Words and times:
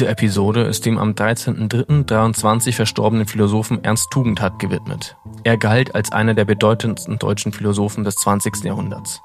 Diese 0.00 0.08
Episode 0.08 0.62
ist 0.62 0.86
dem 0.86 0.96
am 0.96 1.10
13.03.23 1.10 2.72
verstorbenen 2.72 3.26
Philosophen 3.26 3.84
Ernst 3.84 4.10
Tugendhat 4.10 4.58
gewidmet. 4.58 5.18
Er 5.44 5.58
galt 5.58 5.94
als 5.94 6.10
einer 6.10 6.32
der 6.32 6.46
bedeutendsten 6.46 7.18
deutschen 7.18 7.52
Philosophen 7.52 8.02
des 8.02 8.14
20. 8.14 8.64
Jahrhunderts. 8.64 9.20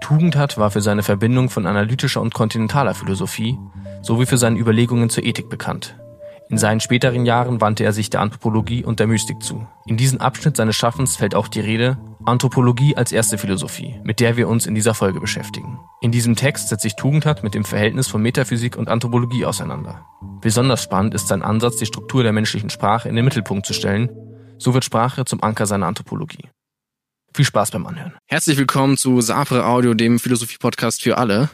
Tugendhat 0.00 0.56
war 0.56 0.70
für 0.70 0.80
seine 0.80 1.02
Verbindung 1.02 1.50
von 1.50 1.66
analytischer 1.66 2.22
und 2.22 2.32
kontinentaler 2.32 2.94
Philosophie 2.94 3.58
sowie 4.00 4.24
für 4.24 4.38
seine 4.38 4.58
Überlegungen 4.58 5.10
zur 5.10 5.24
Ethik 5.24 5.50
bekannt. 5.50 5.98
In 6.50 6.58
seinen 6.58 6.80
späteren 6.80 7.26
Jahren 7.26 7.60
wandte 7.60 7.84
er 7.84 7.92
sich 7.92 8.10
der 8.10 8.20
Anthropologie 8.20 8.84
und 8.84 8.98
der 8.98 9.06
Mystik 9.06 9.40
zu. 9.40 9.68
In 9.86 9.96
diesen 9.96 10.20
Abschnitt 10.20 10.56
seines 10.56 10.74
Schaffens 10.74 11.14
fällt 11.14 11.36
auch 11.36 11.46
die 11.46 11.60
Rede 11.60 11.96
Anthropologie 12.24 12.96
als 12.96 13.12
erste 13.12 13.38
Philosophie, 13.38 14.00
mit 14.02 14.18
der 14.18 14.36
wir 14.36 14.48
uns 14.48 14.66
in 14.66 14.74
dieser 14.74 14.94
Folge 14.94 15.20
beschäftigen. 15.20 15.78
In 16.00 16.10
diesem 16.10 16.34
Text 16.34 16.68
setzt 16.68 16.82
sich 16.82 16.96
Tugendhat 16.96 17.44
mit 17.44 17.54
dem 17.54 17.64
Verhältnis 17.64 18.08
von 18.08 18.20
Metaphysik 18.20 18.76
und 18.76 18.88
Anthropologie 18.88 19.44
auseinander. 19.44 20.04
Besonders 20.40 20.82
spannend 20.82 21.14
ist 21.14 21.28
sein 21.28 21.42
Ansatz, 21.42 21.76
die 21.76 21.86
Struktur 21.86 22.24
der 22.24 22.32
menschlichen 22.32 22.68
Sprache 22.68 23.08
in 23.08 23.14
den 23.14 23.24
Mittelpunkt 23.24 23.64
zu 23.64 23.72
stellen. 23.72 24.10
So 24.58 24.74
wird 24.74 24.84
Sprache 24.84 25.24
zum 25.24 25.40
Anker 25.44 25.66
seiner 25.66 25.86
Anthropologie. 25.86 26.48
Viel 27.32 27.44
Spaß 27.44 27.70
beim 27.70 27.86
Anhören. 27.86 28.14
Herzlich 28.26 28.58
willkommen 28.58 28.96
zu 28.96 29.20
Sapre 29.20 29.66
Audio, 29.66 29.94
dem 29.94 30.18
Philosophie-Podcast 30.18 31.00
für 31.00 31.16
alle. 31.16 31.48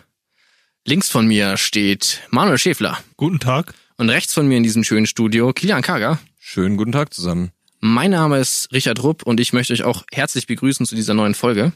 Links 0.87 1.11
von 1.11 1.27
mir 1.27 1.59
steht 1.59 2.23
Manuel 2.31 2.57
Schäfler. 2.57 2.97
Guten 3.19 3.41
Tag. 3.41 3.75
Und 3.99 4.11
rechts 4.11 4.35
von 4.35 4.47
mir 4.47 4.59
in 4.59 4.63
diesem 4.63 4.85
schönen 4.85 5.07
Studio 5.07 5.55
Kilian 5.55 5.81
Kager. 5.81 6.19
Schönen 6.39 6.77
guten 6.77 6.93
Tag 6.93 7.15
zusammen. 7.15 7.51
Mein 7.81 8.11
Name 8.11 8.39
ist 8.39 8.71
Richard 8.73 9.03
Rupp 9.03 9.23
und 9.23 9.41
ich 9.41 9.55
möchte 9.55 9.73
euch 9.73 9.85
auch 9.85 10.05
herzlich 10.13 10.47
begrüßen 10.47 10.85
zu 10.85 10.95
dieser 10.95 11.15
neuen 11.15 11.35
Folge. 11.35 11.73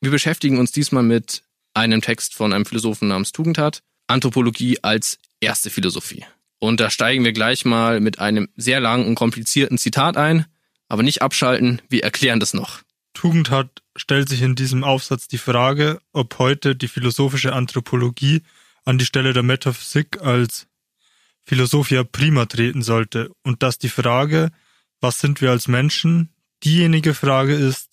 Wir 0.00 0.12
beschäftigen 0.12 0.58
uns 0.58 0.70
diesmal 0.70 1.02
mit 1.02 1.42
einem 1.72 2.02
Text 2.02 2.34
von 2.34 2.52
einem 2.52 2.66
Philosophen 2.66 3.08
namens 3.08 3.32
Tugendhat, 3.32 3.82
Anthropologie 4.06 4.78
als 4.82 5.18
erste 5.40 5.70
Philosophie. 5.70 6.24
Und 6.60 6.78
da 6.78 6.88
steigen 6.88 7.24
wir 7.24 7.32
gleich 7.32 7.64
mal 7.64 8.00
mit 8.00 8.20
einem 8.20 8.48
sehr 8.54 8.78
langen 8.78 9.06
und 9.06 9.16
komplizierten 9.16 9.76
Zitat 9.76 10.16
ein, 10.16 10.46
aber 10.88 11.02
nicht 11.02 11.20
abschalten, 11.20 11.82
wir 11.88 12.04
erklären 12.04 12.38
das 12.38 12.54
noch. 12.54 12.82
Tugendhat 13.12 13.82
stellt 13.96 14.28
sich 14.28 14.42
in 14.42 14.54
diesem 14.54 14.84
Aufsatz 14.84 15.26
die 15.26 15.38
Frage, 15.38 15.98
ob 16.12 16.38
heute 16.38 16.76
die 16.76 16.88
philosophische 16.88 17.54
Anthropologie 17.54 18.42
an 18.84 18.98
die 18.98 19.04
Stelle 19.04 19.32
der 19.32 19.42
Metaphysik 19.42 20.20
als 20.22 20.68
Philosophia 21.44 22.04
prima 22.04 22.46
treten 22.46 22.82
sollte 22.82 23.30
und 23.42 23.62
dass 23.62 23.78
die 23.78 23.88
Frage, 23.88 24.50
was 25.00 25.20
sind 25.20 25.40
wir 25.40 25.50
als 25.50 25.68
Menschen, 25.68 26.30
diejenige 26.64 27.14
Frage 27.14 27.54
ist, 27.54 27.90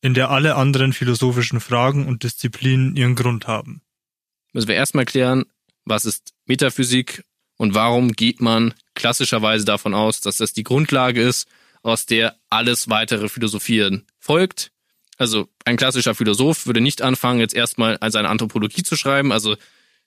in 0.00 0.14
der 0.14 0.30
alle 0.30 0.54
anderen 0.54 0.92
philosophischen 0.92 1.60
Fragen 1.60 2.06
und 2.06 2.22
Disziplinen 2.22 2.96
ihren 2.96 3.16
Grund 3.16 3.46
haben. 3.46 3.82
Müssen 4.52 4.68
wir 4.68 4.76
erstmal 4.76 5.04
klären, 5.04 5.44
was 5.84 6.04
ist 6.04 6.32
Metaphysik 6.46 7.24
und 7.56 7.74
warum 7.74 8.12
geht 8.12 8.40
man 8.40 8.74
klassischerweise 8.94 9.64
davon 9.64 9.94
aus, 9.94 10.20
dass 10.20 10.36
das 10.36 10.52
die 10.52 10.62
Grundlage 10.62 11.22
ist, 11.22 11.48
aus 11.82 12.06
der 12.06 12.36
alles 12.50 12.88
weitere 12.88 13.28
Philosophieren 13.28 14.06
folgt. 14.18 14.70
Also 15.18 15.48
ein 15.64 15.76
klassischer 15.76 16.14
Philosoph 16.14 16.66
würde 16.66 16.80
nicht 16.80 17.02
anfangen, 17.02 17.40
jetzt 17.40 17.54
erstmal 17.54 17.98
seine 18.08 18.28
Anthropologie 18.28 18.82
zu 18.82 18.96
schreiben, 18.96 19.32
also 19.32 19.56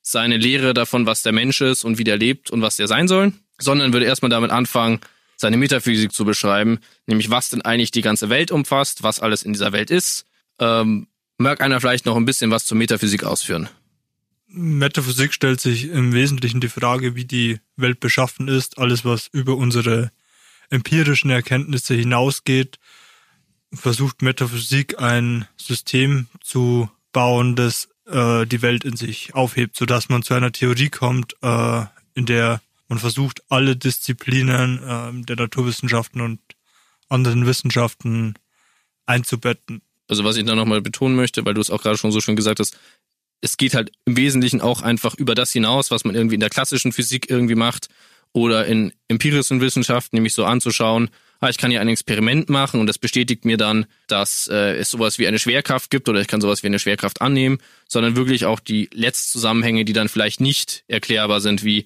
seine 0.02 0.38
Lehre 0.38 0.73
davon, 0.73 1.05
was 1.05 1.22
der 1.22 1.31
Mensch 1.31 1.61
ist 1.61 1.83
und 1.83 1.97
wie 1.97 2.03
der 2.03 2.17
lebt 2.17 2.52
und 2.52 2.61
was 2.61 2.78
der 2.78 2.88
sein 2.88 3.08
soll, 3.08 3.33
sondern 3.58 3.94
würde 3.94 4.05
erstmal 4.05 4.30
damit 4.30 4.52
anfangen, 4.52 5.00
seine 5.36 5.58
Metaphysik 5.58 6.11
zu 6.11 6.25
beschreiben, 6.25 6.80
nämlich 7.08 7.30
was 7.30 7.50
denn 7.50 7.61
eigentlich 7.61 7.92
die 7.92 8.02
ganze 8.02 8.30
Welt 8.30 8.52
umfasst, 8.52 9.03
was 9.03 9.20
alles 9.20 9.44
in 9.44 9.53
dieser 9.53 9.72
Welt 9.72 9.89
ist. 9.89 10.25
Ähm, 10.59 11.08
mag 11.38 11.61
einer 11.61 11.80
vielleicht 11.80 12.05
noch 12.05 12.17
ein 12.17 12.25
bisschen 12.25 12.52
was 12.52 12.66
zur 12.66 12.77
Metaphysik 12.77 13.23
ausführen? 13.23 13.70
Metaphysik 14.47 15.33
stellt 15.33 15.61
sich 15.61 15.89
im 15.89 16.14
Wesentlichen 16.14 16.60
die 16.60 16.70
Frage, 16.70 17.16
wie 17.16 17.26
die 17.26 17.60
Welt 17.77 17.99
beschaffen 17.99 18.48
ist, 18.48 18.80
alles 18.80 19.05
was 19.05 19.27
über 19.31 19.55
unsere 19.55 20.11
empirischen 20.70 21.30
Erkenntnisse 21.30 21.93
hinausgeht, 21.93 22.80
versucht 23.73 24.21
Metaphysik 24.21 24.99
ein 24.99 25.48
System 25.55 26.27
zu 26.42 26.89
bauen, 27.11 27.55
das 27.55 27.89
äh, 28.09 28.45
die 28.45 28.61
Welt 28.61 28.83
in 28.83 28.95
sich 28.95 29.33
aufhebt, 29.36 29.77
sodass 29.77 30.09
man 30.09 30.23
zu 30.23 30.33
einer 30.33 30.52
Theorie 30.52 30.89
kommt, 30.89 31.36
äh, 31.42 31.83
in 32.15 32.25
der 32.25 32.61
man 32.87 32.99
versucht, 32.99 33.43
alle 33.49 33.75
Disziplinen 33.75 34.83
äh, 34.83 35.25
der 35.25 35.36
Naturwissenschaften 35.36 36.21
und 36.21 36.39
anderen 37.08 37.45
Wissenschaften 37.45 38.36
einzubetten. 39.05 39.81
Also 40.08 40.23
was 40.23 40.37
ich 40.37 40.45
da 40.45 40.55
nochmal 40.55 40.81
betonen 40.81 41.15
möchte, 41.15 41.45
weil 41.45 41.53
du 41.53 41.61
es 41.61 41.69
auch 41.69 41.81
gerade 41.81 41.98
schon 41.98 42.11
so 42.11 42.19
schön 42.19 42.36
gesagt 42.36 42.59
hast, 42.59 42.77
es 43.42 43.58
geht 43.58 43.73
halt 43.73 43.92
im 44.05 44.17
Wesentlichen 44.17 44.59
auch 44.59 44.81
einfach 44.81 45.15
über 45.15 45.36
das 45.36 45.52
hinaus, 45.52 45.92
was 45.92 46.03
man 46.03 46.15
irgendwie 46.15 46.36
in 46.36 46.42
der 46.42 46.49
klassischen 46.49 46.92
Physik 46.92 47.30
irgendwie 47.30 47.55
macht 47.55 47.87
oder 48.33 48.65
in 48.65 48.92
empirischen 49.08 49.61
Wissenschaften, 49.61 50.17
nämlich 50.17 50.33
so 50.33 50.45
anzuschauen, 50.45 51.09
ah, 51.39 51.50
ich 51.50 51.58
kann 51.58 51.72
hier 51.72 51.82
ein 51.82 51.88
Experiment 51.88 52.50
machen 52.50 52.80
und 52.80 52.88
das 52.88 52.98
bestätigt 52.98 53.45
mir 53.45 53.58
dann, 53.58 53.86
dass 54.08 54.48
äh, 54.48 54.77
es 54.77 54.89
sowas 54.89 55.20
wie 55.20 55.27
eine 55.27 55.39
Schwerkraft 55.39 55.89
gibt 55.89 56.10
oder 56.10 56.22
ich 56.22 56.27
kann 56.27 56.42
sowas 56.42 56.64
wie 56.64 56.67
eine 56.67 56.80
Schwerkraft 56.80 57.22
annehmen, 57.22 57.60
sondern 57.88 58.16
wirklich 58.16 58.45
auch 58.45 58.60
die 58.60 58.89
Letztzusammenhänge, 58.94 59.86
die 59.86 59.94
dann 59.94 60.10
vielleicht 60.10 60.42
nicht 60.42 60.83
erklärbar 60.88 61.42
sind, 61.42 61.64
wie 61.64 61.86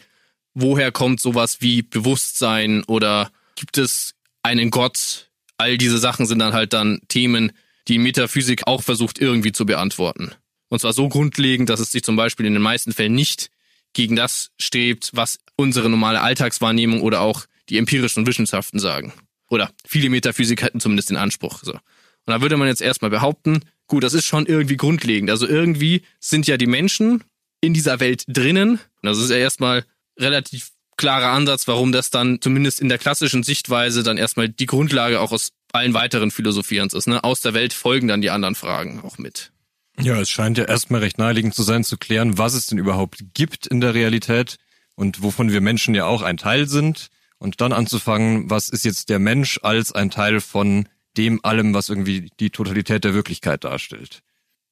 woher 0.54 0.92
kommt 0.92 1.20
sowas 1.20 1.62
wie 1.62 1.82
Bewusstsein 1.82 2.84
oder 2.86 3.32
gibt 3.56 3.78
es 3.78 4.16
einen 4.44 4.72
Gott? 4.72 5.30
All 5.58 5.78
diese 5.78 5.98
Sachen 5.98 6.26
sind 6.26 6.40
dann 6.40 6.54
halt 6.54 6.74
dann 6.74 7.02
Themen, 7.08 7.52
die 7.88 7.98
Metaphysik 7.98 8.66
auch 8.66 8.82
versucht 8.82 9.20
irgendwie 9.20 9.52
zu 9.52 9.66
beantworten. 9.66 10.32
Und 10.70 10.80
zwar 10.80 10.94
so 10.94 11.10
grundlegend, 11.10 11.70
dass 11.70 11.80
es 11.80 11.92
sich 11.92 12.04
zum 12.04 12.16
Beispiel 12.16 12.46
in 12.46 12.54
den 12.54 12.62
meisten 12.62 12.94
Fällen 12.94 13.14
nicht 13.14 13.50
gegen 13.94 14.16
das 14.16 14.52
strebt, 14.60 15.12
was 15.14 15.38
unsere 15.56 15.90
normale 15.90 16.22
Alltagswahrnehmung 16.22 17.02
oder 17.02 17.22
auch 17.22 17.46
die 17.70 17.78
empirischen 17.78 18.26
Wissenschaften 18.26 18.80
sagen. 18.80 19.14
Oder 19.50 19.72
viele 19.86 20.10
Metaphysik 20.10 20.62
hätten 20.62 20.80
zumindest 20.80 21.10
den 21.10 21.18
Anspruch. 21.18 21.62
So. 21.64 21.74
Und 21.74 21.82
da 22.28 22.42
würde 22.42 22.58
man 22.58 22.68
jetzt 22.68 22.82
erstmal 22.82 23.12
behaupten, 23.12 23.62
gut, 23.88 24.04
das 24.04 24.14
ist 24.14 24.26
schon 24.26 24.46
irgendwie 24.46 24.78
grundlegend. 24.78 25.30
Also 25.30 25.48
irgendwie 25.48 26.04
sind 26.20 26.48
ja 26.48 26.58
die 26.58 26.68
Menschen 26.68 27.24
in 27.62 27.74
dieser 27.74 28.00
Welt 28.00 28.24
drinnen. 28.28 28.72
Und 28.72 28.80
das 29.04 29.18
ist 29.18 29.30
ja 29.30 29.38
erstmal 29.38 29.86
relativ 30.18 30.72
klarer 30.98 31.32
Ansatz, 31.32 31.68
warum 31.68 31.92
das 31.92 32.10
dann 32.10 32.40
zumindest 32.42 32.80
in 32.80 32.90
der 32.90 32.98
klassischen 32.98 33.44
Sichtweise 33.44 34.04
dann 34.04 34.18
erstmal 34.18 34.50
die 34.50 34.66
Grundlage 34.66 35.20
auch 35.20 35.32
aus 35.32 35.52
allen 35.72 35.94
weiteren 35.94 36.32
Philosophierens 36.32 36.94
ist. 36.94 37.08
Ne? 37.08 37.24
Aus 37.24 37.42
der 37.42 37.54
Welt 37.54 37.74
folgen 37.74 38.08
dann 38.08 38.22
die 38.22 38.30
anderen 38.30 38.56
Fragen 38.56 39.02
auch 39.02 39.18
mit. 39.18 39.52
Ja, 40.00 40.20
es 40.20 40.30
scheint 40.30 40.58
ja 40.58 40.66
erstmal 40.66 41.02
recht 41.02 41.18
naheliegend 41.18 41.54
zu 41.54 41.64
sein, 41.64 41.84
zu 41.84 41.98
klären, 41.98 42.38
was 42.38 42.54
es 42.54 42.68
denn 42.68 42.78
überhaupt 42.78 43.24
gibt 43.34 43.68
in 43.68 43.80
der 43.80 43.94
Realität 43.94 44.58
und 44.96 45.22
wovon 45.22 45.52
wir 45.52 45.62
Menschen 45.62 45.96
ja 45.96 46.06
auch 46.06 46.22
ein 46.22 46.38
Teil 46.38 46.68
sind. 46.68 47.10
Und 47.44 47.60
dann 47.60 47.74
anzufangen, 47.74 48.50
was 48.50 48.70
ist 48.70 48.86
jetzt 48.86 49.10
der 49.10 49.20
Mensch 49.20 49.60
als 49.64 49.92
ein 49.92 50.10
Teil 50.10 50.40
von 50.40 50.88
dem 51.18 51.44
allem, 51.44 51.74
was 51.74 51.90
irgendwie 51.90 52.32
die 52.40 52.52
Totalität 52.52 53.04
der 53.04 53.14
Wirklichkeit 53.14 53.66
darstellt. 53.66 54.22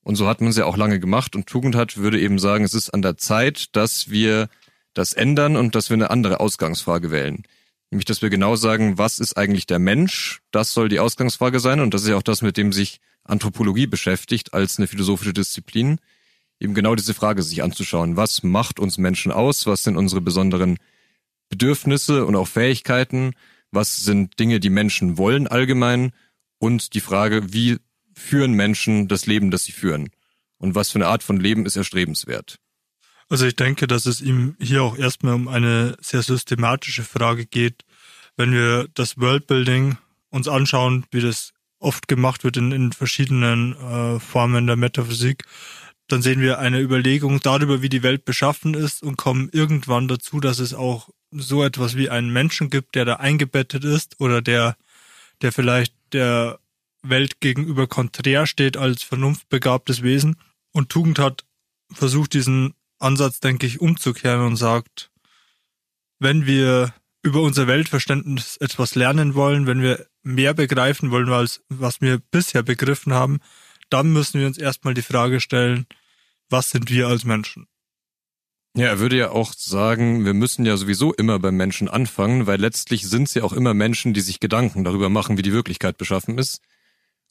Und 0.04 0.16
so 0.16 0.26
hat 0.26 0.40
man 0.40 0.52
es 0.52 0.56
ja 0.56 0.64
auch 0.64 0.78
lange 0.78 0.98
gemacht 1.02 1.36
und 1.36 1.48
Tugend 1.48 1.76
hat, 1.76 1.98
würde 1.98 2.18
eben 2.18 2.40
sagen, 2.40 2.64
es 2.64 2.74
ist 2.74 2.92
an 2.92 3.02
der 3.02 3.18
Zeit, 3.18 3.76
dass 3.76 4.10
wir 4.10 4.48
das 4.94 5.12
ändern 5.12 5.58
und 5.58 5.76
dass 5.76 5.90
wir 5.90 5.96
eine 5.96 6.12
andere 6.12 6.40
Ausgangsfrage 6.40 7.12
wählen. 7.12 7.44
Nämlich, 7.90 8.06
dass 8.06 8.22
wir 8.22 8.30
genau 8.30 8.56
sagen, 8.56 8.98
was 8.98 9.20
ist 9.20 9.36
eigentlich 9.36 9.66
der 9.66 9.80
Mensch? 9.80 10.40
Das 10.52 10.72
soll 10.72 10.88
die 10.88 11.02
Ausgangsfrage 11.02 11.60
sein 11.60 11.82
und 11.82 11.94
das 11.94 12.04
ist 12.04 12.08
ja 12.08 12.16
auch 12.16 12.24
das, 12.24 12.42
mit 12.42 12.56
dem 12.56 12.72
sich 12.72 13.02
Anthropologie 13.26 13.88
beschäftigt 13.88 14.54
als 14.54 14.78
eine 14.78 14.88
philosophische 14.88 15.34
Disziplin. 15.34 16.00
Eben 16.62 16.74
genau 16.74 16.96
diese 16.96 17.16
Frage 17.16 17.44
sich 17.44 17.64
anzuschauen. 17.64 18.16
Was 18.16 18.44
macht 18.44 18.80
uns 18.80 18.98
Menschen 18.98 19.34
aus? 19.34 19.68
Was 19.68 19.84
sind 19.84 19.98
unsere 19.98 20.22
besonderen 20.22 20.78
Bedürfnisse 21.52 22.26
und 22.26 22.36
auch 22.36 22.48
Fähigkeiten? 22.48 23.34
Was 23.70 23.98
sind 23.98 24.40
Dinge, 24.40 24.60
die 24.60 24.72
Menschen 24.72 25.20
wollen 25.20 25.48
allgemein? 25.48 26.14
Und 26.58 26.96
die 26.96 27.02
Frage, 27.02 27.54
wie 27.54 27.78
führen 28.16 28.54
Menschen 28.54 29.08
das 29.08 29.28
Leben, 29.28 29.52
das 29.52 29.66
sie 29.66 29.72
führen? 29.72 30.10
Und 30.58 30.74
was 30.76 30.90
für 30.90 30.98
eine 30.98 31.08
Art 31.08 31.22
von 31.24 31.40
Leben 31.40 31.66
ist 31.66 31.76
erstrebenswert? 31.76 32.58
Also 33.30 33.46
ich 33.46 33.56
denke, 33.56 33.88
dass 33.88 34.06
es 34.06 34.22
ihm 34.22 34.56
hier 34.60 34.84
auch 34.84 34.98
erstmal 34.98 35.34
um 35.34 35.48
eine 35.48 35.96
sehr 36.02 36.22
systematische 36.22 37.04
Frage 37.04 37.46
geht. 37.46 37.84
Wenn 38.36 38.52
wir 38.52 38.88
das 38.94 39.18
Worldbuilding 39.20 39.98
uns 40.30 40.48
anschauen, 40.48 41.06
wie 41.12 41.22
das 41.22 41.54
oft 41.80 42.08
gemacht 42.08 42.44
wird 42.44 42.58
in, 42.58 42.72
in 42.72 42.92
verschiedenen 42.92 43.76
äh, 43.76 44.20
Formen 44.20 44.68
der 44.68 44.76
Metaphysik, 44.76 45.44
dann 46.08 46.22
sehen 46.22 46.42
wir 46.42 46.60
eine 46.60 46.80
Überlegung 46.80 47.40
darüber, 47.42 47.82
wie 47.82 47.90
die 47.90 48.04
Welt 48.04 48.26
beschaffen 48.26 48.74
ist 48.74 49.02
und 49.02 49.18
kommen 49.18 49.50
irgendwann 49.52 50.08
dazu, 50.08 50.40
dass 50.40 50.60
es 50.60 50.74
auch 50.74 51.10
so 51.32 51.64
etwas 51.64 51.96
wie 51.96 52.10
einen 52.10 52.32
Menschen 52.32 52.70
gibt, 52.70 52.96
der 52.96 53.06
da 53.06 53.16
eingebettet 53.16 53.84
ist 53.84 54.20
oder 54.20 54.42
der, 54.42 54.76
der 55.42 55.52
vielleicht 55.52 55.94
der 56.14 56.60
Welt 57.04 57.40
gegenüber 57.40 57.88
konträr 57.88 58.46
steht 58.46 58.78
als 58.78 59.04
vernunftbegabtes 59.04 60.04
Wesen 60.04 60.36
und 60.72 60.90
Tugend 60.90 61.20
hat 61.20 61.46
versucht, 61.92 62.34
diesen 62.34 62.74
Ansatz, 63.00 63.40
denke 63.40 63.66
ich, 63.66 63.82
umzukehren 63.82 64.46
und 64.46 64.56
sagt, 64.56 65.12
wenn 66.20 66.46
wir 66.46 66.94
über 67.24 67.42
unser 67.42 67.68
Weltverständnis 67.68 68.58
etwas 68.58 68.96
lernen 68.96 69.36
wollen, 69.36 69.68
wenn 69.68 69.82
wir 69.82 70.06
mehr 70.24 70.54
begreifen 70.54 71.12
wollen, 71.12 71.30
als 71.30 71.64
was 71.70 72.02
wir 72.02 72.20
bisher 72.20 72.64
begriffen 72.64 73.14
haben, 73.14 73.40
dann 73.90 74.14
müssen 74.14 74.40
wir 74.40 74.48
uns 74.48 74.58
erstmal 74.58 74.94
die 74.94 75.02
Frage 75.02 75.42
stellen, 75.42 75.86
was 76.50 76.70
sind 76.70 76.90
wir 76.90 77.08
als 77.08 77.26
Menschen? 77.26 77.68
Ja, 78.74 78.86
er 78.86 79.00
würde 79.00 79.18
ja 79.18 79.32
auch 79.32 79.54
sagen, 79.54 80.24
wir 80.24 80.34
müssen 80.34 80.66
ja 80.66 80.78
sowieso 80.78 81.14
immer 81.14 81.40
beim 81.40 81.58
Menschen 81.58 81.90
anfangen, 81.90 82.48
weil 82.48 82.60
letztlich 82.60 83.06
sind 83.08 83.34
ja 83.34 83.44
auch 83.44 83.52
immer 83.52 83.74
Menschen, 83.74 84.14
die 84.14 84.22
sich 84.22 84.40
Gedanken 84.40 84.86
darüber 84.86 85.10
machen, 85.10 85.38
wie 85.38 85.42
die 85.42 85.52
Wirklichkeit 85.52 85.98
beschaffen 85.98 86.38
ist. 86.38 86.62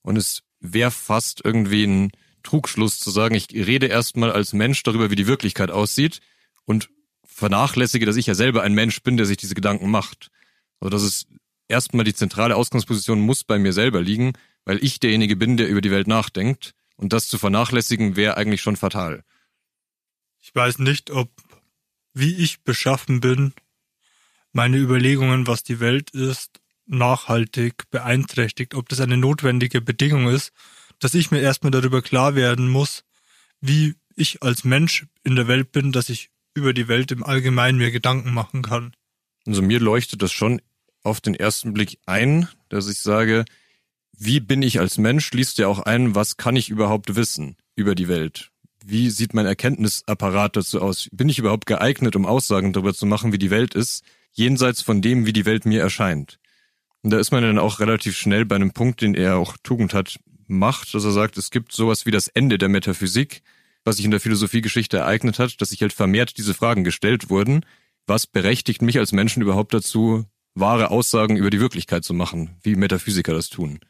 Und 0.03 0.17
es 0.17 0.43
wäre 0.61 0.91
fast 0.91 1.43
irgendwie 1.43 1.85
ein 1.85 2.11
Trugschluss 2.43 2.99
zu 2.99 3.11
sagen, 3.11 3.35
ich 3.35 3.49
rede 3.53 3.87
erstmal 3.87 4.31
als 4.33 4.53
Mensch 4.53 4.83
darüber, 4.83 5.11
wie 5.11 5.17
die 5.17 5.27
Wirklichkeit 5.27 5.71
aussieht 5.71 6.21
und 6.67 6.91
vernachlässige, 7.25 8.05
dass 8.05 8.17
ich 8.17 8.27
ja 8.27 8.35
selber 8.35 8.63
ein 8.63 8.75
Mensch 8.75 9.03
bin, 9.03 9.17
der 9.17 9.25
sich 9.25 9.39
diese 9.39 9.55
Gedanken 9.55 9.91
macht. 9.91 10.31
Also 10.79 10.91
das 10.91 11.03
ist 11.03 11.27
erstmal 11.69 12.05
die 12.05 12.15
zentrale 12.15 12.57
Ausgangsposition 12.57 13.21
muss 13.21 13.45
bei 13.45 13.59
mir 13.59 13.73
selber 13.73 14.03
liegen, 14.03 14.35
weil 14.67 14.83
ich 14.85 15.01
derjenige 15.01 15.37
bin, 15.37 15.57
der 15.57 15.69
über 15.69 15.81
die 15.81 15.91
Welt 15.91 16.07
nachdenkt. 16.07 16.75
Und 16.97 17.15
das 17.15 17.29
zu 17.29 17.39
vernachlässigen 17.39 18.17
wäre 18.17 18.37
eigentlich 18.37 18.61
schon 18.61 18.77
fatal. 18.77 19.25
Ich 20.51 20.55
weiß 20.57 20.81
nicht, 20.81 21.13
ob, 21.13 21.31
wie 22.13 22.35
ich 22.35 22.65
beschaffen 22.65 23.21
bin, 23.21 23.53
meine 24.51 24.79
Überlegungen, 24.79 25.47
was 25.47 25.63
die 25.63 25.79
Welt 25.79 26.11
ist, 26.11 26.61
nachhaltig 26.87 27.89
beeinträchtigt, 27.91 28.75
ob 28.75 28.89
das 28.89 28.99
eine 28.99 29.17
notwendige 29.17 29.81
Bedingung 29.81 30.27
ist, 30.27 30.51
dass 30.99 31.15
ich 31.15 31.31
mir 31.31 31.41
erstmal 31.41 31.71
darüber 31.71 32.03
klar 32.03 32.35
werden 32.35 32.69
muss, 32.69 33.05
wie 33.61 33.95
ich 34.17 34.43
als 34.43 34.65
Mensch 34.65 35.07
in 35.23 35.37
der 35.37 35.47
Welt 35.47 35.71
bin, 35.71 35.93
dass 35.93 36.09
ich 36.09 36.31
über 36.55 36.75
die 36.75 36.89
Welt 36.89 37.13
im 37.13 37.23
Allgemeinen 37.23 37.79
mir 37.79 37.93
Gedanken 37.93 38.35
machen 38.35 38.63
kann. 38.63 38.93
Also 39.47 39.63
mir 39.63 39.79
leuchtet 39.79 40.21
das 40.21 40.33
schon 40.33 40.61
auf 41.05 41.21
den 41.21 41.37
ersten 41.37 41.73
Blick 41.75 42.01
ein, 42.07 42.49
dass 42.71 42.89
ich 42.89 42.99
sage, 42.99 43.45
wie 44.19 44.41
bin 44.41 44.63
ich 44.63 44.81
als 44.81 44.99
Mensch, 44.99 45.31
liest 45.31 45.59
ja 45.59 45.69
auch 45.69 45.79
ein, 45.79 46.17
was 46.17 46.37
kann 46.37 46.57
ich 46.57 46.71
überhaupt 46.71 47.15
wissen 47.15 47.57
über 47.77 47.95
die 47.95 48.09
Welt? 48.09 48.50
Wie 48.85 49.11
sieht 49.11 49.35
mein 49.35 49.47
Erkenntnisapparat 49.47 50.57
dazu 50.57 50.81
aus? 50.81 51.09
Bin 51.13 51.29
ich 51.29 51.39
überhaupt 51.39 51.67
geeignet, 51.67 52.17
um 52.17 52.27
Aussagen 52.27 52.73
darüber 52.73 52.95
zu 52.95 53.07
machen, 53.07 53.33
wie 53.33 53.39
die 53.39 53.51
Welt 53.51 53.75
ist, 53.75 54.05
jenseits 54.33 54.83
von 54.83 55.03
dem, 55.03 55.27
wie 55.27 55.33
die 55.33 55.45
Welt 55.45 55.67
mir 55.67 55.81
erscheint? 55.81 56.39
Und 57.03 57.11
da 57.11 57.19
ist 57.19 57.31
man 57.31 57.43
dann 57.43 57.59
auch 57.59 57.81
relativ 57.81 58.17
schnell 58.17 58.45
bei 58.45 58.57
einem 58.57 58.73
Punkt, 58.73 59.01
den 59.01 59.15
er 59.15 59.37
auch 59.37 59.57
Tugend 59.63 59.95
hat, 59.95 60.19
macht, 60.47 60.95
dass 60.95 61.05
er 61.05 61.13
sagt, 61.13 61.39
es 61.39 61.51
gibt 61.51 61.73
sowas 61.73 62.07
wie 62.07 62.11
das 62.11 62.29
Ende 62.29 62.59
der 62.59 62.69
Metaphysik, 62.69 63.43
was 63.85 63.97
sich 63.97 64.05
in 64.05 64.11
der 64.11 64.21
Philosophiegeschichte 64.21 64.99
ereignet 64.99 65.39
hat, 65.39 65.61
dass 65.61 65.71
sich 65.71 65.81
halt 65.81 65.93
vermehrt 65.93 66.37
diese 66.37 66.55
Fragen 66.55 66.85
gestellt 66.85 67.31
wurden. 67.31 67.65
Was 68.07 68.27
berechtigt 68.27 68.83
mich 68.83 68.99
als 68.99 69.13
Menschen 69.13 69.43
überhaupt 69.43 69.73
dazu, 69.73 70.25
wahre 70.55 70.91
Aussagen 70.91 71.37
über 71.37 71.51
die 71.51 71.61
Wirklichkeit 71.61 72.05
zu 72.05 72.13
machen, 72.13 72.57
wie 72.63 72.77
Metaphysiker 72.77 73.33
das 73.33 73.49
tun? 73.49 73.81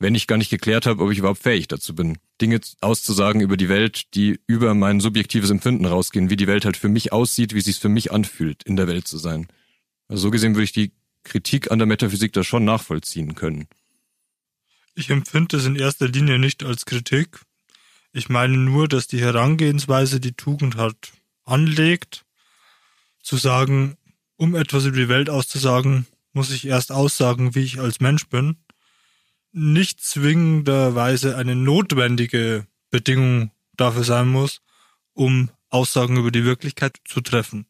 Wenn 0.00 0.14
ich 0.14 0.28
gar 0.28 0.36
nicht 0.36 0.50
geklärt 0.50 0.86
habe, 0.86 1.02
ob 1.02 1.10
ich 1.10 1.18
überhaupt 1.18 1.42
fähig 1.42 1.66
dazu 1.66 1.94
bin, 1.94 2.18
Dinge 2.40 2.60
auszusagen 2.80 3.40
über 3.40 3.56
die 3.56 3.68
Welt, 3.68 4.14
die 4.14 4.40
über 4.46 4.74
mein 4.74 5.00
subjektives 5.00 5.50
Empfinden 5.50 5.86
rausgehen, 5.86 6.30
wie 6.30 6.36
die 6.36 6.46
Welt 6.46 6.64
halt 6.64 6.76
für 6.76 6.88
mich 6.88 7.12
aussieht, 7.12 7.52
wie 7.52 7.60
sie 7.60 7.72
es 7.72 7.78
für 7.78 7.88
mich 7.88 8.12
anfühlt, 8.12 8.62
in 8.62 8.76
der 8.76 8.86
Welt 8.86 9.08
zu 9.08 9.18
sein. 9.18 9.48
Also 10.06 10.22
so 10.22 10.30
gesehen 10.30 10.54
würde 10.54 10.64
ich 10.64 10.72
die 10.72 10.92
Kritik 11.24 11.72
an 11.72 11.78
der 11.78 11.86
Metaphysik 11.86 12.32
da 12.32 12.44
schon 12.44 12.64
nachvollziehen 12.64 13.34
können. 13.34 13.66
Ich 14.94 15.10
empfinde 15.10 15.56
es 15.56 15.66
in 15.66 15.76
erster 15.76 16.08
Linie 16.08 16.38
nicht 16.38 16.64
als 16.64 16.84
Kritik. 16.84 17.40
Ich 18.12 18.28
meine 18.28 18.56
nur, 18.56 18.88
dass 18.88 19.06
die 19.06 19.20
Herangehensweise, 19.20 20.20
die 20.20 20.32
Tugend 20.32 20.76
hat, 20.76 21.12
anlegt, 21.44 22.24
zu 23.22 23.36
sagen, 23.36 23.96
um 24.36 24.54
etwas 24.54 24.86
über 24.86 24.96
die 24.96 25.08
Welt 25.08 25.28
auszusagen, 25.28 26.06
muss 26.32 26.50
ich 26.50 26.66
erst 26.66 26.92
aussagen, 26.92 27.54
wie 27.54 27.62
ich 27.62 27.80
als 27.80 28.00
Mensch 28.00 28.28
bin, 28.28 28.56
nicht 29.52 30.00
zwingenderweise 30.00 31.36
eine 31.36 31.56
notwendige 31.56 32.66
Bedingung 32.90 33.50
dafür 33.76 34.04
sein 34.04 34.28
muss, 34.28 34.60
um 35.12 35.50
Aussagen 35.70 36.16
über 36.16 36.30
die 36.30 36.44
Wirklichkeit 36.44 36.96
zu 37.04 37.20
treffen. 37.20 37.66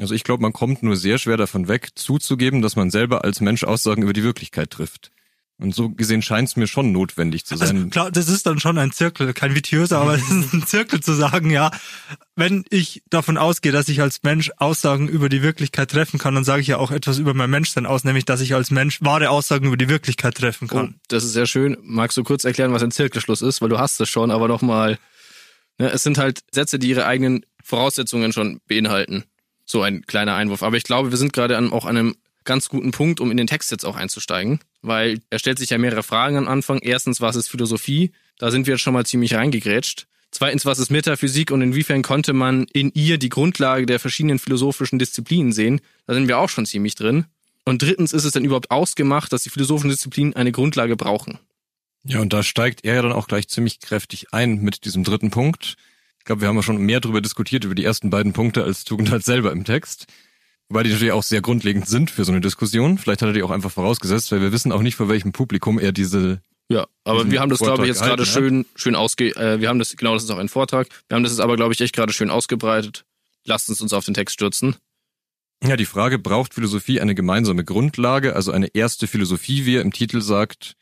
Also 0.00 0.14
ich 0.14 0.24
glaube, 0.24 0.42
man 0.42 0.52
kommt 0.52 0.82
nur 0.82 0.96
sehr 0.96 1.18
schwer 1.18 1.36
davon 1.36 1.68
weg, 1.68 1.90
zuzugeben, 1.94 2.62
dass 2.62 2.76
man 2.76 2.90
selber 2.90 3.24
als 3.24 3.40
Mensch 3.40 3.64
Aussagen 3.64 4.02
über 4.02 4.12
die 4.12 4.22
Wirklichkeit 4.22 4.70
trifft. 4.70 5.10
Und 5.58 5.74
so 5.74 5.90
gesehen 5.90 6.22
scheint 6.22 6.48
es 6.48 6.56
mir 6.56 6.66
schon 6.66 6.90
notwendig 6.90 7.44
zu 7.44 7.56
sein. 7.56 7.76
Also 7.76 7.88
klar, 7.88 8.10
das 8.10 8.28
ist 8.28 8.46
dann 8.46 8.58
schon 8.58 8.78
ein 8.78 8.90
Zirkel, 8.90 9.32
kein 9.32 9.54
vitiöser, 9.54 10.00
aber 10.00 10.14
es 10.14 10.28
ist 10.28 10.52
ein 10.52 10.66
Zirkel 10.66 11.00
zu 11.00 11.12
sagen, 11.12 11.50
ja, 11.50 11.70
wenn 12.34 12.64
ich 12.70 13.02
davon 13.10 13.36
ausgehe, 13.36 13.70
dass 13.70 13.88
ich 13.88 14.00
als 14.00 14.22
Mensch 14.24 14.50
Aussagen 14.56 15.08
über 15.08 15.28
die 15.28 15.42
Wirklichkeit 15.42 15.90
treffen 15.90 16.18
kann, 16.18 16.34
dann 16.34 16.44
sage 16.44 16.62
ich 16.62 16.66
ja 16.66 16.78
auch 16.78 16.90
etwas 16.90 17.18
über 17.18 17.32
mein 17.32 17.50
Menschsein 17.50 17.86
aus, 17.86 18.02
nämlich, 18.02 18.24
dass 18.24 18.40
ich 18.40 18.54
als 18.54 18.72
Mensch 18.72 19.02
wahre 19.02 19.30
Aussagen 19.30 19.66
über 19.66 19.76
die 19.76 19.88
Wirklichkeit 19.88 20.34
treffen 20.34 20.66
kann. 20.66 20.94
Oh, 20.96 21.00
das 21.08 21.22
ist 21.22 21.32
sehr 21.32 21.46
schön. 21.46 21.76
Magst 21.82 22.16
du 22.16 22.24
kurz 22.24 22.44
erklären, 22.44 22.72
was 22.72 22.82
ein 22.82 22.90
Zirkelschluss 22.90 23.42
ist? 23.42 23.62
Weil 23.62 23.68
du 23.68 23.78
hast 23.78 24.00
es 24.00 24.08
schon, 24.08 24.32
aber 24.32 24.48
nochmal, 24.48 24.98
ne, 25.78 25.90
es 25.90 26.02
sind 26.02 26.18
halt 26.18 26.40
Sätze, 26.50 26.80
die 26.80 26.88
ihre 26.88 27.06
eigenen 27.06 27.44
Voraussetzungen 27.62 28.32
schon 28.32 28.60
beinhalten. 28.66 29.24
So 29.64 29.82
ein 29.82 30.02
kleiner 30.06 30.34
Einwurf. 30.34 30.64
Aber 30.64 30.76
ich 30.76 30.84
glaube, 30.84 31.12
wir 31.12 31.18
sind 31.18 31.32
gerade 31.32 31.56
an, 31.56 31.72
auch 31.72 31.84
an 31.84 31.96
einem 31.96 32.16
ganz 32.44 32.68
guten 32.68 32.90
Punkt, 32.90 33.20
um 33.20 33.30
in 33.30 33.36
den 33.36 33.46
Text 33.46 33.70
jetzt 33.70 33.84
auch 33.84 33.96
einzusteigen, 33.96 34.60
weil 34.82 35.20
er 35.30 35.38
stellt 35.38 35.58
sich 35.58 35.70
ja 35.70 35.78
mehrere 35.78 36.02
Fragen 36.02 36.36
am 36.36 36.48
Anfang. 36.48 36.78
Erstens, 36.78 37.20
was 37.20 37.36
ist 37.36 37.48
Philosophie? 37.48 38.12
Da 38.38 38.50
sind 38.50 38.66
wir 38.66 38.74
jetzt 38.74 38.82
schon 38.82 38.94
mal 38.94 39.06
ziemlich 39.06 39.34
reingegrätscht. 39.34 40.06
Zweitens, 40.30 40.64
was 40.64 40.78
ist 40.78 40.90
Metaphysik 40.90 41.50
und 41.50 41.60
inwiefern 41.60 42.02
konnte 42.02 42.32
man 42.32 42.64
in 42.72 42.90
ihr 42.94 43.18
die 43.18 43.28
Grundlage 43.28 43.84
der 43.84 44.00
verschiedenen 44.00 44.38
philosophischen 44.38 44.98
Disziplinen 44.98 45.52
sehen? 45.52 45.80
Da 46.06 46.14
sind 46.14 46.26
wir 46.26 46.38
auch 46.38 46.48
schon 46.48 46.64
ziemlich 46.64 46.94
drin. 46.94 47.26
Und 47.64 47.82
drittens, 47.82 48.12
ist 48.12 48.24
es 48.24 48.32
denn 48.32 48.44
überhaupt 48.44 48.70
ausgemacht, 48.70 49.32
dass 49.32 49.42
die 49.42 49.50
philosophischen 49.50 49.90
Disziplinen 49.90 50.34
eine 50.34 50.50
Grundlage 50.50 50.96
brauchen? 50.96 51.38
Ja, 52.04 52.20
und 52.20 52.32
da 52.32 52.42
steigt 52.42 52.84
er 52.84 52.96
ja 52.96 53.02
dann 53.02 53.12
auch 53.12 53.28
gleich 53.28 53.46
ziemlich 53.48 53.78
kräftig 53.78 54.32
ein 54.32 54.56
mit 54.56 54.84
diesem 54.84 55.04
dritten 55.04 55.30
Punkt. 55.30 55.76
Ich 56.18 56.24
glaube, 56.24 56.40
wir 56.40 56.48
haben 56.48 56.56
ja 56.56 56.62
schon 56.62 56.78
mehr 56.78 57.00
darüber 57.00 57.20
diskutiert, 57.20 57.64
über 57.64 57.74
die 57.74 57.84
ersten 57.84 58.10
beiden 58.10 58.32
Punkte 58.32 58.64
als 58.64 58.84
Tugend 58.84 59.10
selber 59.22 59.52
im 59.52 59.64
Text. 59.64 60.06
Wobei 60.72 60.84
die 60.84 60.90
natürlich 60.90 61.12
auch 61.12 61.22
sehr 61.22 61.42
grundlegend 61.42 61.86
sind 61.86 62.10
für 62.10 62.24
so 62.24 62.32
eine 62.32 62.40
Diskussion. 62.40 62.96
Vielleicht 62.96 63.20
hat 63.20 63.28
er 63.28 63.34
die 63.34 63.42
auch 63.42 63.50
einfach 63.50 63.70
vorausgesetzt, 63.70 64.32
weil 64.32 64.40
wir 64.40 64.52
wissen 64.52 64.72
auch 64.72 64.80
nicht, 64.80 64.94
vor 64.94 65.10
welchem 65.10 65.30
Publikum 65.30 65.78
er 65.78 65.92
diese. 65.92 66.40
Ja, 66.70 66.86
aber 67.04 67.30
wir 67.30 67.40
haben 67.40 67.50
das, 67.50 67.58
glaube 67.58 67.82
ich, 67.82 67.88
jetzt 67.88 68.00
gerade 68.00 68.24
schön, 68.24 68.64
schön 68.74 68.96
ausge, 68.96 69.36
äh, 69.36 69.60
wir 69.60 69.68
haben 69.68 69.78
das, 69.78 69.94
genau, 69.94 70.14
das 70.14 70.22
ist 70.24 70.30
auch 70.30 70.38
ein 70.38 70.48
Vortrag. 70.48 70.88
Wir 71.08 71.16
haben 71.16 71.24
das 71.24 71.32
jetzt 71.32 71.42
aber, 71.42 71.56
glaube 71.56 71.74
ich, 71.74 71.80
echt 71.82 71.94
gerade 71.94 72.14
schön 72.14 72.30
ausgebreitet. 72.30 73.04
Lasst 73.44 73.68
uns 73.68 73.82
uns 73.82 73.92
auf 73.92 74.06
den 74.06 74.14
Text 74.14 74.32
stürzen. 74.32 74.74
Ja, 75.62 75.76
die 75.76 75.84
Frage, 75.84 76.18
braucht 76.18 76.54
Philosophie 76.54 77.02
eine 77.02 77.14
gemeinsame 77.14 77.64
Grundlage, 77.64 78.34
also 78.34 78.50
eine 78.50 78.68
erste 78.68 79.06
Philosophie, 79.06 79.66
wie 79.66 79.76
er 79.76 79.82
im 79.82 79.92
Titel 79.92 80.22
sagt, 80.22 80.76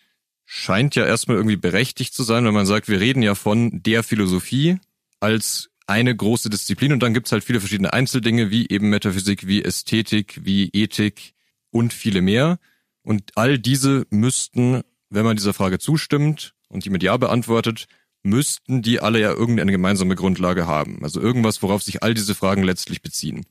scheint 0.44 0.94
ja 0.94 1.04
erstmal 1.04 1.36
irgendwie 1.36 1.56
berechtigt 1.56 2.14
zu 2.14 2.22
sein, 2.22 2.44
wenn 2.44 2.54
man 2.54 2.66
sagt, 2.66 2.86
wir 2.86 3.00
reden 3.00 3.24
ja 3.24 3.34
von 3.34 3.82
der 3.82 4.04
Philosophie 4.04 4.78
als 5.18 5.69
eine 5.90 6.14
große 6.14 6.50
Disziplin 6.50 6.92
und 6.92 7.02
dann 7.02 7.14
gibt's 7.14 7.32
halt 7.32 7.42
viele 7.42 7.58
verschiedene 7.58 7.92
Einzeldinge, 7.92 8.50
wie 8.50 8.68
eben 8.68 8.90
Metaphysik, 8.90 9.48
wie 9.48 9.64
Ästhetik, 9.64 10.40
wie 10.44 10.70
Ethik 10.72 11.34
und 11.72 11.92
viele 11.92 12.22
mehr. 12.22 12.58
Und 13.02 13.32
all 13.34 13.58
diese 13.58 14.06
müssten, 14.10 14.82
wenn 15.08 15.24
man 15.24 15.36
dieser 15.36 15.52
Frage 15.52 15.80
zustimmt 15.80 16.54
und 16.68 16.84
die 16.84 16.90
mit 16.90 17.02
Ja 17.02 17.16
beantwortet, 17.16 17.86
müssten 18.22 18.82
die 18.82 19.00
alle 19.00 19.20
ja 19.20 19.32
irgendeine 19.32 19.72
gemeinsame 19.72 20.14
Grundlage 20.14 20.66
haben. 20.66 21.02
Also 21.02 21.20
irgendwas, 21.20 21.60
worauf 21.60 21.82
sich 21.82 22.04
all 22.04 22.14
diese 22.14 22.36
Fragen 22.36 22.62
letztlich 22.62 23.02
beziehen. 23.02 23.44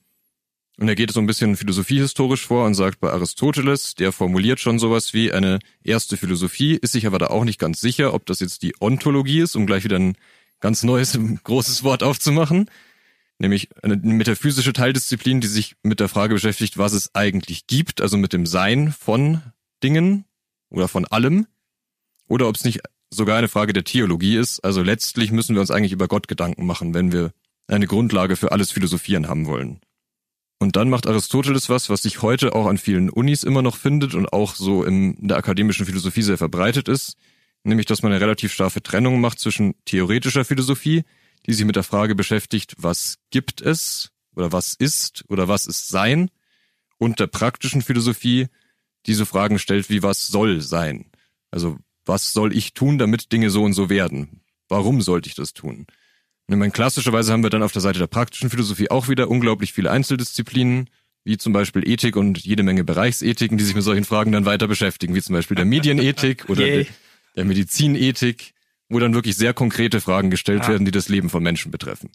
Und 0.78 0.88
er 0.88 0.94
geht 0.94 1.12
so 1.12 1.20
ein 1.20 1.26
bisschen 1.26 1.56
philosophiehistorisch 1.56 2.46
vor 2.46 2.64
und 2.64 2.74
sagt 2.74 3.00
bei 3.00 3.12
Aristoteles, 3.12 3.96
der 3.96 4.12
formuliert 4.12 4.60
schon 4.60 4.78
sowas 4.78 5.12
wie 5.12 5.30
eine 5.30 5.58
erste 5.84 6.16
Philosophie, 6.16 6.78
ist 6.80 6.92
sich 6.92 7.06
aber 7.06 7.18
da 7.18 7.26
auch 7.26 7.44
nicht 7.44 7.58
ganz 7.58 7.82
sicher, 7.82 8.14
ob 8.14 8.24
das 8.24 8.40
jetzt 8.40 8.62
die 8.62 8.72
Ontologie 8.80 9.40
ist, 9.40 9.56
um 9.56 9.66
gleich 9.66 9.84
wieder 9.84 9.98
ein 9.98 10.16
ganz 10.60 10.82
neues, 10.82 11.18
großes 11.44 11.82
Wort 11.82 12.02
aufzumachen, 12.02 12.70
nämlich 13.38 13.68
eine 13.82 13.96
metaphysische 13.96 14.72
Teildisziplin, 14.72 15.40
die 15.40 15.48
sich 15.48 15.76
mit 15.82 16.00
der 16.00 16.08
Frage 16.08 16.34
beschäftigt, 16.34 16.78
was 16.78 16.92
es 16.92 17.14
eigentlich 17.14 17.66
gibt, 17.66 18.00
also 18.00 18.16
mit 18.16 18.32
dem 18.32 18.46
Sein 18.46 18.92
von 18.92 19.42
Dingen 19.82 20.24
oder 20.68 20.88
von 20.88 21.06
allem, 21.06 21.46
oder 22.28 22.48
ob 22.48 22.56
es 22.56 22.64
nicht 22.64 22.80
sogar 23.10 23.38
eine 23.38 23.48
Frage 23.48 23.72
der 23.72 23.84
Theologie 23.84 24.36
ist. 24.36 24.60
Also 24.60 24.82
letztlich 24.82 25.32
müssen 25.32 25.54
wir 25.54 25.60
uns 25.60 25.70
eigentlich 25.70 25.92
über 25.92 26.06
Gott 26.06 26.28
Gedanken 26.28 26.64
machen, 26.64 26.94
wenn 26.94 27.12
wir 27.12 27.32
eine 27.66 27.86
Grundlage 27.86 28.36
für 28.36 28.52
alles 28.52 28.70
Philosophieren 28.70 29.28
haben 29.28 29.46
wollen. 29.46 29.80
Und 30.60 30.76
dann 30.76 30.90
macht 30.90 31.06
Aristoteles 31.06 31.70
was, 31.70 31.88
was 31.88 32.02
sich 32.02 32.22
heute 32.22 32.54
auch 32.54 32.66
an 32.66 32.78
vielen 32.78 33.08
Unis 33.08 33.42
immer 33.42 33.62
noch 33.62 33.76
findet 33.76 34.14
und 34.14 34.32
auch 34.32 34.54
so 34.54 34.84
in 34.84 35.16
der 35.26 35.38
akademischen 35.38 35.86
Philosophie 35.86 36.22
sehr 36.22 36.36
verbreitet 36.36 36.86
ist 36.86 37.16
nämlich 37.64 37.86
dass 37.86 38.02
man 38.02 38.12
eine 38.12 38.20
relativ 38.20 38.52
scharfe 38.52 38.82
Trennung 38.82 39.20
macht 39.20 39.38
zwischen 39.38 39.74
theoretischer 39.84 40.44
Philosophie, 40.44 41.04
die 41.46 41.54
sich 41.54 41.64
mit 41.64 41.76
der 41.76 41.82
Frage 41.82 42.14
beschäftigt, 42.14 42.74
was 42.78 43.16
gibt 43.30 43.60
es 43.60 44.10
oder 44.34 44.52
was 44.52 44.74
ist 44.74 45.24
oder 45.28 45.48
was 45.48 45.66
ist 45.66 45.88
sein, 45.88 46.30
und 46.98 47.18
der 47.18 47.28
praktischen 47.28 47.80
Philosophie, 47.80 48.48
die 49.06 49.14
so 49.14 49.24
Fragen 49.24 49.58
stellt 49.58 49.88
wie 49.88 50.02
was 50.02 50.26
soll 50.26 50.60
sein? 50.60 51.06
Also 51.50 51.78
was 52.04 52.32
soll 52.32 52.54
ich 52.54 52.74
tun, 52.74 52.98
damit 52.98 53.32
Dinge 53.32 53.50
so 53.50 53.62
und 53.62 53.72
so 53.72 53.88
werden? 53.88 54.42
Warum 54.68 55.00
sollte 55.00 55.28
ich 55.28 55.34
das 55.34 55.54
tun? 55.54 55.86
Und 56.46 56.54
ich 56.54 56.56
meine, 56.56 56.72
klassischerweise 56.72 57.32
haben 57.32 57.42
wir 57.42 57.50
dann 57.50 57.62
auf 57.62 57.72
der 57.72 57.80
Seite 57.80 57.98
der 57.98 58.06
praktischen 58.06 58.50
Philosophie 58.50 58.90
auch 58.90 59.08
wieder 59.08 59.30
unglaublich 59.30 59.72
viele 59.72 59.90
Einzeldisziplinen, 59.90 60.90
wie 61.24 61.38
zum 61.38 61.52
Beispiel 61.52 61.88
Ethik 61.88 62.16
und 62.16 62.38
jede 62.38 62.62
Menge 62.62 62.84
Bereichsethiken, 62.84 63.56
die 63.56 63.64
sich 63.64 63.74
mit 63.74 63.84
solchen 63.84 64.04
Fragen 64.04 64.32
dann 64.32 64.44
weiter 64.44 64.68
beschäftigen, 64.68 65.14
wie 65.14 65.22
zum 65.22 65.34
Beispiel 65.34 65.54
der 65.54 65.64
Medienethik 65.64 66.44
oder 66.48 66.66
yeah 66.66 66.86
der 67.36 67.44
Medizinethik, 67.44 68.52
wo 68.88 68.98
dann 68.98 69.14
wirklich 69.14 69.36
sehr 69.36 69.54
konkrete 69.54 70.00
Fragen 70.00 70.30
gestellt 70.30 70.64
ja. 70.64 70.70
werden, 70.70 70.84
die 70.84 70.90
das 70.90 71.08
Leben 71.08 71.30
von 71.30 71.42
Menschen 71.42 71.70
betreffen. 71.70 72.10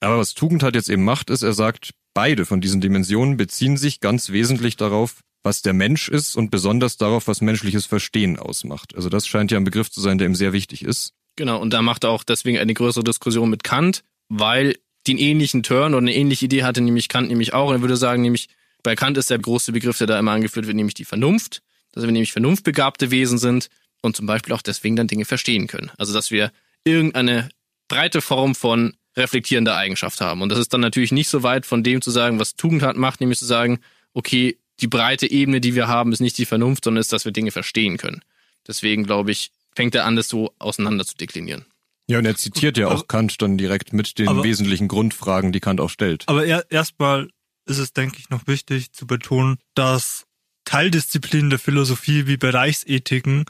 Aber 0.00 0.18
was 0.18 0.34
Tugendhat 0.34 0.74
jetzt 0.74 0.90
eben 0.90 1.04
macht, 1.04 1.30
ist, 1.30 1.42
er 1.42 1.52
sagt, 1.52 1.90
beide 2.14 2.46
von 2.46 2.60
diesen 2.60 2.80
Dimensionen 2.80 3.36
beziehen 3.36 3.76
sich 3.76 4.00
ganz 4.00 4.30
wesentlich 4.30 4.76
darauf, 4.76 5.20
was 5.42 5.62
der 5.62 5.74
Mensch 5.74 6.08
ist 6.08 6.36
und 6.36 6.50
besonders 6.50 6.96
darauf, 6.96 7.28
was 7.28 7.40
menschliches 7.40 7.86
Verstehen 7.86 8.38
ausmacht. 8.38 8.94
Also 8.96 9.08
das 9.08 9.26
scheint 9.26 9.50
ja 9.50 9.58
ein 9.58 9.64
Begriff 9.64 9.90
zu 9.90 10.00
sein, 10.00 10.18
der 10.18 10.26
ihm 10.26 10.34
sehr 10.34 10.52
wichtig 10.52 10.82
ist. 10.82 11.12
Genau, 11.36 11.60
und 11.60 11.70
da 11.70 11.82
macht 11.82 12.04
er 12.04 12.10
auch 12.10 12.24
deswegen 12.24 12.58
eine 12.58 12.74
größere 12.74 13.04
Diskussion 13.04 13.50
mit 13.50 13.64
Kant, 13.64 14.02
weil 14.28 14.76
den 15.06 15.18
ähnlichen 15.18 15.62
Turn 15.62 15.92
oder 15.92 16.02
eine 16.02 16.14
ähnliche 16.14 16.46
Idee 16.46 16.62
hatte 16.62 16.80
nämlich 16.80 17.08
Kant 17.08 17.28
nämlich 17.28 17.52
auch. 17.52 17.68
Und 17.68 17.76
er 17.76 17.80
würde 17.82 17.96
sagen, 17.96 18.22
nämlich 18.22 18.48
bei 18.82 18.94
Kant 18.94 19.18
ist 19.18 19.30
der 19.30 19.38
große 19.38 19.72
Begriff, 19.72 19.98
der 19.98 20.06
da 20.06 20.18
immer 20.18 20.32
angeführt 20.32 20.66
wird, 20.66 20.76
nämlich 20.76 20.94
die 20.94 21.04
Vernunft, 21.04 21.62
dass 21.92 22.04
wir 22.04 22.12
nämlich 22.12 22.32
vernunftbegabte 22.32 23.10
Wesen 23.10 23.38
sind 23.38 23.68
und 24.04 24.14
zum 24.14 24.26
Beispiel 24.26 24.54
auch 24.54 24.62
deswegen 24.62 24.96
dann 24.96 25.08
Dinge 25.08 25.24
verstehen 25.24 25.66
können. 25.66 25.90
Also 25.96 26.12
dass 26.12 26.30
wir 26.30 26.52
irgendeine 26.84 27.48
breite 27.88 28.20
Form 28.20 28.54
von 28.54 28.94
reflektierender 29.16 29.76
Eigenschaft 29.76 30.20
haben. 30.20 30.42
Und 30.42 30.48
das 30.50 30.58
ist 30.58 30.72
dann 30.72 30.80
natürlich 30.80 31.12
nicht 31.12 31.28
so 31.28 31.42
weit 31.42 31.66
von 31.66 31.82
dem 31.82 32.02
zu 32.02 32.10
sagen, 32.10 32.38
was 32.38 32.56
Tugendhat 32.56 32.96
macht, 32.96 33.20
nämlich 33.20 33.38
zu 33.38 33.44
sagen, 33.44 33.80
okay, 34.12 34.58
die 34.80 34.88
breite 34.88 35.30
Ebene, 35.30 35.60
die 35.60 35.74
wir 35.74 35.86
haben, 35.88 36.12
ist 36.12 36.20
nicht 36.20 36.36
die 36.36 36.46
Vernunft, 36.46 36.84
sondern 36.84 37.00
ist, 37.00 37.12
dass 37.12 37.24
wir 37.24 37.32
Dinge 37.32 37.52
verstehen 37.52 37.96
können. 37.96 38.22
Deswegen 38.66 39.04
glaube 39.04 39.30
ich, 39.30 39.52
fängt 39.74 39.94
er 39.94 40.04
an, 40.04 40.16
das 40.16 40.28
so 40.28 40.52
auseinander 40.58 41.04
zu 41.04 41.16
deklinieren. 41.16 41.64
Ja, 42.06 42.18
und 42.18 42.26
er 42.26 42.36
zitiert 42.36 42.76
ja 42.76 42.88
auch 42.88 43.08
Kant 43.08 43.40
dann 43.40 43.56
direkt 43.56 43.92
mit 43.92 44.18
den 44.18 44.28
aber, 44.28 44.44
wesentlichen 44.44 44.88
Grundfragen, 44.88 45.52
die 45.52 45.60
Kant 45.60 45.80
auch 45.80 45.88
stellt. 45.88 46.24
Aber 46.26 46.44
er, 46.44 46.70
erstmal 46.70 47.30
ist 47.66 47.78
es, 47.78 47.92
denke 47.92 48.18
ich, 48.18 48.28
noch 48.28 48.46
wichtig 48.46 48.92
zu 48.92 49.06
betonen, 49.06 49.56
dass 49.74 50.26
Teildisziplinen 50.64 51.50
der 51.50 51.58
Philosophie 51.58 52.26
wie 52.26 52.36
Bereichsethiken 52.36 53.44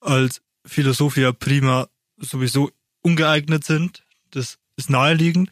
als 0.00 0.40
Philosophia 0.64 1.32
prima 1.32 1.88
sowieso 2.18 2.70
ungeeignet 3.02 3.64
sind. 3.64 4.04
Das 4.30 4.58
ist 4.76 4.90
naheliegend. 4.90 5.50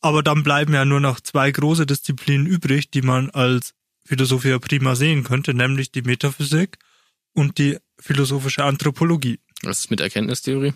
Aber 0.00 0.22
dann 0.22 0.42
bleiben 0.42 0.72
ja 0.72 0.84
nur 0.84 1.00
noch 1.00 1.20
zwei 1.20 1.50
große 1.50 1.86
Disziplinen 1.86 2.46
übrig, 2.46 2.90
die 2.90 3.02
man 3.02 3.30
als 3.30 3.74
Philosophia 4.04 4.58
prima 4.58 4.96
sehen 4.96 5.24
könnte, 5.24 5.54
nämlich 5.54 5.92
die 5.92 6.02
Metaphysik 6.02 6.78
und 7.34 7.58
die 7.58 7.78
philosophische 7.98 8.64
Anthropologie. 8.64 9.38
Was 9.62 9.80
ist 9.80 9.90
mit 9.90 10.00
Erkenntnistheorie? 10.00 10.72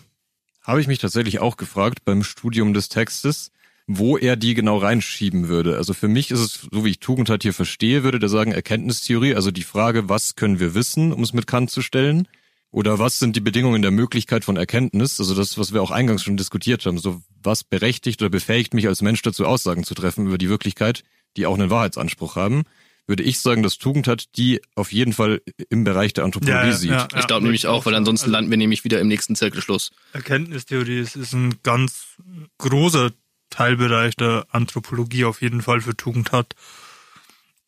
Habe 0.61 0.81
ich 0.81 0.87
mich 0.87 0.99
tatsächlich 0.99 1.39
auch 1.39 1.57
gefragt 1.57 2.05
beim 2.05 2.23
Studium 2.23 2.73
des 2.73 2.89
Textes, 2.89 3.51
wo 3.87 4.17
er 4.17 4.35
die 4.35 4.53
genau 4.53 4.77
reinschieben 4.77 5.47
würde. 5.47 5.77
Also 5.77 5.93
für 5.93 6.07
mich 6.07 6.31
ist 6.31 6.39
es, 6.39 6.67
so 6.71 6.85
wie 6.85 6.89
ich 6.89 6.99
Tugendhat 6.99 7.43
hier 7.43 7.53
verstehe, 7.53 8.03
würde 8.03 8.19
der 8.19 8.29
sagen 8.29 8.51
Erkenntnistheorie, 8.51 9.35
also 9.35 9.51
die 9.51 9.63
Frage, 9.63 10.09
was 10.09 10.35
können 10.35 10.59
wir 10.59 10.73
wissen, 10.73 11.13
um 11.13 11.21
es 11.21 11.33
mit 11.33 11.45
Kant 11.45 11.69
zu 11.71 11.81
stellen. 11.81 12.27
Oder 12.75 12.99
was 12.99 13.19
sind 13.19 13.37
die 13.37 13.41
Bedingungen 13.41 13.81
der 13.81 13.91
Möglichkeit 13.91 14.43
von 14.43 14.57
Erkenntnis? 14.57 15.17
Also 15.21 15.33
das, 15.33 15.57
was 15.57 15.71
wir 15.71 15.81
auch 15.81 15.91
eingangs 15.91 16.23
schon 16.23 16.35
diskutiert 16.35 16.85
haben. 16.85 16.97
So 16.97 17.21
was 17.41 17.63
berechtigt 17.63 18.21
oder 18.21 18.29
befähigt 18.29 18.73
mich 18.73 18.89
als 18.89 19.01
Mensch 19.01 19.21
dazu, 19.21 19.45
Aussagen 19.45 19.85
zu 19.85 19.95
treffen 19.95 20.27
über 20.27 20.37
die 20.37 20.49
Wirklichkeit, 20.49 21.05
die 21.37 21.45
auch 21.45 21.53
einen 21.53 21.69
Wahrheitsanspruch 21.69 22.35
haben 22.35 22.63
würde 23.07 23.21
ich 23.21 23.39
sagen, 23.39 23.61
dass 23.61 23.77
Tugend 23.77 24.07
hat, 24.07 24.35
die 24.35 24.61
auf 24.73 24.91
jeden 24.91 25.13
Fall 25.13 25.43
im 25.69 25.83
Bereich 25.83 26.13
der 26.13 26.23
Anthropologie 26.23 26.69
ja, 26.69 26.73
sieht. 26.73 26.89
Ja, 26.89 27.07
ich 27.15 27.27
glaube 27.27 27.43
nämlich 27.43 27.67
auch, 27.67 27.85
weil 27.85 27.93
ansonsten 27.93 28.31
landen 28.31 28.49
wir 28.49 28.57
nämlich 28.57 28.83
wieder 28.83 28.99
im 28.99 29.07
nächsten 29.07 29.35
Zirkelschluss. 29.35 29.91
Erkenntnistheorie 30.13 31.01
ist, 31.01 31.15
ist 31.15 31.33
ein 31.33 31.59
ganz 31.61 32.17
großer 32.57 33.11
Teilbereich 33.51 34.15
der 34.15 34.47
Anthropologie 34.49 35.25
auf 35.25 35.43
jeden 35.43 35.61
Fall 35.61 35.81
für 35.81 35.95
Tugend 35.95 36.31
hat. 36.31 36.55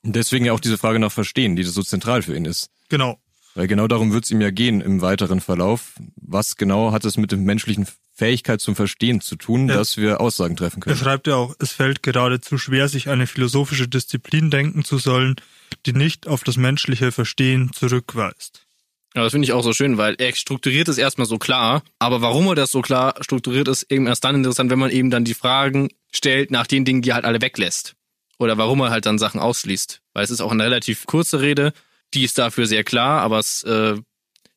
Und 0.01 0.15
deswegen 0.15 0.45
ja 0.45 0.53
auch 0.53 0.59
diese 0.59 0.79
Frage 0.79 0.97
nach 0.97 1.11
Verstehen, 1.11 1.55
die 1.55 1.61
so 1.61 1.83
zentral 1.83 2.23
für 2.23 2.35
ihn 2.35 2.45
ist. 2.45 2.71
Genau. 2.89 3.19
Weil 3.57 3.65
genau 3.65 3.87
darum 3.87 4.13
wird 4.13 4.23
es 4.23 4.29
ihm 4.29 4.39
ja 4.39 4.51
gehen 4.51 4.81
im 4.81 5.01
weiteren 5.01 5.41
Verlauf. 5.41 5.93
Was 6.15 6.57
genau 6.57 6.91
hat 6.91 7.03
es 7.05 7.17
mit 7.17 7.31
dem 7.31 7.43
menschlichen 7.43 7.87
Fähigkeit 8.13 8.61
zum 8.61 8.75
Verstehen 8.75 9.19
zu 9.19 9.35
tun, 9.35 9.67
ja. 9.67 9.77
dass 9.77 9.97
wir 9.97 10.21
Aussagen 10.21 10.55
treffen 10.55 10.79
können? 10.79 10.95
Er 10.95 11.03
schreibt 11.03 11.25
ja 11.25 11.37
auch, 11.37 11.55
es 11.57 11.71
fällt 11.71 12.03
geradezu 12.03 12.59
schwer, 12.59 12.87
sich 12.87 13.09
eine 13.09 13.25
philosophische 13.25 13.87
Disziplin 13.87 14.51
denken 14.51 14.83
zu 14.83 14.99
sollen, 14.99 15.37
die 15.87 15.93
nicht 15.93 16.27
auf 16.27 16.43
das 16.43 16.57
menschliche 16.57 17.11
Verstehen 17.11 17.71
zurückweist. 17.73 18.67
Ja, 19.15 19.23
das 19.23 19.31
finde 19.31 19.45
ich 19.45 19.53
auch 19.53 19.63
so 19.63 19.73
schön, 19.73 19.97
weil 19.97 20.13
er 20.19 20.35
strukturiert 20.35 20.87
es 20.87 20.99
erstmal 20.99 21.25
so 21.25 21.39
klar, 21.39 21.81
aber 21.97 22.21
warum 22.21 22.45
er 22.49 22.55
das 22.55 22.69
so 22.69 22.83
klar 22.83 23.15
strukturiert 23.21 23.67
ist, 23.67 23.91
eben 23.91 24.05
erst 24.05 24.23
dann 24.23 24.35
interessant, 24.35 24.69
wenn 24.69 24.77
man 24.77 24.91
eben 24.91 25.09
dann 25.09 25.25
die 25.25 25.33
Fragen 25.33 25.89
stellt 26.11 26.51
nach 26.51 26.67
den 26.67 26.85
Dingen, 26.85 27.01
die 27.01 27.09
er 27.09 27.15
halt 27.15 27.25
alle 27.25 27.41
weglässt. 27.41 27.95
Oder 28.37 28.59
warum 28.59 28.81
er 28.81 28.91
halt 28.91 29.07
dann 29.07 29.17
Sachen 29.17 29.39
ausschließt. 29.39 30.01
Weil 30.13 30.23
es 30.23 30.29
ist 30.29 30.41
auch 30.41 30.51
eine 30.51 30.63
relativ 30.63 31.07
kurze 31.07 31.41
Rede, 31.41 31.73
die 32.13 32.23
ist 32.23 32.37
dafür 32.37 32.65
sehr 32.65 32.83
klar, 32.83 33.21
aber 33.21 33.39
es 33.39 33.63
äh, 33.63 33.95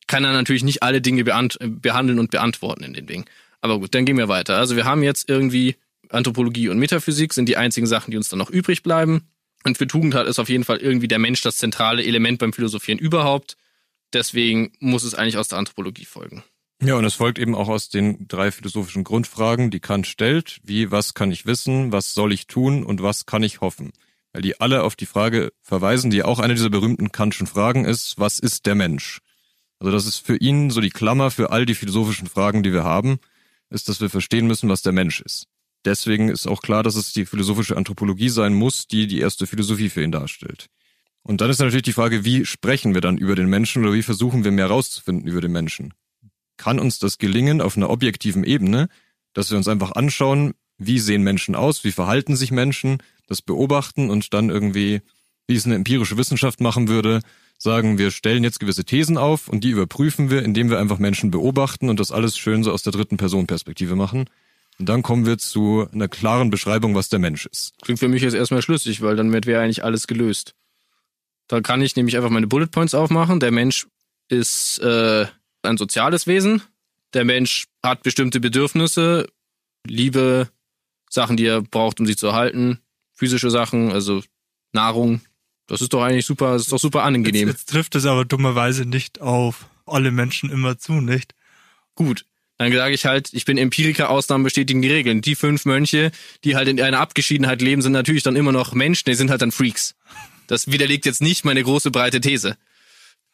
kann 0.07 0.23
er 0.23 0.33
natürlich 0.33 0.63
nicht 0.63 0.83
alle 0.83 1.01
Dinge 1.01 1.23
behandeln 1.23 2.19
und 2.19 2.31
beantworten 2.31 2.83
in 2.83 2.93
den 2.93 3.07
Dingen. 3.07 3.25
Aber 3.61 3.79
gut, 3.79 3.93
dann 3.93 4.05
gehen 4.05 4.17
wir 4.17 4.27
weiter. 4.27 4.57
Also 4.57 4.75
wir 4.75 4.85
haben 4.85 5.03
jetzt 5.03 5.29
irgendwie 5.29 5.75
Anthropologie 6.09 6.69
und 6.69 6.79
Metaphysik 6.79 7.33
sind 7.33 7.47
die 7.47 7.57
einzigen 7.57 7.87
Sachen, 7.87 8.11
die 8.11 8.17
uns 8.17 8.29
dann 8.29 8.39
noch 8.39 8.49
übrig 8.49 8.83
bleiben. 8.83 9.29
Und 9.63 9.77
für 9.77 9.87
Tugendhat 9.87 10.27
ist 10.27 10.39
auf 10.39 10.49
jeden 10.49 10.63
Fall 10.63 10.77
irgendwie 10.77 11.07
der 11.07 11.19
Mensch 11.19 11.41
das 11.41 11.57
zentrale 11.57 12.03
Element 12.03 12.39
beim 12.39 12.51
Philosophieren 12.51 12.99
überhaupt. 12.99 13.57
Deswegen 14.11 14.73
muss 14.79 15.03
es 15.03 15.13
eigentlich 15.13 15.37
aus 15.37 15.47
der 15.47 15.59
Anthropologie 15.59 16.05
folgen. 16.05 16.43
Ja, 16.83 16.95
und 16.95 17.05
es 17.05 17.13
folgt 17.13 17.37
eben 17.37 17.53
auch 17.53 17.69
aus 17.69 17.89
den 17.89 18.27
drei 18.27 18.51
philosophischen 18.51 19.03
Grundfragen, 19.03 19.69
die 19.69 19.79
Kant 19.79 20.07
stellt, 20.07 20.59
wie 20.63 20.89
was 20.89 21.13
kann 21.13 21.31
ich 21.31 21.45
wissen, 21.45 21.91
was 21.91 22.15
soll 22.15 22.33
ich 22.33 22.47
tun 22.47 22.83
und 22.83 23.03
was 23.03 23.27
kann 23.27 23.43
ich 23.43 23.61
hoffen 23.61 23.93
weil 24.33 24.41
die 24.41 24.59
alle 24.59 24.83
auf 24.83 24.95
die 24.95 25.05
Frage 25.05 25.51
verweisen, 25.61 26.11
die 26.11 26.23
auch 26.23 26.39
eine 26.39 26.55
dieser 26.55 26.69
berühmten 26.69 27.11
Kantschen 27.11 27.47
Fragen 27.47 27.85
ist, 27.85 28.17
was 28.17 28.39
ist 28.39 28.65
der 28.65 28.75
Mensch? 28.75 29.19
Also 29.79 29.91
das 29.91 30.05
ist 30.05 30.19
für 30.19 30.37
ihn 30.37 30.69
so 30.69 30.79
die 30.79 30.89
Klammer 30.89 31.31
für 31.31 31.51
all 31.51 31.65
die 31.65 31.75
philosophischen 31.75 32.27
Fragen, 32.27 32.63
die 32.63 32.73
wir 32.73 32.83
haben, 32.83 33.19
ist, 33.69 33.89
dass 33.89 33.99
wir 33.99 34.09
verstehen 34.09 34.47
müssen, 34.47 34.69
was 34.69 34.81
der 34.81 34.93
Mensch 34.93 35.21
ist. 35.21 35.47
Deswegen 35.85 36.29
ist 36.29 36.47
auch 36.47 36.61
klar, 36.61 36.83
dass 36.83 36.95
es 36.95 37.13
die 37.13 37.25
philosophische 37.25 37.75
Anthropologie 37.75 38.29
sein 38.29 38.53
muss, 38.53 38.87
die 38.87 39.07
die 39.07 39.19
erste 39.19 39.47
Philosophie 39.47 39.89
für 39.89 40.03
ihn 40.03 40.11
darstellt. 40.11 40.67
Und 41.23 41.41
dann 41.41 41.49
ist 41.49 41.59
natürlich 41.59 41.83
die 41.83 41.93
Frage, 41.93 42.23
wie 42.25 42.45
sprechen 42.45 42.93
wir 42.93 43.01
dann 43.01 43.17
über 43.17 43.35
den 43.35 43.47
Menschen 43.47 43.83
oder 43.83 43.93
wie 43.93 44.03
versuchen 44.03 44.43
wir 44.43 44.51
mehr 44.51 44.67
herauszufinden 44.67 45.27
über 45.27 45.41
den 45.41 45.51
Menschen? 45.51 45.93
Kann 46.57 46.79
uns 46.79 46.99
das 46.99 47.17
gelingen 47.17 47.61
auf 47.61 47.77
einer 47.77 47.89
objektiven 47.89 48.43
Ebene, 48.43 48.87
dass 49.33 49.49
wir 49.49 49.57
uns 49.57 49.67
einfach 49.67 49.93
anschauen, 49.93 50.53
wie 50.77 50.99
sehen 50.99 51.23
Menschen 51.23 51.55
aus, 51.55 51.83
wie 51.83 51.91
verhalten 51.91 52.35
sich 52.35 52.51
Menschen, 52.51 53.01
das 53.27 53.41
beobachten 53.41 54.09
und 54.09 54.33
dann 54.33 54.49
irgendwie, 54.49 55.01
wie 55.47 55.55
es 55.55 55.65
eine 55.65 55.75
empirische 55.75 56.17
Wissenschaft 56.17 56.61
machen 56.61 56.87
würde, 56.87 57.21
sagen, 57.57 57.97
wir 57.97 58.11
stellen 58.11 58.43
jetzt 58.43 58.59
gewisse 58.59 58.85
Thesen 58.85 59.17
auf 59.17 59.47
und 59.47 59.63
die 59.63 59.69
überprüfen 59.69 60.29
wir, 60.29 60.43
indem 60.43 60.69
wir 60.69 60.79
einfach 60.79 60.97
Menschen 60.97 61.29
beobachten 61.29 61.89
und 61.89 61.99
das 61.99 62.11
alles 62.11 62.37
schön 62.37 62.63
so 62.63 62.71
aus 62.71 62.83
der 62.83 62.91
dritten 62.91 63.17
Person 63.17 63.47
Perspektive 63.47 63.95
machen. 63.95 64.25
Und 64.79 64.89
dann 64.89 65.03
kommen 65.03 65.27
wir 65.27 65.37
zu 65.37 65.87
einer 65.93 66.07
klaren 66.07 66.49
Beschreibung, 66.49 66.95
was 66.95 67.09
der 67.09 67.19
Mensch 67.19 67.45
ist. 67.45 67.73
Klingt 67.83 67.99
für 67.99 68.07
mich 68.07 68.23
jetzt 68.23 68.33
erstmal 68.33 68.63
schlüssig, 68.63 69.01
weil 69.01 69.15
dann 69.15 69.31
wäre 69.31 69.61
eigentlich 69.61 69.83
alles 69.83 70.07
gelöst. 70.07 70.55
Da 71.47 71.61
kann 71.61 71.81
ich 71.81 71.95
nämlich 71.95 72.17
einfach 72.17 72.29
meine 72.31 72.47
Bullet 72.47 72.67
Points 72.67 72.95
aufmachen. 72.95 73.39
Der 73.39 73.51
Mensch 73.51 73.85
ist 74.29 74.79
äh, 74.79 75.27
ein 75.61 75.77
soziales 75.77 76.25
Wesen. 76.25 76.63
Der 77.13 77.25
Mensch 77.25 77.67
hat 77.83 78.03
bestimmte 78.03 78.39
Bedürfnisse, 78.39 79.27
Liebe, 79.85 80.49
Sachen, 81.09 81.37
die 81.37 81.45
er 81.45 81.61
braucht, 81.61 81.99
um 81.99 82.05
sich 82.05 82.17
zu 82.17 82.27
erhalten, 82.27 82.79
physische 83.21 83.51
Sachen, 83.51 83.91
also 83.91 84.23
Nahrung. 84.73 85.21
Das 85.67 85.79
ist 85.79 85.93
doch 85.93 86.01
eigentlich 86.01 86.25
super, 86.25 86.53
das 86.53 86.63
ist 86.63 86.71
doch 86.71 86.79
super 86.79 87.03
angenehm. 87.03 87.49
Jetzt, 87.49 87.59
jetzt 87.59 87.69
trifft 87.69 87.93
es 87.93 88.07
aber 88.07 88.25
dummerweise 88.25 88.83
nicht 88.83 89.21
auf 89.21 89.67
alle 89.85 90.09
Menschen 90.09 90.49
immer 90.49 90.79
zu, 90.79 90.93
nicht? 90.93 91.35
Gut. 91.93 92.25
Dann 92.57 92.73
sage 92.73 92.95
ich 92.95 93.05
halt, 93.05 93.29
ich 93.33 93.45
bin 93.45 93.59
Empiriker, 93.59 94.09
Ausnahmen 94.09 94.43
bestätigen 94.43 94.81
die 94.81 94.89
Regeln. 94.89 95.21
Die 95.21 95.35
fünf 95.35 95.65
Mönche, 95.65 96.11
die 96.43 96.55
halt 96.55 96.67
in 96.67 96.81
einer 96.81 96.99
Abgeschiedenheit 96.99 97.61
leben, 97.61 97.83
sind 97.83 97.91
natürlich 97.91 98.23
dann 98.23 98.35
immer 98.35 98.51
noch 98.51 98.73
Menschen, 98.73 99.07
die 99.07 99.15
sind 99.15 99.29
halt 99.29 99.43
dann 99.43 99.51
Freaks. 99.51 99.93
Das 100.47 100.71
widerlegt 100.71 101.05
jetzt 101.05 101.21
nicht 101.21 101.45
meine 101.45 101.61
große 101.61 101.91
breite 101.91 102.21
These. 102.21 102.57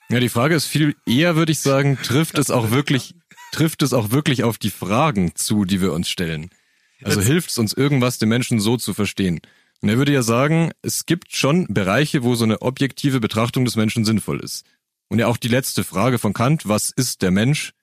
Ja, 0.10 0.20
die 0.20 0.28
Frage 0.28 0.56
ist 0.56 0.66
viel 0.66 0.98
eher, 1.06 1.38
würde 1.38 1.54
ich 1.54 1.60
sagen, 1.60 1.98
trifft 2.04 2.38
es 2.38 2.52
auch 2.52 2.72
wirklich, 2.72 3.16
trifft 3.54 3.84
es 3.84 3.94
auch 3.94 4.12
wirklich 4.12 4.44
auf 4.44 4.58
die 4.58 4.70
Fragen 4.70 5.34
zu, 5.36 5.64
die 5.64 5.80
wir 5.80 5.94
uns 5.94 6.10
stellen. 6.10 6.50
Also 7.04 7.22
hilft 7.22 7.52
es 7.52 7.58
uns 7.58 7.72
irgendwas, 7.72 8.18
den 8.18 8.28
Menschen 8.28 8.60
so 8.60 8.76
zu 8.76 8.94
verstehen. 8.94 9.40
Und 9.82 9.90
er 9.90 9.98
würde 9.98 10.14
ja 10.14 10.24
sagen, 10.24 10.72
es 10.82 11.06
gibt 11.06 11.36
schon 11.36 11.68
Bereiche, 11.70 12.24
wo 12.24 12.36
so 12.36 12.44
eine 12.44 12.62
objektive 12.62 13.20
Betrachtung 13.20 13.66
des 13.66 13.76
Menschen 13.76 14.06
sinnvoll 14.06 14.40
ist. 14.40 14.66
Und 15.10 15.20
ja 15.20 15.28
auch 15.28 15.38
die 15.38 15.48
letzte 15.48 15.84
Frage 15.84 16.20
von 16.20 16.34
Kant, 16.34 16.68
was 16.68 16.92
ist 16.92 17.22
der 17.22 17.32
Mensch, 17.32 17.74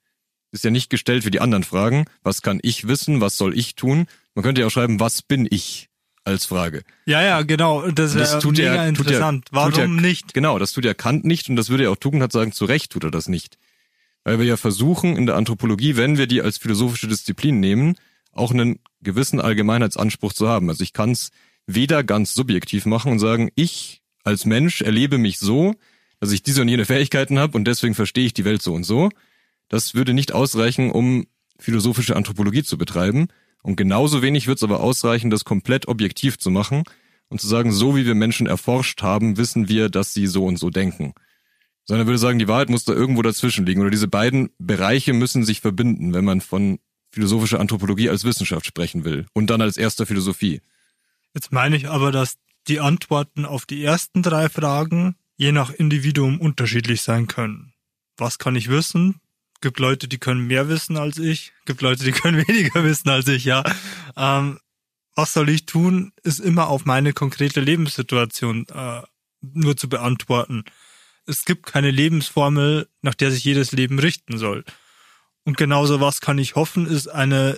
ist 0.51 0.63
ja 0.63 0.71
nicht 0.71 0.89
gestellt 0.89 1.25
wie 1.25 1.31
die 1.31 1.41
anderen 1.41 1.63
Fragen. 1.63 2.05
Was 2.21 2.41
kann 2.41 2.59
ich 2.61 2.87
wissen? 2.87 3.21
Was 3.21 3.37
soll 3.37 3.57
ich 3.57 3.75
tun? 3.75 4.07
Man 4.35 4.43
könnte 4.43 4.61
ja 4.61 4.67
auch 4.67 4.71
schreiben, 4.71 4.99
was 4.99 5.21
bin 5.21 5.47
ich? 5.49 5.89
als 6.25 6.45
Frage. 6.45 6.83
Ja, 7.05 7.21
ja, 7.21 7.43
genau. 7.43 7.89
Das, 7.91 8.13
das 8.13 8.39
tut 8.39 8.57
mega 8.57 8.75
ja, 8.75 8.87
interessant. 8.87 9.45
Tut 9.45 9.55
ja, 9.55 9.61
Warum 9.61 9.73
ja, 9.95 10.01
nicht? 10.01 10.33
Genau, 10.33 10.59
das 10.59 10.73
tut 10.73 10.83
ja 10.83 10.93
Kant 10.93 11.23
nicht 11.23 11.49
und 11.49 11.55
das 11.55 11.69
würde 11.69 11.83
ja 11.83 11.91
auch 11.91 11.95
Tugendhat 11.95 12.31
sagen, 12.31 12.51
zu 12.51 12.65
Recht 12.65 12.91
tut 12.91 13.03
er 13.03 13.11
das 13.11 13.27
nicht. 13.27 13.57
Weil 14.23 14.39
wir 14.39 14.45
ja 14.45 14.57
versuchen 14.57 15.15
in 15.15 15.27
der 15.27 15.35
Anthropologie, 15.35 15.97
wenn 15.97 16.17
wir 16.17 16.25
die 16.25 16.41
als 16.41 16.57
philosophische 16.57 17.07
Disziplin 17.07 17.59
nehmen, 17.59 17.95
auch 18.31 18.51
einen 18.51 18.79
gewissen 19.01 19.39
Allgemeinheitsanspruch 19.39 20.33
zu 20.33 20.49
haben. 20.49 20.67
Also 20.69 20.83
ich 20.83 20.93
kann 20.93 21.11
es 21.11 21.29
weder 21.67 22.03
ganz 22.03 22.33
subjektiv 22.33 22.85
machen 22.85 23.11
und 23.11 23.19
sagen, 23.19 23.49
ich 23.55 24.01
als 24.23 24.45
Mensch 24.45 24.81
erlebe 24.81 25.17
mich 25.17 25.39
so, 25.39 25.75
dass 26.19 26.31
ich 26.31 26.43
diese 26.43 26.61
und 26.61 26.67
jene 26.67 26.85
Fähigkeiten 26.85 27.39
habe 27.39 27.57
und 27.57 27.65
deswegen 27.65 27.95
verstehe 27.95 28.25
ich 28.25 28.33
die 28.33 28.45
Welt 28.45 28.61
so 28.61 28.73
und 28.73 28.83
so. 28.83 29.09
Das 29.69 29.95
würde 29.95 30.13
nicht 30.13 30.31
ausreichen, 30.31 30.91
um 30.91 31.25
philosophische 31.59 32.15
Anthropologie 32.15 32.63
zu 32.63 32.77
betreiben. 32.77 33.27
Und 33.63 33.77
genauso 33.77 34.21
wenig 34.21 34.47
wird 34.47 34.57
es 34.57 34.63
aber 34.63 34.79
ausreichen, 34.79 35.29
das 35.29 35.43
komplett 35.43 35.87
objektiv 35.87 36.37
zu 36.37 36.51
machen 36.51 36.83
und 37.29 37.41
zu 37.41 37.47
sagen, 37.47 37.71
so 37.71 37.95
wie 37.95 38.05
wir 38.05 38.15
Menschen 38.15 38.47
erforscht 38.47 39.01
haben, 39.01 39.37
wissen 39.37 39.67
wir, 39.67 39.89
dass 39.89 40.13
sie 40.13 40.27
so 40.27 40.45
und 40.45 40.57
so 40.57 40.69
denken. 40.69 41.13
Sondern 41.85 42.07
würde 42.07 42.19
sagen, 42.19 42.39
die 42.39 42.47
Wahrheit 42.47 42.69
muss 42.69 42.85
da 42.85 42.93
irgendwo 42.93 43.21
dazwischen 43.21 43.65
liegen. 43.65 43.81
Oder 43.81 43.89
diese 43.89 44.07
beiden 44.07 44.49
Bereiche 44.59 45.13
müssen 45.13 45.43
sich 45.43 45.61
verbinden, 45.61 46.13
wenn 46.13 46.25
man 46.25 46.41
von 46.41 46.79
philosophischer 47.11 47.59
Anthropologie 47.59 48.09
als 48.09 48.23
Wissenschaft 48.23 48.65
sprechen 48.65 49.03
will. 49.03 49.25
Und 49.33 49.49
dann 49.49 49.61
als 49.61 49.77
erster 49.77 50.05
Philosophie. 50.05 50.61
Jetzt 51.35 51.51
meine 51.51 51.75
ich 51.75 51.89
aber, 51.89 52.13
dass 52.13 52.37
die 52.67 52.79
Antworten 52.79 53.45
auf 53.45 53.65
die 53.65 53.83
ersten 53.83 54.23
drei 54.23 54.47
Fragen 54.47 55.17
je 55.35 55.51
nach 55.51 55.69
Individuum 55.69 56.39
unterschiedlich 56.39 57.01
sein 57.01 57.27
können. 57.27 57.73
Was 58.17 58.39
kann 58.39 58.55
ich 58.55 58.69
wissen? 58.69 59.19
Gibt 59.59 59.79
Leute, 59.79 60.07
die 60.07 60.17
können 60.17 60.47
mehr 60.47 60.69
wissen 60.69 60.95
als 60.95 61.17
ich. 61.17 61.51
Gibt 61.65 61.81
Leute, 61.81 62.05
die 62.05 62.11
können 62.13 62.47
weniger 62.47 62.83
wissen 62.85 63.09
als 63.09 63.27
ich, 63.27 63.43
ja. 63.43 63.63
Ähm, 64.15 64.59
was 65.13 65.33
soll 65.33 65.49
ich 65.49 65.65
tun, 65.65 66.13
ist 66.23 66.39
immer 66.39 66.67
auf 66.67 66.85
meine 66.85 67.11
konkrete 67.11 67.59
Lebenssituation 67.59 68.65
äh, 68.69 69.01
nur 69.41 69.75
zu 69.75 69.89
beantworten. 69.89 70.63
Es 71.25 71.43
gibt 71.43 71.65
keine 71.65 71.91
Lebensformel, 71.91 72.87
nach 73.01 73.15
der 73.15 73.31
sich 73.31 73.43
jedes 73.43 73.73
Leben 73.73 73.99
richten 73.99 74.37
soll. 74.37 74.63
Und 75.43 75.57
genauso 75.57 75.99
was 75.99 76.21
kann 76.21 76.37
ich 76.37 76.55
hoffen, 76.55 76.85
ist 76.85 77.09
eine 77.09 77.57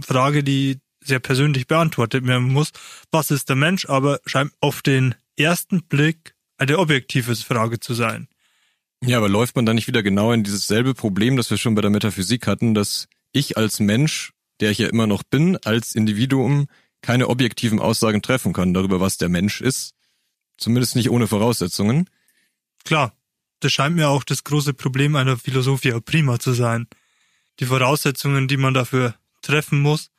Frage, 0.00 0.42
die 0.42 0.80
sehr 1.04 1.20
persönlich 1.20 1.66
beantwortet 1.66 2.26
werden 2.26 2.52
muss. 2.52 2.72
Was 3.10 3.30
ist 3.30 3.48
der 3.48 3.56
Mensch? 3.56 3.86
Aber 3.86 4.20
scheint 4.26 4.52
auf 4.60 4.82
den 4.82 5.14
ersten 5.36 5.82
Blick 5.82 6.34
eine 6.58 6.78
objektive 6.78 7.34
Frage 7.36 7.80
zu 7.80 7.94
sein. 7.94 8.28
Ja, 9.04 9.18
aber 9.18 9.28
läuft 9.28 9.56
man 9.56 9.66
da 9.66 9.74
nicht 9.74 9.88
wieder 9.88 10.02
genau 10.02 10.32
in 10.32 10.44
dieses 10.44 10.68
selbe 10.68 10.94
Problem, 10.94 11.36
das 11.36 11.50
wir 11.50 11.58
schon 11.58 11.74
bei 11.74 11.82
der 11.82 11.90
Metaphysik 11.90 12.46
hatten, 12.46 12.72
dass 12.72 13.08
ich 13.32 13.56
als 13.56 13.80
Mensch, 13.80 14.32
der 14.60 14.70
ich 14.70 14.78
ja 14.78 14.88
immer 14.88 15.08
noch 15.08 15.24
bin, 15.24 15.56
als 15.64 15.96
Individuum 15.96 16.68
keine 17.00 17.28
objektiven 17.28 17.80
Aussagen 17.80 18.22
treffen 18.22 18.52
kann 18.52 18.72
darüber, 18.72 19.00
was 19.00 19.16
der 19.16 19.28
Mensch 19.28 19.60
ist. 19.60 19.94
Zumindest 20.56 20.94
nicht 20.94 21.10
ohne 21.10 21.26
Voraussetzungen. 21.26 22.08
Klar, 22.84 23.12
das 23.58 23.72
scheint 23.72 23.96
mir 23.96 24.08
auch 24.08 24.22
das 24.22 24.44
große 24.44 24.72
Problem 24.72 25.16
einer 25.16 25.36
Philosophia 25.36 25.98
prima 25.98 26.38
zu 26.38 26.52
sein. 26.52 26.86
Die 27.58 27.66
Voraussetzungen, 27.66 28.46
die 28.46 28.56
man 28.56 28.72
dafür 28.72 29.16
treffen 29.40 29.80
muss, 29.80 30.11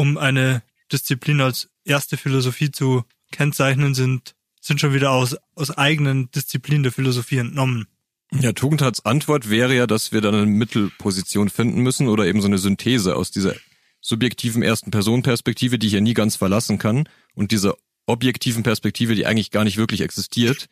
um 0.00 0.16
eine 0.16 0.62
Disziplin 0.90 1.42
als 1.42 1.68
erste 1.84 2.16
Philosophie 2.16 2.70
zu 2.70 3.04
kennzeichnen, 3.32 3.94
sind, 3.94 4.34
sind 4.60 4.80
schon 4.80 4.94
wieder 4.94 5.10
aus, 5.10 5.36
aus 5.54 5.70
eigenen 5.70 6.30
Disziplinen 6.30 6.82
der 6.82 6.92
Philosophie 6.92 7.36
entnommen. 7.36 7.86
Ja, 8.32 8.52
Tugendhats 8.52 9.04
Antwort 9.04 9.50
wäre 9.50 9.76
ja, 9.76 9.86
dass 9.86 10.10
wir 10.10 10.22
dann 10.22 10.34
eine 10.34 10.46
Mittelposition 10.46 11.50
finden 11.50 11.82
müssen 11.82 12.08
oder 12.08 12.26
eben 12.26 12.40
so 12.40 12.46
eine 12.46 12.58
Synthese 12.58 13.14
aus 13.14 13.30
dieser 13.30 13.54
subjektiven 14.00 14.62
ersten 14.62 14.90
Personenperspektive, 14.90 15.78
die 15.78 15.88
ich 15.88 15.92
ja 15.92 16.00
nie 16.00 16.14
ganz 16.14 16.36
verlassen 16.36 16.78
kann, 16.78 17.06
und 17.34 17.52
dieser 17.52 17.76
objektiven 18.06 18.62
Perspektive, 18.62 19.14
die 19.14 19.26
eigentlich 19.26 19.50
gar 19.50 19.64
nicht 19.64 19.76
wirklich 19.76 20.00
existiert. 20.00 20.68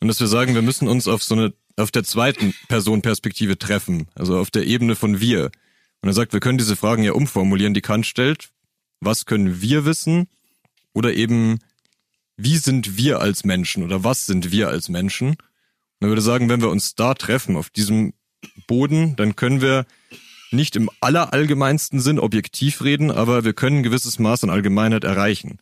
Und 0.00 0.08
dass 0.08 0.20
wir 0.20 0.26
sagen, 0.26 0.54
wir 0.54 0.62
müssen 0.62 0.86
uns 0.86 1.08
auf 1.08 1.22
so 1.22 1.34
eine, 1.34 1.54
auf 1.76 1.90
der 1.90 2.04
zweiten 2.04 2.54
Personenperspektive 2.68 3.56
treffen, 3.56 4.08
also 4.14 4.38
auf 4.38 4.50
der 4.50 4.66
Ebene 4.66 4.96
von 4.96 5.20
wir. 5.20 5.50
Und 6.02 6.08
er 6.08 6.14
sagt, 6.14 6.32
wir 6.32 6.40
können 6.40 6.58
diese 6.58 6.76
Fragen 6.76 7.02
ja 7.02 7.12
umformulieren, 7.12 7.74
die 7.74 7.82
Kant 7.82 8.06
stellt. 8.06 8.50
Was 9.00 9.26
können 9.26 9.60
wir 9.60 9.84
wissen? 9.84 10.28
Oder 10.92 11.14
eben, 11.14 11.58
wie 12.36 12.56
sind 12.56 12.96
wir 12.96 13.20
als 13.20 13.44
Menschen 13.44 13.82
oder 13.82 14.02
was 14.02 14.26
sind 14.26 14.50
wir 14.50 14.68
als 14.68 14.88
Menschen? 14.88 15.30
Und 15.30 16.06
er 16.06 16.08
würde 16.08 16.22
sagen, 16.22 16.48
wenn 16.48 16.62
wir 16.62 16.70
uns 16.70 16.94
da 16.94 17.14
treffen, 17.14 17.56
auf 17.56 17.70
diesem 17.70 18.14
Boden, 18.66 19.16
dann 19.16 19.36
können 19.36 19.60
wir 19.60 19.86
nicht 20.50 20.74
im 20.76 20.90
allerallgemeinsten 21.00 22.00
Sinn 22.00 22.18
objektiv 22.18 22.82
reden, 22.82 23.10
aber 23.10 23.44
wir 23.44 23.52
können 23.52 23.78
ein 23.78 23.82
gewisses 23.82 24.18
Maß 24.18 24.44
an 24.44 24.50
Allgemeinheit 24.50 25.04
erreichen. 25.04 25.58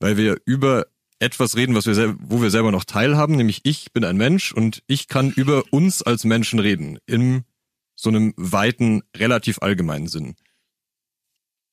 Weil 0.00 0.16
wir 0.16 0.36
über 0.44 0.86
etwas 1.18 1.56
reden, 1.56 1.74
was 1.74 1.86
wir 1.86 2.16
wo 2.20 2.40
wir 2.40 2.50
selber 2.50 2.70
noch 2.70 2.84
teilhaben, 2.84 3.36
nämlich 3.36 3.60
ich 3.64 3.92
bin 3.92 4.04
ein 4.04 4.16
Mensch 4.16 4.52
und 4.52 4.82
ich 4.86 5.08
kann 5.08 5.30
über 5.30 5.64
uns 5.70 6.02
als 6.02 6.24
Menschen 6.24 6.60
reden, 6.60 6.98
in 7.06 7.44
so 7.98 8.10
einem 8.10 8.32
weiten, 8.36 9.02
relativ 9.16 9.60
allgemeinen 9.60 10.06
Sinn. 10.06 10.36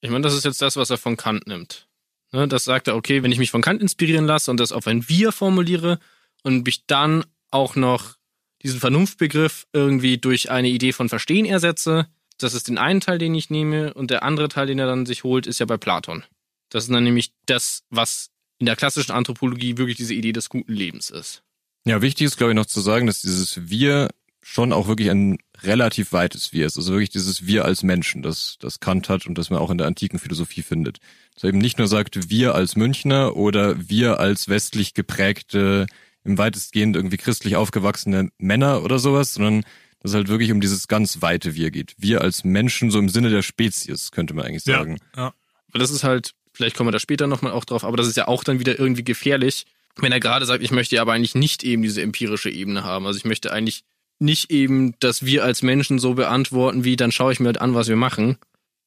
Ich 0.01 0.09
meine, 0.09 0.23
das 0.23 0.33
ist 0.33 0.43
jetzt 0.43 0.61
das, 0.61 0.75
was 0.75 0.89
er 0.89 0.97
von 0.97 1.17
Kant 1.17 1.45
nimmt. 1.45 1.87
Ne, 2.31 2.47
das 2.47 2.63
sagt 2.63 2.87
er, 2.87 2.95
okay, 2.95 3.21
wenn 3.21 3.31
ich 3.31 3.37
mich 3.37 3.51
von 3.51 3.61
Kant 3.61 3.81
inspirieren 3.81 4.25
lasse 4.25 4.49
und 4.49 4.59
das 4.59 4.71
auf 4.71 4.87
ein 4.87 5.07
Wir 5.07 5.31
formuliere 5.31 5.99
und 6.41 6.65
mich 6.65 6.87
dann 6.87 7.23
auch 7.51 7.75
noch 7.75 8.15
diesen 8.63 8.79
Vernunftbegriff 8.79 9.67
irgendwie 9.71 10.17
durch 10.17 10.49
eine 10.49 10.69
Idee 10.69 10.93
von 10.93 11.09
Verstehen 11.09 11.45
ersetze, 11.45 12.07
das 12.39 12.55
ist 12.55 12.67
den 12.67 12.79
einen 12.79 13.01
Teil, 13.01 13.19
den 13.19 13.35
ich 13.35 13.51
nehme, 13.51 13.93
und 13.93 14.09
der 14.09 14.23
andere 14.23 14.49
Teil, 14.49 14.65
den 14.65 14.79
er 14.79 14.87
dann 14.87 15.05
sich 15.05 15.23
holt, 15.23 15.45
ist 15.45 15.59
ja 15.59 15.67
bei 15.67 15.77
Platon. 15.77 16.23
Das 16.69 16.85
ist 16.85 16.91
dann 16.91 17.03
nämlich 17.03 17.33
das, 17.45 17.83
was 17.91 18.31
in 18.57 18.65
der 18.65 18.75
klassischen 18.75 19.11
Anthropologie 19.11 19.77
wirklich 19.77 19.97
diese 19.97 20.15
Idee 20.15 20.33
des 20.33 20.49
guten 20.49 20.73
Lebens 20.73 21.11
ist. 21.11 21.43
Ja, 21.85 22.01
wichtig 22.01 22.25
ist, 22.25 22.37
glaube 22.37 22.51
ich, 22.51 22.55
noch 22.55 22.65
zu 22.65 22.81
sagen, 22.81 23.05
dass 23.05 23.21
dieses 23.21 23.69
Wir 23.69 24.09
schon 24.41 24.73
auch 24.73 24.87
wirklich 24.87 25.11
ein 25.11 25.37
relativ 25.63 26.11
weites 26.11 26.53
Wir 26.53 26.65
ist. 26.65 26.77
Also 26.77 26.91
wirklich 26.91 27.09
dieses 27.09 27.45
Wir 27.45 27.65
als 27.65 27.83
Menschen, 27.83 28.21
das, 28.21 28.57
das 28.59 28.79
Kant 28.79 29.09
hat 29.09 29.25
und 29.25 29.37
das 29.37 29.49
man 29.49 29.59
auch 29.59 29.71
in 29.71 29.77
der 29.77 29.87
antiken 29.87 30.19
Philosophie 30.19 30.63
findet. 30.63 30.99
Dass 31.33 31.43
er 31.43 31.49
eben 31.49 31.57
nicht 31.57 31.77
nur 31.77 31.87
sagt, 31.87 32.29
wir 32.29 32.55
als 32.55 32.75
Münchner 32.75 33.35
oder 33.35 33.89
wir 33.89 34.19
als 34.19 34.47
westlich 34.47 34.93
geprägte, 34.93 35.87
im 36.23 36.37
weitestgehend 36.37 36.95
irgendwie 36.95 37.17
christlich 37.17 37.55
aufgewachsene 37.55 38.29
Männer 38.37 38.83
oder 38.83 38.99
sowas, 38.99 39.33
sondern 39.33 39.63
dass 40.01 40.11
es 40.11 40.15
halt 40.15 40.27
wirklich 40.27 40.51
um 40.51 40.61
dieses 40.61 40.87
ganz 40.87 41.21
weite 41.21 41.55
Wir 41.55 41.71
geht. 41.71 41.95
Wir 41.97 42.21
als 42.21 42.43
Menschen, 42.43 42.91
so 42.91 42.99
im 42.99 43.09
Sinne 43.09 43.29
der 43.29 43.41
Spezies, 43.41 44.11
könnte 44.11 44.33
man 44.33 44.45
eigentlich 44.45 44.63
sagen. 44.63 44.97
Ja, 45.15 45.23
ja. 45.23 45.33
Weil 45.71 45.79
das 45.79 45.91
ist 45.91 46.03
halt, 46.03 46.31
vielleicht 46.53 46.75
kommen 46.75 46.87
wir 46.87 46.91
da 46.91 46.99
später 46.99 47.27
nochmal 47.27 47.51
auch 47.51 47.65
drauf, 47.65 47.83
aber 47.83 47.97
das 47.97 48.07
ist 48.07 48.17
ja 48.17 48.27
auch 48.27 48.43
dann 48.43 48.59
wieder 48.59 48.77
irgendwie 48.77 49.03
gefährlich, 49.03 49.65
wenn 49.97 50.11
er 50.11 50.19
gerade 50.19 50.45
sagt, 50.45 50.63
ich 50.63 50.71
möchte 50.71 50.99
aber 50.99 51.13
eigentlich 51.13 51.35
nicht 51.35 51.63
eben 51.63 51.81
diese 51.81 52.01
empirische 52.01 52.49
Ebene 52.49 52.83
haben. 52.83 53.07
Also 53.07 53.17
ich 53.17 53.25
möchte 53.25 53.51
eigentlich 53.51 53.83
nicht 54.19 54.51
eben, 54.51 54.97
dass 54.99 55.25
wir 55.25 55.43
als 55.43 55.61
Menschen 55.61 55.99
so 55.99 56.13
beantworten, 56.13 56.83
wie 56.83 56.95
dann 56.95 57.11
schaue 57.11 57.33
ich 57.33 57.39
mir 57.39 57.47
halt 57.47 57.61
an, 57.61 57.75
was 57.75 57.87
wir 57.87 57.95
machen, 57.95 58.37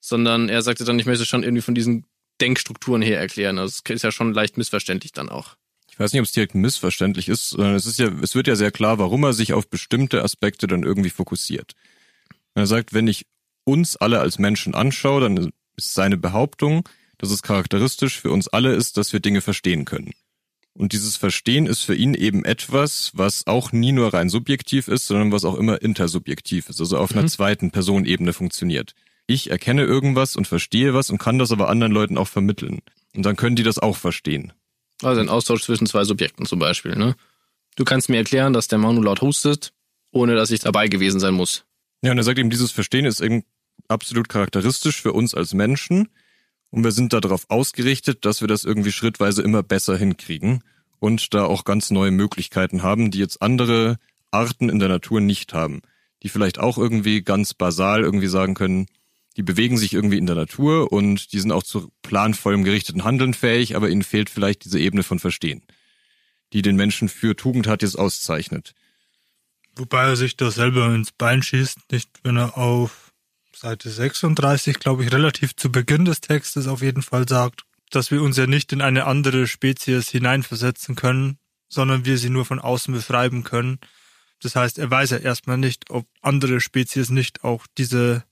sondern 0.00 0.48
er 0.48 0.62
sagte 0.62 0.84
dann, 0.84 0.98
ich 0.98 1.06
möchte 1.06 1.26
schon 1.26 1.42
irgendwie 1.42 1.62
von 1.62 1.74
diesen 1.74 2.06
Denkstrukturen 2.40 3.02
her 3.02 3.18
erklären. 3.18 3.58
Also 3.58 3.80
es 3.84 3.90
ist 3.90 4.02
ja 4.02 4.12
schon 4.12 4.32
leicht 4.32 4.56
missverständlich 4.56 5.12
dann 5.12 5.28
auch. 5.28 5.56
Ich 5.90 5.98
weiß 5.98 6.12
nicht, 6.12 6.20
ob 6.20 6.26
es 6.26 6.32
direkt 6.32 6.54
missverständlich 6.54 7.28
ist, 7.28 7.50
sondern 7.50 7.74
es 7.74 7.84
ist 7.84 7.98
ja, 7.98 8.08
es 8.22 8.34
wird 8.34 8.46
ja 8.46 8.54
sehr 8.54 8.70
klar, 8.70 8.98
warum 8.98 9.24
er 9.24 9.32
sich 9.32 9.52
auf 9.52 9.68
bestimmte 9.68 10.22
Aspekte 10.22 10.66
dann 10.66 10.84
irgendwie 10.84 11.10
fokussiert. 11.10 11.72
Er 12.54 12.66
sagt, 12.66 12.92
wenn 12.92 13.08
ich 13.08 13.26
uns 13.64 13.96
alle 13.96 14.20
als 14.20 14.38
Menschen 14.38 14.74
anschaue, 14.74 15.22
dann 15.22 15.52
ist 15.76 15.94
seine 15.94 16.16
Behauptung, 16.16 16.88
dass 17.18 17.30
es 17.30 17.42
charakteristisch 17.42 18.20
für 18.20 18.30
uns 18.30 18.48
alle 18.48 18.74
ist, 18.74 18.96
dass 18.96 19.12
wir 19.12 19.20
Dinge 19.20 19.40
verstehen 19.40 19.84
können. 19.84 20.12
Und 20.78 20.92
dieses 20.92 21.16
Verstehen 21.16 21.66
ist 21.66 21.82
für 21.82 21.96
ihn 21.96 22.14
eben 22.14 22.44
etwas, 22.44 23.10
was 23.12 23.48
auch 23.48 23.72
nie 23.72 23.90
nur 23.90 24.14
rein 24.14 24.28
subjektiv 24.28 24.86
ist, 24.86 25.08
sondern 25.08 25.32
was 25.32 25.44
auch 25.44 25.56
immer 25.56 25.82
intersubjektiv 25.82 26.68
ist, 26.68 26.78
also 26.78 26.98
auf 26.98 27.10
mhm. 27.10 27.18
einer 27.18 27.28
zweiten 27.28 27.72
Personenebene 27.72 28.32
funktioniert. 28.32 28.94
Ich 29.26 29.50
erkenne 29.50 29.82
irgendwas 29.82 30.36
und 30.36 30.46
verstehe 30.46 30.94
was 30.94 31.10
und 31.10 31.18
kann 31.18 31.36
das 31.36 31.50
aber 31.50 31.68
anderen 31.68 31.92
Leuten 31.92 32.16
auch 32.16 32.28
vermitteln. 32.28 32.78
Und 33.12 33.26
dann 33.26 33.34
können 33.34 33.56
die 33.56 33.64
das 33.64 33.80
auch 33.80 33.96
verstehen. 33.96 34.52
Also 35.02 35.20
ein 35.20 35.28
Austausch 35.28 35.62
zwischen 35.62 35.88
zwei 35.88 36.04
Subjekten 36.04 36.46
zum 36.46 36.60
Beispiel. 36.60 36.94
Ne? 36.94 37.16
Du 37.74 37.82
kannst 37.82 38.08
mir 38.08 38.18
erklären, 38.18 38.52
dass 38.52 38.68
der 38.68 38.78
Manu 38.78 39.02
laut 39.02 39.20
hustet, 39.20 39.72
ohne 40.12 40.36
dass 40.36 40.52
ich 40.52 40.60
dabei 40.60 40.86
gewesen 40.86 41.18
sein 41.18 41.34
muss. 41.34 41.64
Ja, 42.02 42.12
und 42.12 42.18
er 42.18 42.24
sagt 42.24 42.38
eben, 42.38 42.50
dieses 42.50 42.70
Verstehen 42.70 43.04
ist 43.04 43.20
eben 43.20 43.42
absolut 43.88 44.28
charakteristisch 44.28 45.02
für 45.02 45.12
uns 45.12 45.34
als 45.34 45.54
Menschen. 45.54 46.08
Und 46.70 46.84
wir 46.84 46.92
sind 46.92 47.12
darauf 47.12 47.46
ausgerichtet, 47.48 48.24
dass 48.24 48.40
wir 48.40 48.48
das 48.48 48.64
irgendwie 48.64 48.92
schrittweise 48.92 49.42
immer 49.42 49.62
besser 49.62 49.96
hinkriegen 49.96 50.62
und 50.98 51.32
da 51.34 51.44
auch 51.44 51.64
ganz 51.64 51.90
neue 51.90 52.10
Möglichkeiten 52.10 52.82
haben, 52.82 53.10
die 53.10 53.18
jetzt 53.18 53.40
andere 53.40 53.96
Arten 54.30 54.68
in 54.68 54.78
der 54.78 54.88
Natur 54.88 55.20
nicht 55.20 55.54
haben. 55.54 55.80
Die 56.22 56.28
vielleicht 56.28 56.58
auch 56.58 56.76
irgendwie 56.76 57.22
ganz 57.22 57.54
basal 57.54 58.02
irgendwie 58.02 58.26
sagen 58.26 58.54
können, 58.54 58.86
die 59.36 59.42
bewegen 59.42 59.78
sich 59.78 59.94
irgendwie 59.94 60.18
in 60.18 60.26
der 60.26 60.34
Natur 60.34 60.92
und 60.92 61.32
die 61.32 61.38
sind 61.38 61.52
auch 61.52 61.62
zu 61.62 61.92
planvollem 62.02 62.64
gerichteten 62.64 63.04
Handeln 63.04 63.34
fähig, 63.34 63.76
aber 63.76 63.88
ihnen 63.88 64.02
fehlt 64.02 64.30
vielleicht 64.30 64.64
diese 64.64 64.80
Ebene 64.80 65.04
von 65.04 65.20
Verstehen, 65.20 65.62
die 66.52 66.60
den 66.60 66.74
Menschen 66.74 67.08
für 67.08 67.36
Tugendhat 67.36 67.82
jetzt 67.82 67.96
auszeichnet. 67.96 68.74
Wobei 69.76 70.06
er 70.06 70.16
sich 70.16 70.36
da 70.36 70.50
selber 70.50 70.92
ins 70.92 71.12
Bein 71.12 71.40
schießt, 71.40 71.92
nicht 71.92 72.10
wenn 72.24 72.36
er 72.36 72.58
auf 72.58 73.07
Seite 73.60 73.90
36, 73.90 74.78
glaube 74.78 75.04
ich, 75.04 75.12
relativ 75.12 75.56
zu 75.56 75.72
Beginn 75.72 76.04
des 76.04 76.20
Textes 76.20 76.68
auf 76.68 76.80
jeden 76.80 77.02
Fall 77.02 77.28
sagt, 77.28 77.62
dass 77.90 78.12
wir 78.12 78.22
uns 78.22 78.36
ja 78.36 78.46
nicht 78.46 78.72
in 78.72 78.80
eine 78.80 79.04
andere 79.04 79.48
Spezies 79.48 80.08
hineinversetzen 80.10 80.94
können, 80.94 81.38
sondern 81.68 82.04
wir 82.04 82.18
sie 82.18 82.30
nur 82.30 82.44
von 82.44 82.60
außen 82.60 82.94
beschreiben 82.94 83.42
können. 83.42 83.80
Das 84.40 84.54
heißt, 84.54 84.78
er 84.78 84.92
weiß 84.92 85.10
ja 85.10 85.16
erstmal 85.16 85.58
nicht, 85.58 85.90
ob 85.90 86.06
andere 86.22 86.60
Spezies 86.60 87.10
nicht 87.10 87.42
auch 87.42 87.66
diese 87.76 88.22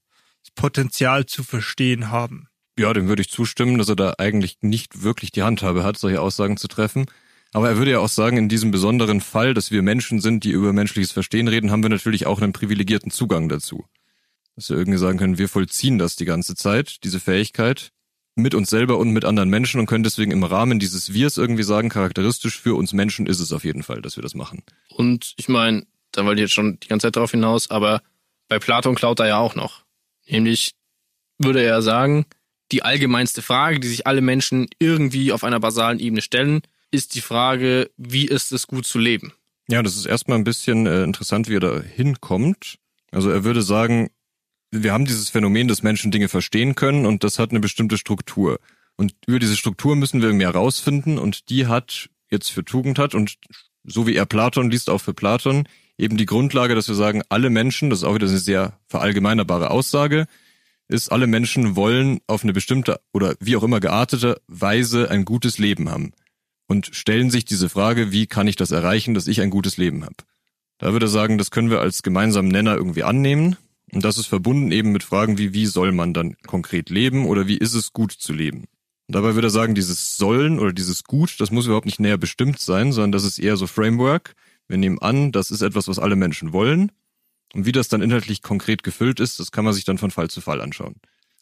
Potenzial 0.55 1.27
zu 1.27 1.43
verstehen 1.43 2.13
haben. 2.13 2.47
Ja, 2.79 2.93
dem 2.93 3.09
würde 3.09 3.23
ich 3.23 3.29
zustimmen, 3.29 3.79
dass 3.79 3.89
er 3.89 3.97
da 3.97 4.15
eigentlich 4.19 4.59
nicht 4.61 5.03
wirklich 5.03 5.33
die 5.33 5.43
Handhabe 5.43 5.83
hat, 5.83 5.99
solche 5.99 6.21
Aussagen 6.21 6.57
zu 6.57 6.69
treffen. 6.69 7.07
Aber 7.53 7.69
er 7.69 7.79
würde 7.79 7.91
ja 7.91 7.99
auch 7.99 8.09
sagen, 8.09 8.37
in 8.37 8.49
diesem 8.49 8.71
besonderen 8.71 9.21
Fall, 9.21 9.55
dass 9.55 9.73
wir 9.73 9.83
Menschen 9.83 10.21
sind, 10.21 10.45
die 10.45 10.51
über 10.51 10.73
menschliches 10.73 11.11
Verstehen 11.11 11.49
reden, 11.49 11.73
haben 11.73 11.83
wir 11.83 11.91
natürlich 11.91 12.27
auch 12.27 12.41
einen 12.41 12.53
privilegierten 12.53 13.11
Zugang 13.11 13.49
dazu. 13.49 13.87
Dass 14.57 14.71
wir 14.71 14.77
irgendwie 14.77 14.99
sagen 14.99 15.19
können, 15.19 15.39
wir 15.39 15.49
vollziehen 15.49 15.99
das 15.99 16.17
die 16.17 16.25
ganze 16.25 16.55
Zeit, 16.55 17.05
diese 17.05 17.21
Fähigkeit. 17.21 17.93
mit 18.39 18.55
uns 18.55 18.69
selber 18.69 18.99
und 18.99 19.13
mit 19.13 19.25
anderen 19.25 19.49
Menschen 19.49 19.81
und 19.81 19.87
können 19.87 20.05
deswegen 20.05 20.31
im 20.31 20.45
Rahmen 20.45 20.79
dieses 20.79 21.15
Wirs 21.15 21.39
irgendwie 21.39 21.63
sagen, 21.63 21.89
charakteristisch 21.89 22.61
für 22.61 22.75
uns 22.75 22.93
Menschen 22.93 23.27
ist 23.27 23.41
es 23.41 23.51
auf 23.51 23.65
jeden 23.65 23.83
Fall, 23.83 24.03
dass 24.03 24.17
wir 24.17 24.23
das 24.23 24.35
machen. 24.35 24.63
Und 24.91 25.33
ich 25.39 25.49
meine, 25.49 25.87
da 26.13 26.25
wollte 26.27 26.41
ich 26.41 26.45
jetzt 26.45 26.55
schon 26.55 26.79
die 26.79 26.89
ganze 26.89 27.07
Zeit 27.07 27.17
drauf 27.17 27.31
hinaus, 27.31 27.71
aber 27.71 28.03
bei 28.49 28.59
Platon 28.59 28.95
klaut 28.95 29.21
er 29.21 29.29
ja 29.29 29.39
auch 29.39 29.55
noch. 29.55 29.85
Nämlich 30.29 30.73
würde 31.39 31.63
er 31.63 31.81
sagen, 31.81 32.27
die 32.73 32.83
allgemeinste 32.83 33.41
Frage, 33.41 33.81
die 33.81 33.89
sich 33.89 34.07
alle 34.07 34.21
Menschen 34.21 34.69
irgendwie 34.79 35.33
auf 35.33 35.43
einer 35.43 35.61
basalen 35.61 35.99
Ebene 35.99 36.21
stellen, 36.21 36.61
ist 36.91 37.15
die 37.15 37.23
Frage, 37.23 37.91
wie 37.97 38.27
ist 38.27 38.53
es 38.53 38.67
gut 38.67 38.87
zu 38.87 38.99
leben? 38.99 39.33
Ja, 39.69 39.83
das 39.83 39.97
ist 39.97 40.05
erstmal 40.05 40.37
ein 40.37 40.45
bisschen 40.45 40.87
äh, 40.87 41.05
interessant, 41.05 41.49
wie 41.49 41.57
er 41.57 41.61
da 41.61 41.81
hinkommt. 41.81 42.77
Also 43.11 43.31
er 43.31 43.45
würde 43.45 43.63
sagen, 43.63 44.11
wir 44.83 44.93
haben 44.93 45.05
dieses 45.05 45.31
Phänomen, 45.31 45.69
dass 45.69 45.83
Menschen 45.83 46.11
Dinge 46.11 46.29
verstehen 46.29 46.75
können 46.75 47.07
und 47.07 47.25
das 47.25 47.39
hat 47.39 47.51
eine 47.51 47.61
bestimmte 47.61 47.99
Struktur. 47.99 48.59
Und 48.97 49.15
über 49.27 49.39
diese 49.39 49.57
Struktur 49.57 49.97
müssen 49.97 50.21
wir 50.21 50.29
irgendwie 50.29 50.47
herausfinden 50.47 51.19
und 51.19 51.51
die 51.51 51.67
hat 51.67 52.09
jetzt 52.31 52.51
für 52.51 52.65
Tugend 52.65 52.99
hat 52.99 53.15
und 53.15 53.37
so 53.85 54.07
wie 54.07 54.17
er 54.17 54.27
Platon 54.27 54.71
liest, 54.71 54.91
auch 54.91 55.01
für 55.01 55.15
Platon, 55.15 55.69
eben 55.99 56.17
die 56.17 56.27
Grundlage, 56.27 56.75
dass 56.75 56.89
wir 56.89 56.95
sagen, 56.95 57.23
alle 57.29 57.51
Menschen, 57.51 57.91
das 57.91 58.01
ist 58.01 58.05
auch 58.05 58.15
wieder 58.15 58.27
eine 58.27 58.39
sehr 58.39 58.79
verallgemeinerbare 58.89 59.71
Aussage, 59.71 60.27
ist, 60.89 61.11
alle 61.11 61.27
Menschen 61.27 61.77
wollen 61.77 62.21
auf 62.27 62.43
eine 62.43 62.53
bestimmte 62.53 63.01
oder 63.13 63.35
wie 63.41 63.57
auch 63.57 63.63
immer 63.63 63.81
geartete 63.81 64.41
Weise 64.47 65.11
ein 65.11 65.25
gutes 65.25 65.59
Leben 65.59 65.91
haben 65.91 66.13
und 66.67 66.91
stellen 66.93 67.31
sich 67.31 67.45
diese 67.45 67.69
Frage, 67.69 68.13
wie 68.13 68.27
kann 68.27 68.49
ich 68.49 68.57
das 68.57 68.71
erreichen, 68.71 69.15
dass 69.15 69.27
ich 69.27 69.41
ein 69.41 69.51
gutes 69.51 69.77
Leben 69.77 70.05
habe. 70.05 70.17
Da 70.79 70.93
würde 70.93 71.07
er 71.07 71.11
sagen, 71.11 71.39
das 71.39 71.51
können 71.51 71.71
wir 71.71 71.81
als 71.81 72.03
gemeinsamen 72.03 72.49
Nenner 72.49 72.77
irgendwie 72.77 73.03
annehmen 73.03 73.57
und 73.93 74.05
das 74.05 74.19
ist 74.19 74.27
verbunden 74.27 74.73
eben 74.73 74.93
mit 74.93 75.05
Fragen 75.05 75.39
wie, 75.39 75.53
wie 75.53 75.67
soll 75.67 75.93
man 75.93 76.13
dann 76.13 76.37
konkret 76.47 76.91
leben 76.91 77.27
oder 77.27 77.47
wie 77.47 77.57
ist 77.57 77.75
es 77.75 77.93
gut 77.93 78.13
zu 78.13 78.33
leben. 78.33 78.65
Und 79.09 79.15
dabei 79.15 79.35
würde 79.35 79.47
er 79.47 79.51
sagen, 79.51 79.75
dieses 79.75 80.17
Sollen 80.17 80.59
oder 80.59 80.73
dieses 80.73 81.05
Gut, 81.05 81.39
das 81.39 81.53
muss 81.53 81.67
überhaupt 81.67 81.87
nicht 81.87 82.01
näher 82.01 82.19
bestimmt 82.19 82.59
sein, 82.59 82.93
sondern 82.93 83.13
das 83.13 83.25
ist 83.25 83.39
eher 83.39 83.57
so 83.57 83.69
Framework. 83.69 84.35
Wir 84.67 84.79
nehmen 84.79 84.99
an, 84.99 85.31
das 85.31 85.53
ist 85.53 85.63
etwas, 85.63 85.87
was 85.87 86.01
alle 86.01 86.17
Menschen 86.17 86.53
wollen. 86.53 86.91
Und 87.55 87.67
wie 87.67 87.73
das 87.73 87.89
dann 87.89 88.03
inhaltlich 88.03 88.43
konkret 88.43 88.83
gefüllt 88.83 89.21
ist, 89.21 89.39
das 89.39 89.53
kann 89.53 89.65
man 89.65 89.73
sich 89.73 89.85
dann 89.85 89.99
von 89.99 90.11
Fall 90.11 90.29
zu 90.29 90.41
Fall 90.41 90.61
anschauen. 90.61 90.97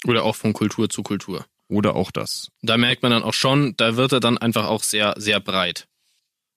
Oder 0.04 0.24
auch 0.24 0.36
von 0.36 0.52
Kultur 0.52 0.90
zu 0.90 1.02
Kultur. 1.02 1.46
Oder 1.68 1.96
auch 1.96 2.10
das. 2.10 2.50
Da 2.60 2.76
merkt 2.76 3.02
man 3.02 3.10
dann 3.10 3.22
auch 3.22 3.32
schon, 3.32 3.74
da 3.78 3.96
wird 3.96 4.12
er 4.12 4.20
dann 4.20 4.36
einfach 4.36 4.66
auch 4.66 4.82
sehr, 4.82 5.14
sehr 5.16 5.40
breit. 5.40 5.88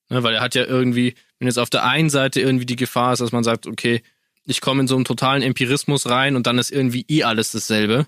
Ne, 0.09 0.23
weil 0.23 0.35
er 0.35 0.41
hat 0.41 0.55
ja 0.55 0.65
irgendwie, 0.65 1.15
wenn 1.39 1.47
jetzt 1.47 1.59
auf 1.59 1.69
der 1.69 1.85
einen 1.85 2.09
Seite 2.09 2.41
irgendwie 2.41 2.65
die 2.65 2.75
Gefahr 2.75 3.13
ist, 3.13 3.19
dass 3.19 3.31
man 3.31 3.45
sagt, 3.45 3.67
okay, 3.67 4.01
ich 4.47 4.61
komme 4.61 4.81
in 4.81 4.87
so 4.87 4.95
einen 4.95 5.05
totalen 5.05 5.43
Empirismus 5.43 6.07
rein 6.09 6.35
und 6.35 6.47
dann 6.47 6.57
ist 6.57 6.71
irgendwie 6.71 7.05
eh 7.09 7.23
alles 7.23 7.51
dasselbe. 7.51 8.07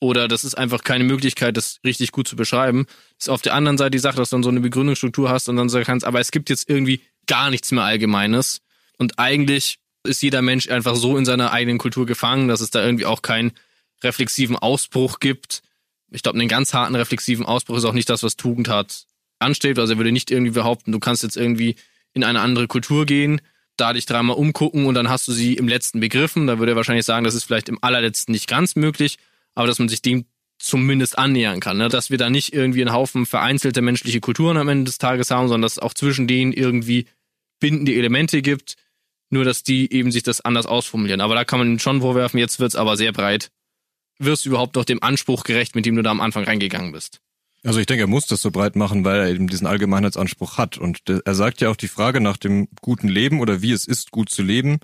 Oder 0.00 0.28
das 0.28 0.44
ist 0.44 0.56
einfach 0.56 0.84
keine 0.84 1.04
Möglichkeit, 1.04 1.56
das 1.56 1.80
richtig 1.84 2.12
gut 2.12 2.28
zu 2.28 2.36
beschreiben. 2.36 2.86
Ist 3.18 3.30
auf 3.30 3.42
der 3.42 3.54
anderen 3.54 3.78
Seite 3.78 3.92
die 3.92 3.98
Sache, 3.98 4.16
dass 4.16 4.30
du 4.30 4.36
dann 4.36 4.42
so 4.42 4.48
eine 4.48 4.60
Begründungsstruktur 4.60 5.30
hast 5.30 5.48
und 5.48 5.56
dann 5.56 5.68
sagen 5.68 5.86
kannst, 5.86 6.06
aber 6.06 6.20
es 6.20 6.30
gibt 6.30 6.50
jetzt 6.50 6.68
irgendwie 6.68 7.00
gar 7.26 7.50
nichts 7.50 7.72
mehr 7.72 7.84
Allgemeines. 7.84 8.60
Und 8.96 9.18
eigentlich 9.18 9.78
ist 10.04 10.22
jeder 10.22 10.42
Mensch 10.42 10.68
einfach 10.68 10.96
so 10.96 11.16
in 11.16 11.24
seiner 11.24 11.52
eigenen 11.52 11.78
Kultur 11.78 12.06
gefangen, 12.06 12.48
dass 12.48 12.60
es 12.60 12.70
da 12.70 12.84
irgendwie 12.84 13.06
auch 13.06 13.22
keinen 13.22 13.52
reflexiven 14.02 14.56
Ausbruch 14.56 15.20
gibt. 15.20 15.62
Ich 16.10 16.22
glaube, 16.22 16.38
einen 16.38 16.48
ganz 16.48 16.74
harten 16.74 16.94
reflexiven 16.94 17.46
Ausbruch 17.46 17.76
ist 17.76 17.84
auch 17.84 17.92
nicht 17.92 18.08
das, 18.08 18.22
was 18.22 18.36
Tugend 18.36 18.68
hat 18.68 19.06
ansteht. 19.38 19.78
Also 19.78 19.94
er 19.94 19.98
würde 19.98 20.12
nicht 20.12 20.30
irgendwie 20.30 20.52
behaupten, 20.52 20.90
du 20.90 20.98
kannst 20.98 21.22
jetzt 21.22 21.36
irgendwie 21.36 21.76
in 22.14 22.24
eine 22.24 22.40
andere 22.40 22.66
Kultur 22.66 23.06
gehen 23.06 23.40
da 23.80 23.92
dich 23.92 24.06
dreimal 24.06 24.36
umgucken 24.36 24.86
und 24.86 24.94
dann 24.94 25.08
hast 25.08 25.26
du 25.28 25.32
sie 25.32 25.54
im 25.54 25.68
letzten 25.68 26.00
begriffen. 26.00 26.46
Da 26.46 26.58
würde 26.58 26.72
er 26.72 26.76
wahrscheinlich 26.76 27.06
sagen, 27.06 27.24
das 27.24 27.34
ist 27.34 27.44
vielleicht 27.44 27.68
im 27.68 27.78
allerletzten 27.82 28.32
nicht 28.32 28.48
ganz 28.48 28.76
möglich, 28.76 29.18
aber 29.54 29.66
dass 29.66 29.78
man 29.78 29.88
sich 29.88 30.02
dem 30.02 30.26
zumindest 30.58 31.18
annähern 31.18 31.60
kann. 31.60 31.78
Ne? 31.78 31.88
Dass 31.88 32.10
wir 32.10 32.18
da 32.18 32.30
nicht 32.30 32.52
irgendwie 32.52 32.82
einen 32.82 32.92
Haufen 32.92 33.26
vereinzelte 33.26 33.80
menschliche 33.80 34.20
Kulturen 34.20 34.56
am 34.56 34.68
Ende 34.68 34.84
des 34.84 34.98
Tages 34.98 35.30
haben, 35.30 35.48
sondern 35.48 35.62
dass 35.62 35.72
es 35.72 35.78
auch 35.78 35.94
zwischen 35.94 36.26
denen 36.26 36.52
irgendwie 36.52 37.06
bindende 37.60 37.94
Elemente 37.94 38.42
gibt, 38.42 38.76
nur 39.30 39.44
dass 39.44 39.62
die 39.62 39.92
eben 39.92 40.10
sich 40.10 40.22
das 40.22 40.40
anders 40.40 40.66
ausformulieren. 40.66 41.20
Aber 41.20 41.34
da 41.34 41.44
kann 41.44 41.58
man 41.58 41.78
schon 41.78 42.00
vorwerfen, 42.00 42.38
jetzt 42.38 42.60
wird's 42.60 42.76
aber 42.76 42.96
sehr 42.96 43.12
breit. 43.12 43.50
Wirst 44.18 44.44
du 44.44 44.50
überhaupt 44.50 44.74
noch 44.74 44.84
dem 44.84 45.02
Anspruch 45.02 45.44
gerecht, 45.44 45.74
mit 45.74 45.86
dem 45.86 45.94
du 45.94 46.02
da 46.02 46.10
am 46.10 46.20
Anfang 46.20 46.44
reingegangen 46.44 46.92
bist? 46.92 47.20
Also 47.64 47.80
ich 47.80 47.86
denke, 47.86 48.04
er 48.04 48.08
muss 48.08 48.26
das 48.26 48.40
so 48.40 48.50
breit 48.50 48.76
machen, 48.76 49.04
weil 49.04 49.20
er 49.20 49.28
eben 49.28 49.48
diesen 49.48 49.66
Allgemeinheitsanspruch 49.66 50.58
hat. 50.58 50.78
Und 50.78 51.02
er 51.08 51.34
sagt 51.34 51.60
ja 51.60 51.70
auch 51.70 51.76
die 51.76 51.88
Frage 51.88 52.20
nach 52.20 52.36
dem 52.36 52.68
guten 52.80 53.08
Leben 53.08 53.40
oder 53.40 53.62
wie 53.62 53.72
es 53.72 53.84
ist, 53.86 54.12
gut 54.12 54.30
zu 54.30 54.42
leben, 54.42 54.78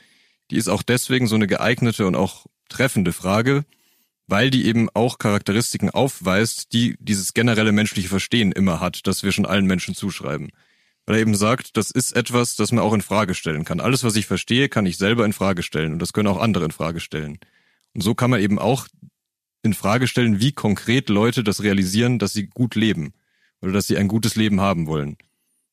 die 0.51 0.57
ist 0.57 0.69
auch 0.69 0.83
deswegen 0.83 1.27
so 1.27 1.37
eine 1.37 1.47
geeignete 1.47 2.07
und 2.07 2.17
auch 2.17 2.47
treffende 2.69 3.13
Frage, 3.13 3.65
weil 4.27 4.51
die 4.51 4.67
eben 4.67 4.89
auch 4.93 5.19
Charakteristiken 5.19 5.91
aufweist, 5.91 6.73
die 6.73 6.97
dieses 6.99 7.35
generelle 7.35 7.73
menschliche 7.73 8.09
Verstehen 8.09 8.53
immer 8.53 8.81
hat, 8.81 9.07
das 9.07 9.23
wir 9.23 9.33
schon 9.33 9.47
allen 9.47 9.67
Menschen 9.67 9.95
zuschreiben. 9.95 10.51
Weil 11.07 11.17
er 11.17 11.23
eben 11.23 11.35
sagt, 11.35 11.77
das 11.77 11.91
ist 11.91 12.17
etwas, 12.17 12.57
das 12.57 12.73
man 12.73 12.83
auch 12.83 12.95
in 12.95 13.03
Frage 13.03 13.35
stellen 13.35 13.65
kann. 13.65 13.81
Alles, 13.81 14.05
was 14.05 14.17
ich 14.17 14.27
verstehe, 14.27 14.69
kann 14.69 14.87
ich 14.87 14.97
selber 14.97 15.25
in 15.25 15.35
Frage 15.35 15.63
stellen 15.63 15.93
und 15.93 15.99
das 16.01 16.13
können 16.13 16.29
auch 16.29 16.41
andere 16.41 16.65
in 16.65 16.71
Frage 16.71 17.01
stellen. 17.01 17.39
Und 17.95 18.01
so 18.01 18.15
kann 18.15 18.31
man 18.31 18.41
eben 18.41 18.59
auch 18.59 18.89
in 19.64 19.74
Frage 19.74 20.07
stellen, 20.07 20.40
wie 20.40 20.53
konkret 20.53 21.09
Leute 21.09 21.42
das 21.42 21.62
realisieren, 21.62 22.18
dass 22.18 22.33
sie 22.33 22.46
gut 22.46 22.74
leben 22.74 23.14
oder 23.61 23.72
dass 23.72 23.87
sie 23.87 23.96
ein 23.96 24.09
gutes 24.09 24.37
Leben 24.37 24.61
haben 24.61 24.87
wollen. 24.87 25.16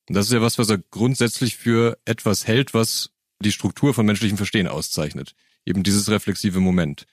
Und 0.08 0.16
das 0.16 0.26
ist 0.26 0.32
ja 0.32 0.40
was, 0.40 0.58
was 0.58 0.70
er 0.70 0.78
grundsätzlich 0.78 1.56
für 1.56 1.98
etwas 2.04 2.46
hält, 2.46 2.74
was 2.74 3.10
die 3.40 3.52
Struktur 3.52 3.94
von 3.94 4.06
menschlichem 4.06 4.36
Verstehen 4.36 4.66
auszeichnet. 4.66 5.34
Eben 5.66 5.82
dieses 5.82 6.08
reflexive 6.08 6.58
Moment. 6.58 7.06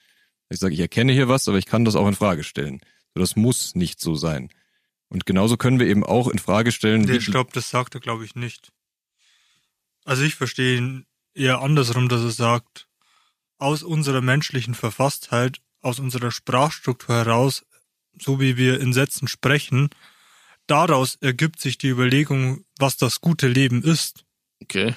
Ich 0.48 0.58
sage, 0.58 0.74
ich 0.74 0.80
erkenne 0.80 1.12
hier 1.12 1.28
was, 1.28 1.46
aber 1.48 1.58
ich 1.58 1.66
kann 1.66 1.84
das 1.84 1.96
auch 1.96 2.08
in 2.08 2.14
Frage 2.14 2.42
stellen. 2.42 2.80
Das 3.14 3.36
muss 3.36 3.74
nicht 3.74 4.00
so 4.00 4.14
sein. 4.14 4.48
Und 5.08 5.26
genauso 5.26 5.56
können 5.56 5.78
wir 5.78 5.86
eben 5.86 6.04
auch 6.04 6.28
in 6.28 6.38
Frage 6.38 6.72
stellen. 6.72 7.02
Nee, 7.02 7.20
stopp, 7.20 7.52
das 7.52 7.70
sagt 7.70 7.94
er, 7.94 8.00
glaube 8.00 8.24
ich, 8.24 8.34
nicht. 8.34 8.72
Also 10.04 10.22
ich 10.22 10.34
verstehe 10.34 10.78
ihn 10.78 11.06
eher 11.34 11.60
andersrum, 11.60 12.08
dass 12.08 12.22
er 12.22 12.30
sagt, 12.30 12.88
aus 13.58 13.82
unserer 13.82 14.22
menschlichen 14.22 14.74
Verfasstheit 14.74 15.60
aus 15.82 15.98
unserer 15.98 16.30
Sprachstruktur 16.30 17.14
heraus, 17.14 17.64
so 18.20 18.40
wie 18.40 18.56
wir 18.56 18.80
in 18.80 18.92
Sätzen 18.92 19.28
sprechen, 19.28 19.90
daraus 20.66 21.16
ergibt 21.20 21.60
sich 21.60 21.78
die 21.78 21.88
Überlegung, 21.88 22.64
was 22.78 22.96
das 22.96 23.20
gute 23.20 23.48
Leben 23.48 23.82
ist. 23.82 24.24
Okay. 24.62 24.94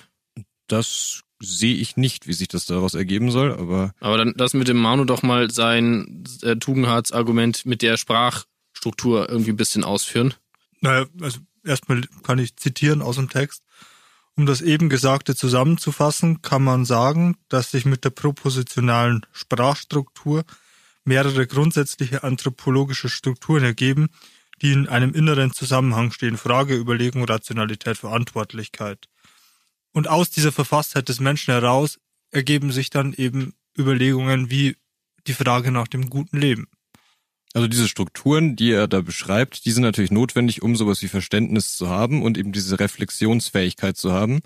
Das 0.68 1.24
sehe 1.40 1.76
ich 1.76 1.98
nicht, 1.98 2.28
wie 2.28 2.34
sich 2.34 2.48
das 2.48 2.66
daraus 2.66 2.94
ergeben 2.94 3.32
soll, 3.32 3.52
aber. 3.52 3.94
Aber 4.00 4.18
dann 4.18 4.34
lass 4.38 4.54
mit 4.54 4.68
dem 4.68 4.78
Manu 4.78 5.06
doch 5.06 5.24
mal 5.24 5.52
sein 5.52 6.24
äh, 6.42 6.56
Tugendharts-Argument 6.56 7.66
mit 7.66 7.82
der 7.82 7.98
Sprachstruktur 7.98 9.30
irgendwie 9.30 9.52
ein 9.52 9.58
bisschen 9.58 9.84
ausführen. 9.84 10.34
Naja, 10.80 11.06
also 11.22 11.40
erstmal 11.66 12.02
kann 12.24 12.40
ich 12.40 12.56
zitieren 12.56 13.02
aus 13.02 13.18
dem 13.18 13.30
Text. 13.30 13.64
Um 14.36 14.46
das 14.46 14.62
eben 14.62 14.90
Gesagte 14.90 15.36
zusammenzufassen, 15.36 16.42
kann 16.42 16.64
man 16.64 16.86
sagen, 16.86 17.38
dass 17.50 17.72
sich 17.72 17.86
mit 17.86 18.04
der 18.04 18.10
propositionalen 18.10 19.26
Sprachstruktur 19.32 20.44
mehrere 21.06 21.48
grundsätzliche 21.48 22.24
anthropologische 22.24 23.10
Strukturen 23.10 23.64
ergeben, 23.64 24.10
die 24.62 24.72
in 24.72 24.88
einem 24.88 25.14
inneren 25.14 25.52
Zusammenhang 25.52 26.12
stehen. 26.12 26.38
Frage, 26.38 26.76
Überlegung, 26.76 27.24
Rationalität, 27.26 27.98
Verantwortlichkeit. 27.98 29.10
Und 29.92 30.08
aus 30.08 30.30
dieser 30.30 30.52
Verfasstheit 30.52 31.10
des 31.10 31.20
Menschen 31.20 31.54
heraus 31.54 32.00
ergeben 32.32 32.72
sich 32.72 32.90
dann 32.90 33.14
eben 33.14 33.54
Überlegungen 33.78 34.50
wie 34.50 34.78
die 35.28 35.34
Frage 35.34 35.72
nach 35.72 35.88
dem 35.88 36.10
guten 36.10 36.40
Leben. 36.40 36.68
Also 37.54 37.68
diese 37.68 37.88
Strukturen, 37.88 38.56
die 38.56 38.72
er 38.72 38.88
da 38.88 39.02
beschreibt, 39.02 39.66
die 39.66 39.72
sind 39.72 39.84
natürlich 39.84 40.12
notwendig, 40.12 40.64
um 40.64 40.76
sowas 40.76 41.04
wie 41.04 41.08
Verständnis 41.08 41.76
zu 41.78 41.88
haben 41.88 42.24
und 42.24 42.38
eben 42.38 42.52
diese 42.52 42.80
Reflexionsfähigkeit 42.80 43.96
zu 43.96 44.12
haben, 44.12 44.42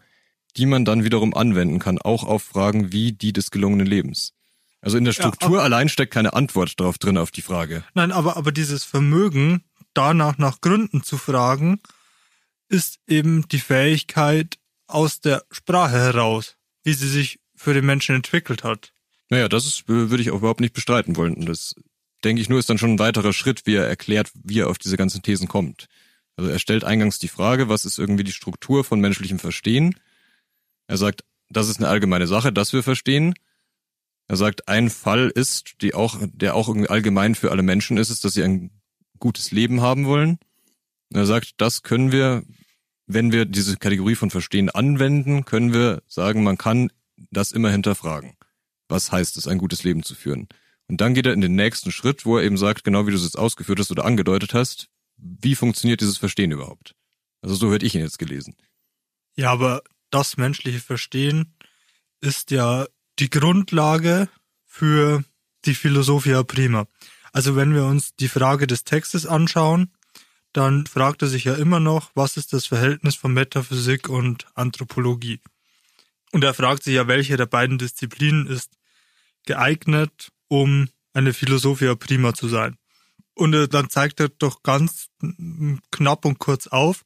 die 0.57 0.65
man 0.65 0.83
dann 0.83 1.05
wiederum 1.05 1.33
anwenden 1.33 1.79
kann, 1.79 1.99
auch 1.99 2.25
auf 2.25 2.43
Fragen 2.43 2.91
wie 2.91 3.13
die 3.13 3.31
des 3.31 3.49
gelungenen 3.49 3.87
Lebens. 3.87 4.33
Also 4.87 4.97
in 4.97 5.03
der 5.03 5.11
Struktur 5.11 5.57
ja, 5.57 5.63
allein 5.63 5.89
steckt 5.89 6.13
keine 6.13 6.31
Antwort 6.31 6.79
drauf 6.79 6.97
drin 6.97 7.17
auf 7.17 7.29
die 7.29 7.41
Frage. 7.41 7.83
Nein, 7.93 8.13
aber, 8.13 8.37
aber 8.37 8.53
dieses 8.53 8.85
Vermögen, 8.85 9.65
danach 9.93 10.37
nach 10.37 10.61
Gründen 10.61 11.03
zu 11.03 11.17
fragen, 11.17 11.81
ist 12.69 12.97
eben 13.05 13.45
die 13.49 13.59
Fähigkeit 13.59 14.57
aus 14.87 15.19
der 15.19 15.43
Sprache 15.51 15.97
heraus, 15.97 16.55
wie 16.85 16.93
sie 16.93 17.09
sich 17.09 17.41
für 17.53 17.73
den 17.73 17.85
Menschen 17.85 18.15
entwickelt 18.15 18.63
hat. 18.63 18.93
Naja, 19.27 19.49
das 19.49 19.65
ist, 19.65 19.89
würde 19.89 20.21
ich 20.21 20.31
auch 20.31 20.37
überhaupt 20.37 20.61
nicht 20.61 20.73
bestreiten 20.73 21.17
wollen. 21.17 21.45
Das 21.45 21.75
denke 22.23 22.41
ich 22.41 22.47
nur 22.47 22.57
ist 22.57 22.69
dann 22.69 22.77
schon 22.77 22.91
ein 22.91 22.99
weiterer 22.99 23.33
Schritt, 23.33 23.65
wie 23.65 23.75
er 23.75 23.87
erklärt, 23.89 24.31
wie 24.41 24.61
er 24.61 24.69
auf 24.69 24.77
diese 24.77 24.95
ganzen 24.95 25.21
Thesen 25.21 25.49
kommt. 25.49 25.87
Also 26.37 26.49
er 26.49 26.59
stellt 26.59 26.85
eingangs 26.85 27.19
die 27.19 27.27
Frage, 27.27 27.67
was 27.67 27.83
ist 27.83 27.99
irgendwie 27.99 28.23
die 28.23 28.31
Struktur 28.31 28.85
von 28.85 29.01
menschlichem 29.01 29.39
Verstehen? 29.39 29.99
Er 30.87 30.95
sagt, 30.95 31.25
das 31.49 31.67
ist 31.67 31.79
eine 31.79 31.89
allgemeine 31.89 32.27
Sache, 32.27 32.53
dass 32.53 32.71
wir 32.71 32.83
verstehen. 32.83 33.33
Er 34.27 34.35
sagt, 34.37 34.67
ein 34.67 34.89
Fall 34.89 35.29
ist, 35.29 35.81
die 35.81 35.93
auch, 35.93 36.19
der 36.21 36.55
auch 36.55 36.67
irgendwie 36.67 36.89
allgemein 36.89 37.35
für 37.35 37.51
alle 37.51 37.63
Menschen 37.63 37.97
ist, 37.97 38.09
ist, 38.09 38.25
dass 38.25 38.33
sie 38.33 38.43
ein 38.43 38.71
gutes 39.19 39.51
Leben 39.51 39.81
haben 39.81 40.05
wollen. 40.05 40.37
Er 41.13 41.25
sagt, 41.25 41.53
das 41.57 41.83
können 41.83 42.11
wir, 42.11 42.43
wenn 43.05 43.31
wir 43.31 43.45
diese 43.45 43.77
Kategorie 43.77 44.15
von 44.15 44.29
Verstehen 44.29 44.69
anwenden, 44.69 45.45
können 45.45 45.73
wir 45.73 46.03
sagen, 46.07 46.43
man 46.43 46.57
kann 46.57 46.91
das 47.31 47.51
immer 47.51 47.71
hinterfragen. 47.71 48.33
Was 48.89 49.11
heißt 49.11 49.37
es, 49.37 49.47
ein 49.47 49.57
gutes 49.57 49.83
Leben 49.83 50.03
zu 50.03 50.13
führen? 50.15 50.47
Und 50.87 51.01
dann 51.01 51.13
geht 51.13 51.25
er 51.25 51.33
in 51.33 51.41
den 51.41 51.55
nächsten 51.55 51.91
Schritt, 51.91 52.25
wo 52.25 52.37
er 52.37 52.43
eben 52.43 52.57
sagt, 52.57 52.83
genau 52.83 53.07
wie 53.07 53.11
du 53.11 53.17
es 53.17 53.23
jetzt 53.23 53.37
ausgeführt 53.37 53.79
hast 53.79 53.91
oder 53.91 54.05
angedeutet 54.05 54.53
hast, 54.53 54.89
wie 55.17 55.55
funktioniert 55.55 56.01
dieses 56.01 56.17
Verstehen 56.17 56.51
überhaupt? 56.51 56.95
Also 57.41 57.55
so 57.55 57.73
hätte 57.73 57.85
ich 57.85 57.95
ihn 57.95 58.01
jetzt 58.01 58.19
gelesen. 58.19 58.55
Ja, 59.35 59.51
aber 59.51 59.83
das 60.09 60.37
menschliche 60.37 60.79
Verstehen 60.79 61.55
ist 62.21 62.51
ja 62.51 62.87
die 63.19 63.29
Grundlage 63.29 64.29
für 64.65 65.23
die 65.65 65.75
Philosophia 65.75 66.43
prima. 66.43 66.87
Also 67.33 67.55
wenn 67.55 67.73
wir 67.73 67.85
uns 67.85 68.15
die 68.15 68.29
Frage 68.29 68.67
des 68.67 68.83
Textes 68.83 69.25
anschauen, 69.25 69.91
dann 70.53 70.87
fragt 70.87 71.21
er 71.21 71.27
sich 71.27 71.43
ja 71.43 71.55
immer 71.55 71.79
noch, 71.79 72.11
was 72.15 72.37
ist 72.37 72.53
das 72.53 72.65
Verhältnis 72.65 73.15
von 73.15 73.33
Metaphysik 73.33 74.09
und 74.09 74.47
Anthropologie? 74.55 75.39
Und 76.31 76.43
er 76.43 76.53
fragt 76.53 76.83
sich 76.83 76.95
ja, 76.95 77.07
welche 77.07 77.37
der 77.37 77.45
beiden 77.45 77.77
Disziplinen 77.77 78.47
ist 78.47 78.71
geeignet, 79.45 80.29
um 80.47 80.89
eine 81.13 81.33
Philosophia 81.33 81.95
prima 81.95 82.33
zu 82.33 82.47
sein. 82.47 82.77
Und 83.33 83.51
dann 83.51 83.89
zeigt 83.89 84.19
er 84.19 84.29
doch 84.29 84.63
ganz 84.63 85.09
knapp 85.91 86.25
und 86.25 86.39
kurz 86.39 86.67
auf, 86.67 87.05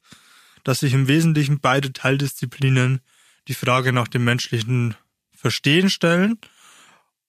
dass 0.64 0.80
sich 0.80 0.94
im 0.94 1.08
Wesentlichen 1.08 1.60
beide 1.60 1.92
Teildisziplinen 1.92 3.00
die 3.48 3.54
Frage 3.54 3.92
nach 3.92 4.08
dem 4.08 4.24
menschlichen 4.24 4.94
Verstehen 5.42 5.90
stellen. 5.90 6.38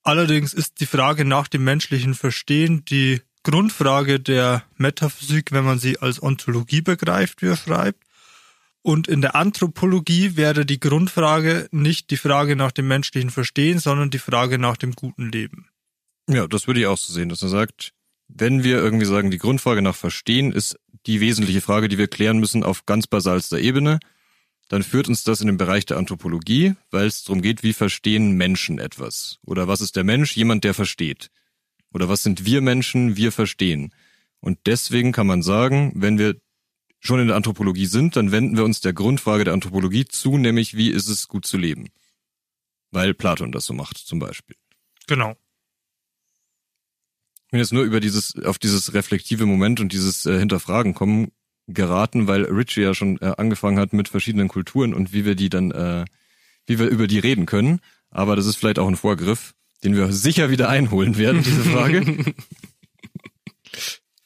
Allerdings 0.04 0.54
ist 0.54 0.80
die 0.80 0.86
Frage 0.86 1.26
nach 1.26 1.48
dem 1.48 1.64
menschlichen 1.64 2.14
Verstehen 2.14 2.86
die 2.86 3.22
Grundfrage 3.42 4.20
der 4.20 4.64
Metaphysik, 4.78 5.52
wenn 5.52 5.66
man 5.66 5.80
sie 5.80 5.98
als 5.98 6.22
Ontologie 6.22 6.82
begreift, 6.82 7.42
wie 7.42 7.48
er 7.48 7.58
schreibt. 7.58 8.04
Und 8.84 9.08
in 9.08 9.22
der 9.22 9.36
Anthropologie 9.36 10.36
wäre 10.36 10.64
die 10.64 10.80
Grundfrage 10.80 11.68
nicht 11.72 12.12
die 12.12 12.18
Frage 12.18 12.56
nach 12.56 12.72
dem 12.72 12.88
menschlichen 12.88 13.32
Verstehen, 13.32 13.80
sondern 13.80 14.12
die 14.12 14.20
Frage 14.20 14.60
nach 14.60 14.78
dem 14.78 14.92
guten 14.92 15.32
Leben. 15.32 15.68
Ja, 16.30 16.46
das 16.48 16.68
würde 16.68 16.82
ich 16.82 16.86
auch 16.86 16.98
so 16.98 17.12
sehen, 17.12 17.30
dass 17.30 17.42
er 17.42 17.50
sagt, 17.50 17.94
wenn 18.28 18.64
wir 18.64 18.78
irgendwie 18.78 19.06
sagen, 19.06 19.32
die 19.32 19.40
Grundfrage 19.40 19.82
nach 19.82 19.96
Verstehen 19.96 20.52
ist 20.52 20.78
die 21.08 21.20
wesentliche 21.20 21.62
Frage, 21.62 21.88
die 21.88 21.98
wir 21.98 22.08
klären 22.08 22.40
müssen 22.40 22.64
auf 22.64 22.86
ganz 22.86 23.08
basalster 23.08 23.60
Ebene, 23.60 24.00
dann 24.74 24.82
führt 24.82 25.08
uns 25.08 25.24
das 25.24 25.40
in 25.40 25.46
den 25.46 25.58
Bereich 25.58 25.86
der 25.86 25.98
Anthropologie, 25.98 26.74
weil 26.90 27.06
es 27.06 27.24
darum 27.24 27.44
geht, 27.44 27.62
wie 27.62 27.74
verstehen 27.74 28.32
Menschen 28.32 28.80
etwas? 28.80 29.38
Oder 29.46 29.68
was 29.68 29.82
ist 29.82 29.96
der 29.96 30.04
Mensch? 30.04 30.36
Jemand, 30.36 30.64
der 30.64 30.74
versteht. 30.74 31.30
Oder 31.94 32.10
was 32.10 32.24
sind 32.24 32.44
wir 32.44 32.60
Menschen? 32.60 33.16
Wir 33.16 33.32
verstehen. 33.32 33.94
Und 34.40 34.58
deswegen 34.66 35.12
kann 35.12 35.28
man 35.28 35.44
sagen, 35.44 35.92
wenn 35.94 36.18
wir 36.18 36.42
schon 37.00 37.20
in 37.20 37.28
der 37.28 37.36
Anthropologie 37.36 37.86
sind, 37.86 38.16
dann 38.16 38.32
wenden 38.32 38.58
wir 38.58 38.66
uns 38.66 38.82
der 38.82 38.94
Grundfrage 38.94 39.44
der 39.44 39.54
Anthropologie 39.54 40.06
zu, 40.06 40.40
nämlich 40.40 40.76
wie 40.76 40.90
ist 40.90 41.08
es 41.08 41.28
gut 41.28 41.46
zu 41.46 41.60
leben? 41.60 41.90
Weil 42.90 43.14
Platon 43.14 43.52
das 43.52 43.66
so 43.66 43.76
macht, 43.76 43.98
zum 44.00 44.18
Beispiel. 44.18 44.56
Genau. 45.06 45.38
Ich 47.46 47.52
bin 47.52 47.60
jetzt 47.60 47.74
nur 47.74 47.84
über 47.84 48.00
dieses, 48.00 48.36
auf 48.44 48.58
dieses 48.58 48.96
reflektive 48.96 49.46
Moment 49.46 49.80
und 49.80 49.94
dieses 49.94 50.26
äh, 50.26 50.40
Hinterfragen 50.40 50.96
kommen 50.96 51.32
geraten, 51.68 52.28
weil 52.28 52.44
Richie 52.46 52.82
ja 52.82 52.94
schon 52.94 53.20
äh, 53.22 53.34
angefangen 53.38 53.80
hat 53.80 53.94
mit 53.94 54.10
verschiedenen 54.10 54.48
Kulturen 54.48 54.94
und 54.94 55.14
wie 55.14 55.26
wir 55.26 55.36
die 55.36 55.50
dann, 55.50 55.72
äh, 55.72 56.06
wie 56.66 56.80
wir 56.80 56.88
über 56.88 57.08
die 57.08 57.20
reden 57.20 57.46
können. 57.46 57.80
Aber 58.10 58.36
das 58.36 58.46
ist 58.46 58.58
vielleicht 58.58 58.80
auch 58.80 58.88
ein 58.88 58.96
Vorgriff, 58.96 59.54
den 59.84 59.96
wir 59.96 60.12
sicher 60.12 60.50
wieder 60.50 60.70
einholen 60.70 61.18
werden, 61.18 61.44
diese 61.44 61.64
Frage. 61.72 62.34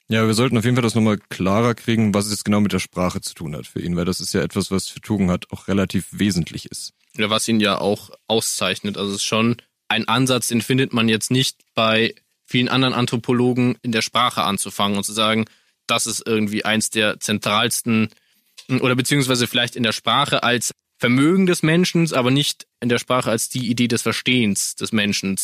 ja, 0.07 0.25
wir 0.25 0.33
sollten 0.33 0.57
auf 0.57 0.65
jeden 0.65 0.75
Fall 0.75 0.83
das 0.83 0.95
nochmal 0.95 1.19
klarer 1.29 1.75
kriegen, 1.75 2.13
was 2.13 2.25
es 2.25 2.31
jetzt 2.31 2.45
genau 2.45 2.59
mit 2.59 2.73
der 2.73 2.79
Sprache 2.79 3.21
zu 3.21 3.33
tun 3.33 3.55
hat 3.55 3.67
für 3.67 3.81
ihn, 3.81 3.95
weil 3.95 4.05
das 4.05 4.19
ist 4.19 4.33
ja 4.33 4.41
etwas, 4.41 4.71
was 4.71 4.87
für 4.87 5.01
Tugendhat 5.01 5.51
auch 5.51 5.67
relativ 5.67 6.07
wesentlich 6.11 6.65
ist. 6.71 6.93
Ja, 7.15 7.29
was 7.29 7.47
ihn 7.47 7.59
ja 7.59 7.79
auch 7.79 8.11
auszeichnet. 8.27 8.97
Also 8.97 9.11
es 9.11 9.17
ist 9.17 9.25
schon 9.25 9.57
ein 9.87 10.07
Ansatz, 10.07 10.47
den 10.47 10.61
findet 10.61 10.93
man 10.93 11.07
jetzt 11.07 11.31
nicht 11.31 11.61
bei 11.73 12.13
vielen 12.45 12.69
anderen 12.69 12.93
Anthropologen 12.93 13.77
in 13.81 13.91
der 13.91 14.01
Sprache 14.01 14.43
anzufangen 14.43 14.97
und 14.97 15.03
zu 15.03 15.13
sagen, 15.13 15.45
das 15.87 16.07
ist 16.07 16.23
irgendwie 16.25 16.65
eins 16.65 16.89
der 16.89 17.19
zentralsten 17.19 18.09
oder 18.81 18.95
beziehungsweise 18.95 19.47
vielleicht 19.47 19.75
in 19.75 19.83
der 19.83 19.93
Sprache 19.93 20.43
als 20.43 20.73
Vermögen 20.97 21.45
des 21.45 21.63
Menschen, 21.63 22.11
aber 22.13 22.31
nicht 22.31 22.67
in 22.79 22.89
der 22.89 22.97
Sprache 22.97 23.29
als 23.29 23.49
die 23.49 23.69
Idee 23.69 23.87
des 23.87 24.01
Verstehens 24.01 24.75
des 24.75 24.91
Menschen 24.91 25.37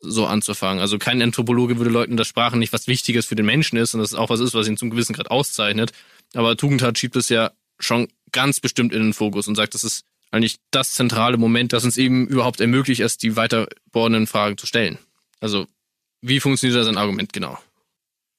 so 0.00 0.26
anzufangen. 0.26 0.80
Also 0.80 0.98
kein 0.98 1.22
Anthropologe 1.22 1.78
würde 1.78 1.90
leugnen, 1.90 2.16
dass 2.16 2.28
Sprache 2.28 2.56
nicht 2.56 2.72
was 2.72 2.86
Wichtiges 2.86 3.26
für 3.26 3.36
den 3.36 3.46
Menschen 3.46 3.76
ist 3.76 3.94
und 3.94 4.00
das 4.00 4.14
auch 4.14 4.30
was 4.30 4.40
ist, 4.40 4.54
was 4.54 4.68
ihn 4.68 4.76
zum 4.76 4.90
gewissen 4.90 5.14
Grad 5.14 5.30
auszeichnet. 5.30 5.92
Aber 6.34 6.56
Tugendhat 6.56 6.98
schiebt 6.98 7.16
es 7.16 7.28
ja 7.28 7.52
schon 7.78 8.08
ganz 8.32 8.60
bestimmt 8.60 8.92
in 8.92 9.02
den 9.02 9.12
Fokus 9.12 9.48
und 9.48 9.54
sagt, 9.54 9.74
das 9.74 9.84
ist 9.84 10.04
eigentlich 10.30 10.56
das 10.70 10.92
zentrale 10.92 11.36
Moment, 11.36 11.72
das 11.72 11.84
uns 11.84 11.96
eben 11.96 12.26
überhaupt 12.26 12.60
ermöglicht, 12.60 13.00
erst 13.00 13.22
die 13.22 13.36
weiterbohrenden 13.36 14.26
Fragen 14.26 14.58
zu 14.58 14.66
stellen. 14.66 14.98
Also 15.40 15.66
wie 16.20 16.40
funktioniert 16.40 16.78
das 16.78 16.88
ein 16.88 16.98
Argument 16.98 17.32
genau? 17.32 17.58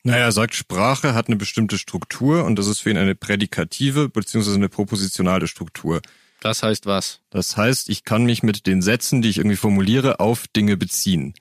Naja, 0.08 0.24
er 0.24 0.32
sagt, 0.32 0.56
Sprache 0.56 1.14
hat 1.14 1.28
eine 1.28 1.36
bestimmte 1.36 1.78
Struktur 1.78 2.46
und 2.46 2.56
das 2.56 2.68
ist 2.68 2.80
für 2.80 2.90
ihn 2.90 2.96
eine 2.96 3.14
prädikative 3.14 4.08
bzw. 4.08 4.54
eine 4.54 4.70
propositionale 4.70 5.48
Struktur. 5.48 6.02
Das 6.40 6.64
heißt 6.64 6.86
was? 6.86 7.20
Das 7.30 7.58
heißt, 7.58 7.90
ich 7.90 8.06
kann 8.06 8.24
mich 8.24 8.42
mit 8.42 8.68
den 8.68 8.82
Sätzen, 8.82 9.22
die 9.22 9.28
ich 9.28 9.38
irgendwie 9.38 9.58
formuliere, 9.58 10.22
auf 10.22 10.48
Dinge 10.48 10.78
beziehen. 10.78 11.34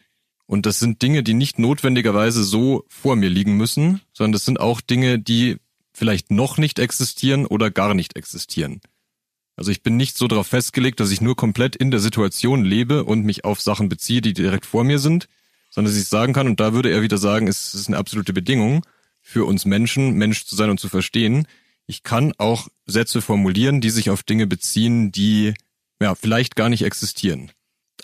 Und 0.47 0.67
das 0.67 0.81
sind 0.81 1.01
Dinge, 1.01 1.23
die 1.23 1.35
nicht 1.35 1.61
notwendigerweise 1.61 2.43
so 2.43 2.85
vor 2.89 3.15
mir 3.15 3.29
liegen 3.29 3.57
müssen, 3.57 4.01
sondern 4.13 4.33
das 4.33 4.45
sind 4.45 4.59
auch 4.59 4.81
Dinge, 4.81 5.21
die 5.21 5.59
vielleicht 5.93 6.33
noch 6.33 6.59
nicht 6.59 6.81
existieren 6.81 7.47
oder 7.47 7.71
gar 7.71 7.95
nicht 7.95 8.17
existieren. 8.17 8.81
Also 9.55 9.71
ich 9.71 9.85
bin 9.85 9.97
nicht 9.97 10.17
so 10.17 10.27
darauf 10.27 10.49
festgelegt, 10.49 10.99
dass 10.99 11.13
ich 11.13 11.21
nur 11.21 11.37
komplett 11.37 11.77
in 11.77 11.93
der 11.93 12.01
Situation 12.01 12.65
lebe 12.65 13.05
und 13.05 13.25
mich 13.25 13.45
auf 13.45 13.61
Sachen 13.61 13.89
beziehe, 13.89 14.23
die 14.23 14.35
direkt 14.35 14.67
vor 14.67 14.83
mir 14.83 14.99
sind, 14.99 15.29
sondern 15.77 15.93
dass 15.93 16.03
ich 16.03 16.09
sagen 16.09 16.33
kann, 16.33 16.49
und 16.49 16.59
da 16.59 16.73
würde 16.73 16.91
er 16.91 17.03
wieder 17.03 17.19
sagen, 17.19 17.49
es 17.49 17.75
ist 17.75 17.87
eine 17.87 17.99
absolute 17.99 18.33
Bedingung 18.33 18.83
für 19.21 19.45
uns 19.45 19.67
Menschen, 19.67 20.15
Mensch 20.15 20.47
zu 20.47 20.57
sein 20.57 20.71
und 20.71 20.81
zu 20.81 20.89
verstehen. 20.89 21.47
Ich 21.87 22.03
kann 22.03 22.33
auch 22.39 22.69
Sätze 22.87 23.21
formulieren, 23.21 23.83
die 23.83 23.91
sich 23.91 24.09
auf 24.09 24.23
Dinge 24.23 24.47
beziehen, 24.47 25.13
die 25.13 25.53
ja 26.01 26.15
vielleicht 26.15 26.57
gar 26.57 26.71
nicht 26.71 26.83
existieren. 26.83 27.53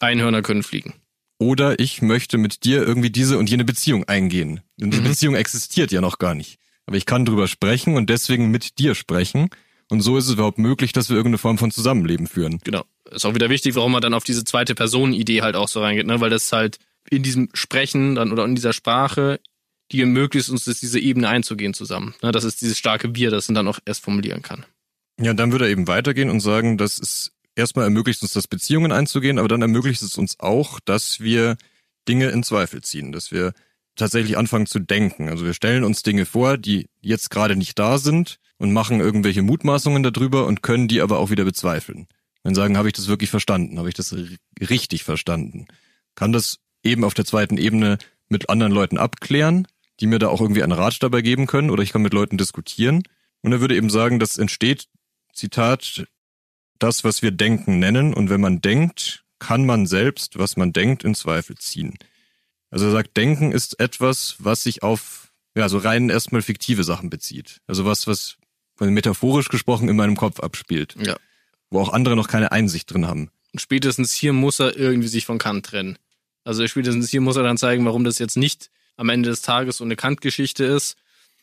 Einhörner 0.01 0.43
können 0.43 0.63
fliegen. 0.63 0.93
Oder 1.39 1.79
ich 1.79 2.03
möchte 2.03 2.37
mit 2.37 2.65
dir 2.65 2.83
irgendwie 2.83 3.09
diese 3.09 3.39
und 3.39 3.49
jene 3.49 3.65
Beziehung 3.65 4.05
eingehen. 4.05 4.61
Denn 4.77 4.91
die 4.91 5.01
mhm. 5.01 5.05
Beziehung 5.05 5.35
existiert 5.35 5.93
ja 5.93 6.03
noch 6.03 6.19
gar 6.19 6.35
nicht. 6.35 6.59
Aber 6.85 6.99
ich 6.99 7.07
kann 7.07 7.25
drüber 7.25 7.49
sprechen 7.49 7.97
und 7.97 8.11
deswegen 8.11 8.51
mit 8.51 8.79
dir 8.79 8.95
sprechen. 8.95 9.49
Und 9.89 10.03
so 10.03 10.19
ist 10.19 10.27
es 10.27 10.35
überhaupt 10.35 10.59
möglich, 10.59 10.93
dass 10.93 11.09
wir 11.09 11.17
irgendeine 11.17 11.39
Form 11.39 11.57
von 11.57 11.71
Zusammenleben 11.71 12.27
führen. 12.27 12.61
Genau. 12.65 12.85
Ist 13.11 13.25
auch 13.25 13.35
wieder 13.35 13.49
wichtig, 13.49 13.75
warum 13.77 13.93
man 13.93 14.03
dann 14.03 14.15
auf 14.15 14.25
diese 14.25 14.45
zweite 14.45 14.75
Person-Idee 14.75 15.41
halt 15.41 15.57
auch 15.57 15.69
so 15.69 15.81
reingeht, 15.81 16.07
ne? 16.07 16.21
Weil 16.21 16.31
das 16.31 16.53
halt 16.53 16.79
in 17.13 17.23
diesem 17.23 17.51
Sprechen 17.53 18.15
dann 18.15 18.33
oder 18.33 18.45
in 18.45 18.55
dieser 18.55 18.73
Sprache, 18.73 19.39
die 19.91 20.01
ermöglicht 20.01 20.49
uns, 20.49 20.65
diese 20.65 20.99
Ebene 20.99 21.29
einzugehen 21.29 21.75
zusammen. 21.75 22.15
Ne, 22.23 22.33
das 22.33 22.45
ist 22.45 22.63
dieses 22.63 22.79
starke 22.79 23.15
Wir, 23.15 23.31
das 23.31 23.49
man 23.49 23.55
dann 23.55 23.69
auch 23.69 23.79
erst 23.85 24.03
formulieren 24.03 24.41
kann. 24.41 24.65
Ja, 25.21 25.35
dann 25.35 25.53
würde 25.53 25.67
er 25.67 25.71
eben 25.71 25.87
weitergehen 25.87 26.31
und 26.31 26.41
sagen, 26.41 26.79
dass 26.79 26.99
es 26.99 27.33
erstmal 27.55 27.85
ermöglicht 27.85 28.23
uns 28.23 28.33
das 28.33 28.49
Beziehungen 28.49 28.93
einzugehen, 28.93 29.39
aber 29.39 29.49
dann 29.49 29.61
ermöglicht 29.61 30.01
es 30.03 30.17
uns 30.17 30.41
auch, 30.41 30.81
dass 30.81 31.21
wir 31.21 31.57
Dinge 32.09 32.31
in 32.31 32.43
Zweifel 32.43 32.81
ziehen, 32.81 33.13
dass 33.13 33.31
wir 33.31 33.53
tatsächlich 33.95 34.39
anfangen 34.39 34.67
zu 34.67 34.79
denken. 34.79 35.29
Also 35.29 35.45
wir 35.45 35.53
stellen 35.53 35.85
uns 35.85 36.03
Dinge 36.03 36.25
vor, 36.25 36.57
die 36.57 36.89
jetzt 37.03 37.31
gerade 37.31 37.57
nicht 37.57 37.79
da 37.79 37.99
sind 37.99 38.39
und 38.57 38.73
machen 38.73 39.01
irgendwelche 39.01 39.43
Mutmaßungen 39.43 40.03
darüber 40.03 40.47
und 40.47 40.63
können 40.63 40.89
die 40.89 41.03
aber 41.03 41.19
auch 41.19 41.29
wieder 41.29 41.45
bezweifeln. 41.45 42.07
Dann 42.43 42.55
sagen, 42.55 42.79
habe 42.79 42.89
ich 42.89 42.95
das 42.95 43.09
wirklich 43.09 43.29
verstanden? 43.29 43.79
Habe 43.79 43.91
ich 43.91 43.95
das 43.95 44.17
richtig 44.59 45.05
verstanden? 45.05 45.67
Kann 46.15 46.33
das 46.33 46.59
eben 46.83 47.05
auf 47.05 47.15
der 47.15 47.25
zweiten 47.25 47.59
Ebene 47.59 47.99
mit 48.29 48.49
anderen 48.49 48.73
Leuten 48.73 48.99
abklären, 48.99 49.67
die 50.01 50.07
mir 50.07 50.19
da 50.19 50.29
auch 50.29 50.41
irgendwie 50.41 50.63
einen 50.63 50.73
Rat 50.73 51.03
dabei 51.03 51.21
geben 51.23 51.47
können 51.47 51.71
oder 51.71 51.83
ich 51.83 51.93
kann 51.93 52.03
mit 52.03 52.15
Leuten 52.15 52.39
diskutieren. 52.39 53.03
Und 53.43 53.53
er 53.53 53.61
würde 53.61 53.77
eben 53.77 53.91
sagen, 53.91 54.19
das 54.19 54.39
entsteht, 54.39 54.89
Zitat, 55.33 56.07
das, 56.79 57.05
was 57.05 57.23
wir 57.23 57.31
denken 57.31 57.79
nennen. 57.79 58.15
Und 58.15 58.31
wenn 58.31 58.41
man 58.41 58.61
denkt, 58.61 59.25
kann 59.39 59.67
man 59.67 59.87
selbst, 59.87 60.39
was 60.39 60.57
man 60.57 60.73
denkt, 60.73 61.05
in 61.05 61.15
Zweifel 61.15 61.57
ziehen. 61.57 61.99
Also 62.71 62.87
er 62.87 62.93
sagt, 62.93 63.17
denken 63.17 63.53
ist 63.53 63.79
etwas, 63.81 64.37
was 64.39 64.63
sich 64.63 64.83
auf, 64.83 65.33
ja, 65.57 65.69
so 65.69 65.79
rein 65.79 66.09
erstmal 66.09 66.43
fiktive 66.43 66.85
Sachen 66.85 67.11
bezieht. 67.11 67.61
Also 67.67 67.85
was, 67.85 68.07
was 68.07 68.39
metaphorisch 68.79 69.49
gesprochen 69.49 69.89
in 69.89 69.97
meinem 69.97 70.17
Kopf 70.17 70.41
abspielt. 70.41 70.97
Ja. 71.05 71.17
Wo 71.71 71.81
auch 71.81 71.93
andere 71.93 72.17
noch 72.17 72.29
keine 72.29 72.53
Einsicht 72.53 72.93
drin 72.93 73.07
haben. 73.07 73.31
Und 73.53 73.61
spätestens 73.61 74.13
hier 74.13 74.33
muss 74.33 74.61
er 74.61 74.77
irgendwie 74.77 75.09
sich 75.09 75.27
von 75.27 75.39
Kant 75.39 75.67
trennen. 75.67 75.99
Also 76.45 76.67
spätestens 76.67 77.11
hier 77.11 77.21
muss 77.21 77.37
er 77.37 77.43
dann 77.43 77.59
zeigen, 77.59 77.85
warum 77.85 78.05
das 78.05 78.19
jetzt 78.19 78.37
nicht 78.37 78.71
am 78.97 79.09
Ende 79.09 79.31
des 79.31 79.43
Tages 79.43 79.79
so 79.79 79.85
eine 79.85 79.97
Kant-Geschichte 79.97 80.65
ist, 80.65 80.97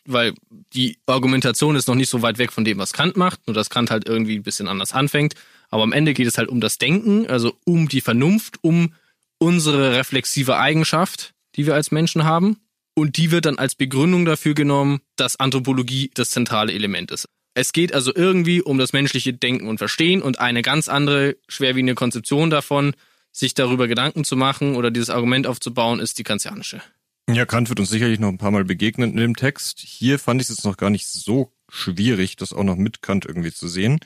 weil 0.06 0.34
die 0.74 0.98
Argumentation 1.06 1.76
ist 1.76 1.88
noch 1.88 1.96
nicht 1.96 2.10
so 2.10 2.22
weit 2.22 2.38
weg 2.38 2.52
von 2.52 2.66
dem, 2.66 2.78
was 2.78 2.94
Kant 2.94 3.18
macht, 3.18 3.46
nur 3.48 3.54
dass 3.54 3.70
Kant 3.70 3.92
halt 3.92 4.08
irgendwie 4.08 4.38
ein 4.38 4.44
bisschen 4.44 4.68
anders 4.68 4.94
anfängt. 4.94 5.36
Aber 5.70 5.84
am 5.84 5.94
Ende 5.94 6.14
geht 6.14 6.28
es 6.28 6.38
halt 6.38 6.50
um 6.50 6.62
das 6.62 6.78
Denken, 6.78 7.28
also 7.28 7.54
um 7.66 7.88
die 7.88 8.02
Vernunft, 8.02 8.58
um 8.62 8.94
unsere 9.38 9.96
reflexive 9.96 10.58
Eigenschaft, 10.58 11.34
die 11.56 11.66
wir 11.66 11.76
als 11.76 11.92
Menschen 11.92 12.24
haben. 12.24 12.58
Und 12.96 13.18
die 13.18 13.32
wird 13.32 13.46
dann 13.46 13.60
als 13.60 13.76
Begründung 13.76 14.26
dafür 14.26 14.54
genommen, 14.54 15.00
dass 15.16 15.40
Anthropologie 15.40 16.12
das 16.14 16.32
zentrale 16.32 16.74
Element 16.74 17.12
ist. 17.12 17.30
Es 17.54 17.72
geht 17.72 17.94
also 17.94 18.14
irgendwie 18.14 18.62
um 18.62 18.78
das 18.78 18.94
menschliche 18.94 19.34
Denken 19.34 19.68
und 19.68 19.78
Verstehen 19.78 20.22
und 20.22 20.40
eine 20.40 20.62
ganz 20.62 20.90
andere, 20.90 21.38
schwerwiegende 21.48 21.96
Konzeption 21.96 22.50
davon 22.50 22.94
sich 23.40 23.54
darüber 23.54 23.88
Gedanken 23.88 24.24
zu 24.24 24.36
machen 24.36 24.76
oder 24.76 24.92
dieses 24.92 25.10
Argument 25.10 25.48
aufzubauen, 25.48 26.00
ist 26.00 26.20
die 26.20 26.24
kantianische. 26.24 26.82
Ja, 27.30 27.46
Kant 27.46 27.70
wird 27.70 27.80
uns 27.80 27.90
sicherlich 27.90 28.20
noch 28.20 28.30
ein 28.30 28.38
paar 28.38 28.52
Mal 28.52 28.66
begegnen 28.66 29.12
in 29.12 29.18
dem 29.18 29.36
Text. 29.36 29.80
Hier 29.80 30.20
fand 30.20 30.42
ich 30.42 30.50
es 30.50 30.58
jetzt 30.58 30.66
noch 30.66 30.78
gar 30.78 30.90
nicht 30.90 31.08
so 31.08 31.54
schwierig, 31.70 32.36
das 32.36 32.54
auch 32.54 32.64
noch 32.64 32.76
mit 32.76 33.02
Kant 33.02 33.26
irgendwie 33.26 33.54
zu 33.54 33.68
sehen. 33.68 34.00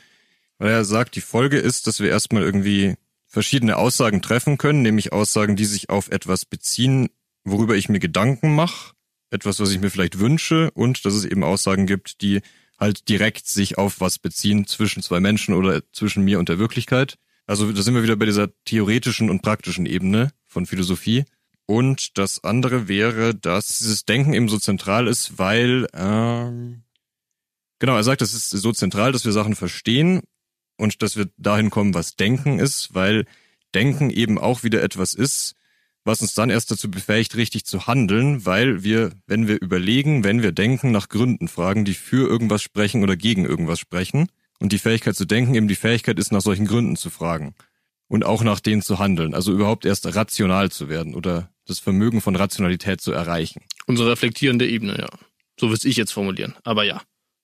Weil 0.59 0.71
er 0.71 0.85
sagt, 0.85 1.15
die 1.15 1.21
Folge 1.21 1.57
ist, 1.57 1.87
dass 1.87 1.99
wir 1.99 2.09
erstmal 2.09 2.43
irgendwie 2.43 2.95
verschiedene 3.25 3.77
Aussagen 3.77 4.21
treffen 4.21 4.57
können, 4.57 4.83
nämlich 4.83 5.11
Aussagen, 5.11 5.55
die 5.55 5.65
sich 5.65 5.89
auf 5.89 6.09
etwas 6.09 6.45
beziehen, 6.45 7.09
worüber 7.43 7.75
ich 7.75 7.89
mir 7.89 7.99
Gedanken 7.99 8.53
mache, 8.53 8.93
etwas, 9.31 9.59
was 9.59 9.71
ich 9.71 9.79
mir 9.79 9.89
vielleicht 9.89 10.19
wünsche, 10.19 10.69
und 10.71 11.05
dass 11.05 11.13
es 11.15 11.25
eben 11.25 11.43
Aussagen 11.43 11.87
gibt, 11.87 12.21
die 12.21 12.41
halt 12.77 13.09
direkt 13.09 13.47
sich 13.47 13.77
auf 13.77 14.01
was 14.01 14.19
beziehen 14.19 14.67
zwischen 14.67 15.01
zwei 15.01 15.19
Menschen 15.19 15.55
oder 15.55 15.81
zwischen 15.93 16.23
mir 16.23 16.39
und 16.39 16.49
der 16.49 16.59
Wirklichkeit. 16.59 17.17
Also 17.45 17.71
da 17.71 17.81
sind 17.81 17.95
wir 17.95 18.03
wieder 18.03 18.15
bei 18.15 18.25
dieser 18.25 18.49
theoretischen 18.65 19.29
und 19.29 19.41
praktischen 19.41 19.85
Ebene 19.85 20.31
von 20.45 20.65
Philosophie. 20.65 21.25
Und 21.65 22.17
das 22.17 22.43
andere 22.43 22.87
wäre, 22.87 23.35
dass 23.35 23.77
dieses 23.79 24.05
Denken 24.05 24.33
eben 24.33 24.49
so 24.49 24.59
zentral 24.59 25.07
ist, 25.07 25.37
weil, 25.37 25.87
ähm, 25.93 26.83
genau, 27.79 27.95
er 27.95 28.03
sagt, 28.03 28.21
es 28.21 28.33
ist 28.33 28.49
so 28.49 28.71
zentral, 28.71 29.11
dass 29.11 29.25
wir 29.25 29.31
Sachen 29.31 29.55
verstehen 29.55 30.21
und 30.77 31.01
dass 31.01 31.15
wir 31.15 31.29
dahin 31.37 31.69
kommen, 31.69 31.93
was 31.93 32.15
Denken 32.15 32.59
ist, 32.59 32.93
weil 32.93 33.25
Denken 33.73 34.09
eben 34.09 34.37
auch 34.37 34.63
wieder 34.63 34.83
etwas 34.83 35.13
ist, 35.13 35.55
was 36.03 36.21
uns 36.21 36.33
dann 36.33 36.49
erst 36.49 36.69
dazu 36.69 36.91
befähigt, 36.91 37.35
richtig 37.35 37.65
zu 37.65 37.87
handeln, 37.87 38.45
weil 38.45 38.83
wir, 38.83 39.11
wenn 39.25 39.47
wir 39.47 39.61
überlegen, 39.61 40.23
wenn 40.23 40.43
wir 40.43 40.51
denken, 40.51 40.91
nach 40.91 41.07
Gründen 41.07 41.47
fragen, 41.47 41.85
die 41.85 41.93
für 41.93 42.27
irgendwas 42.27 42.61
sprechen 42.61 43.03
oder 43.03 43.15
gegen 43.15 43.45
irgendwas 43.45 43.79
sprechen. 43.79 44.27
Und 44.59 44.71
die 44.71 44.79
Fähigkeit 44.79 45.15
zu 45.15 45.25
denken 45.25 45.55
eben 45.55 45.67
die 45.67 45.75
Fähigkeit 45.75 46.19
ist, 46.19 46.31
nach 46.31 46.41
solchen 46.41 46.67
Gründen 46.67 46.95
zu 46.95 47.09
fragen. 47.09 47.55
Und 48.07 48.23
auch 48.25 48.43
nach 48.43 48.59
denen 48.59 48.81
zu 48.81 48.99
handeln. 48.99 49.33
Also 49.33 49.51
überhaupt 49.51 49.85
erst 49.85 50.15
rational 50.15 50.71
zu 50.71 50.87
werden 50.89 51.15
oder 51.15 51.49
das 51.65 51.79
Vermögen 51.79 52.21
von 52.21 52.35
Rationalität 52.35 53.01
zu 53.01 53.11
erreichen. 53.11 53.63
Unsere 53.87 54.11
reflektierende 54.11 54.67
Ebene, 54.67 54.97
ja. 54.99 55.09
So 55.59 55.69
würde 55.69 55.87
ich 55.87 55.95
jetzt 55.95 56.11
formulieren. 56.11 56.55
Aber 56.63 56.83
ja. 56.83 57.01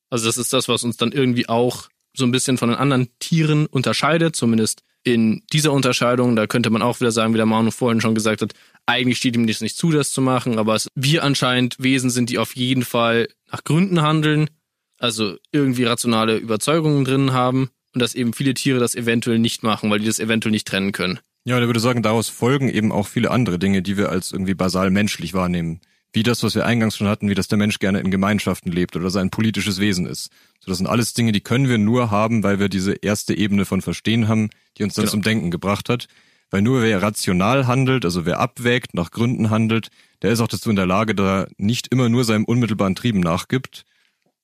Also 0.10 0.26
das 0.26 0.38
ist 0.38 0.54
das, 0.54 0.68
was 0.68 0.84
uns 0.84 0.98
dann 0.98 1.12
irgendwie 1.12 1.48
auch 1.48 1.90
so 2.16 2.26
ein 2.26 2.32
bisschen 2.32 2.58
von 2.58 2.70
den 2.70 2.78
anderen 2.78 3.10
Tieren 3.20 3.66
unterscheidet, 3.68 4.36
zumindest 4.36 4.84
in 5.04 5.44
dieser 5.54 5.72
Unterscheidung. 5.72 6.36
Da 6.36 6.48
könnte 6.48 6.70
man 6.70 6.82
auch 6.82 7.00
wieder 7.00 7.12
sagen, 7.12 7.34
wie 7.34 7.38
der 7.38 7.46
Manu 7.46 7.72
vorhin 7.72 8.02
schon 8.02 8.16
gesagt 8.16 8.42
hat, 8.42 8.54
eigentlich 8.86 9.18
steht 9.18 9.36
ihm 9.36 9.48
das 9.48 9.62
nicht 9.62 9.78
zu, 9.78 9.92
das 9.92 10.12
zu 10.12 10.22
machen, 10.22 10.58
aber 10.58 10.76
es, 10.76 10.90
wir 10.96 11.24
anscheinend 11.24 11.76
Wesen 11.80 12.10
sind, 12.10 12.30
die 12.30 12.40
auf 12.40 12.56
jeden 12.56 12.84
Fall 12.84 13.28
nach 13.52 13.64
Gründen 13.64 14.02
handeln, 14.02 14.50
also 15.00 15.38
irgendwie 15.52 15.86
rationale 15.86 16.38
Überzeugungen 16.38 17.06
drin 17.06 17.34
haben 17.34 17.70
und 17.94 18.02
dass 18.02 18.16
eben 18.16 18.34
viele 18.34 18.54
Tiere 18.54 18.80
das 18.80 18.96
eventuell 18.96 19.40
nicht 19.40 19.64
machen, 19.64 19.90
weil 19.90 20.00
die 20.00 20.06
das 20.06 20.20
eventuell 20.20 20.52
nicht 20.52 20.68
trennen 20.68 20.92
können. 20.92 21.20
Ja, 21.46 21.56
und 21.56 21.62
er 21.62 21.68
würde 21.68 21.80
sagen, 21.80 22.04
daraus 22.04 22.30
folgen 22.30 22.70
eben 22.70 22.92
auch 22.92 23.08
viele 23.08 23.32
andere 23.32 23.58
Dinge, 23.58 23.82
die 23.82 23.98
wir 23.98 24.10
als 24.10 24.32
irgendwie 24.32 24.54
basal 24.54 24.92
menschlich 24.92 25.34
wahrnehmen. 25.34 25.80
Wie 26.12 26.24
das, 26.24 26.44
was 26.44 26.56
wir 26.56 26.66
eingangs 26.66 26.98
schon 26.98 27.08
hatten, 27.08 27.30
wie 27.30 27.36
dass 27.36 27.48
der 27.48 27.58
Mensch 27.58 27.80
gerne 27.80 28.00
in 28.00 28.12
Gemeinschaften 28.12 28.72
lebt 28.72 28.96
oder 28.96 29.10
sein 29.10 29.30
politisches 29.30 29.80
Wesen 29.80 30.06
ist. 30.06 30.32
So, 30.60 30.72
das 30.72 30.80
sind 30.80 30.88
alles 30.88 31.14
Dinge, 31.14 31.32
die 31.32 31.42
können 31.42 31.70
wir 31.70 31.78
nur 31.78 32.10
haben, 32.10 32.44
weil 32.44 32.60
wir 32.60 32.68
diese 32.68 32.94
erste 32.94 33.38
Ebene 33.38 33.66
von 33.66 33.82
Verstehen 33.82 34.28
haben, 34.28 34.50
die 34.78 34.84
uns 34.84 34.96
dann 34.96 35.04
genau. 35.04 35.12
zum 35.12 35.22
Denken 35.22 35.52
gebracht 35.52 35.88
hat. 35.88 36.08
Weil 36.52 36.64
nur 36.64 36.82
wer 36.82 37.02
rational 37.02 37.68
handelt, 37.68 38.06
also 38.06 38.26
wer 38.26 38.40
abwägt, 38.40 38.96
nach 38.96 39.12
Gründen 39.12 39.52
handelt, 39.52 39.90
der 40.24 40.32
ist 40.32 40.40
auch 40.40 40.48
dazu 40.48 40.72
in 40.72 40.76
der 40.76 40.88
Lage, 40.88 41.14
da 41.14 41.48
nicht 41.58 41.90
immer 41.90 42.10
nur 42.10 42.24
seinem 42.24 42.46
unmittelbaren 42.46 42.96
Trieben 42.96 43.20
nachgibt, 43.20 43.86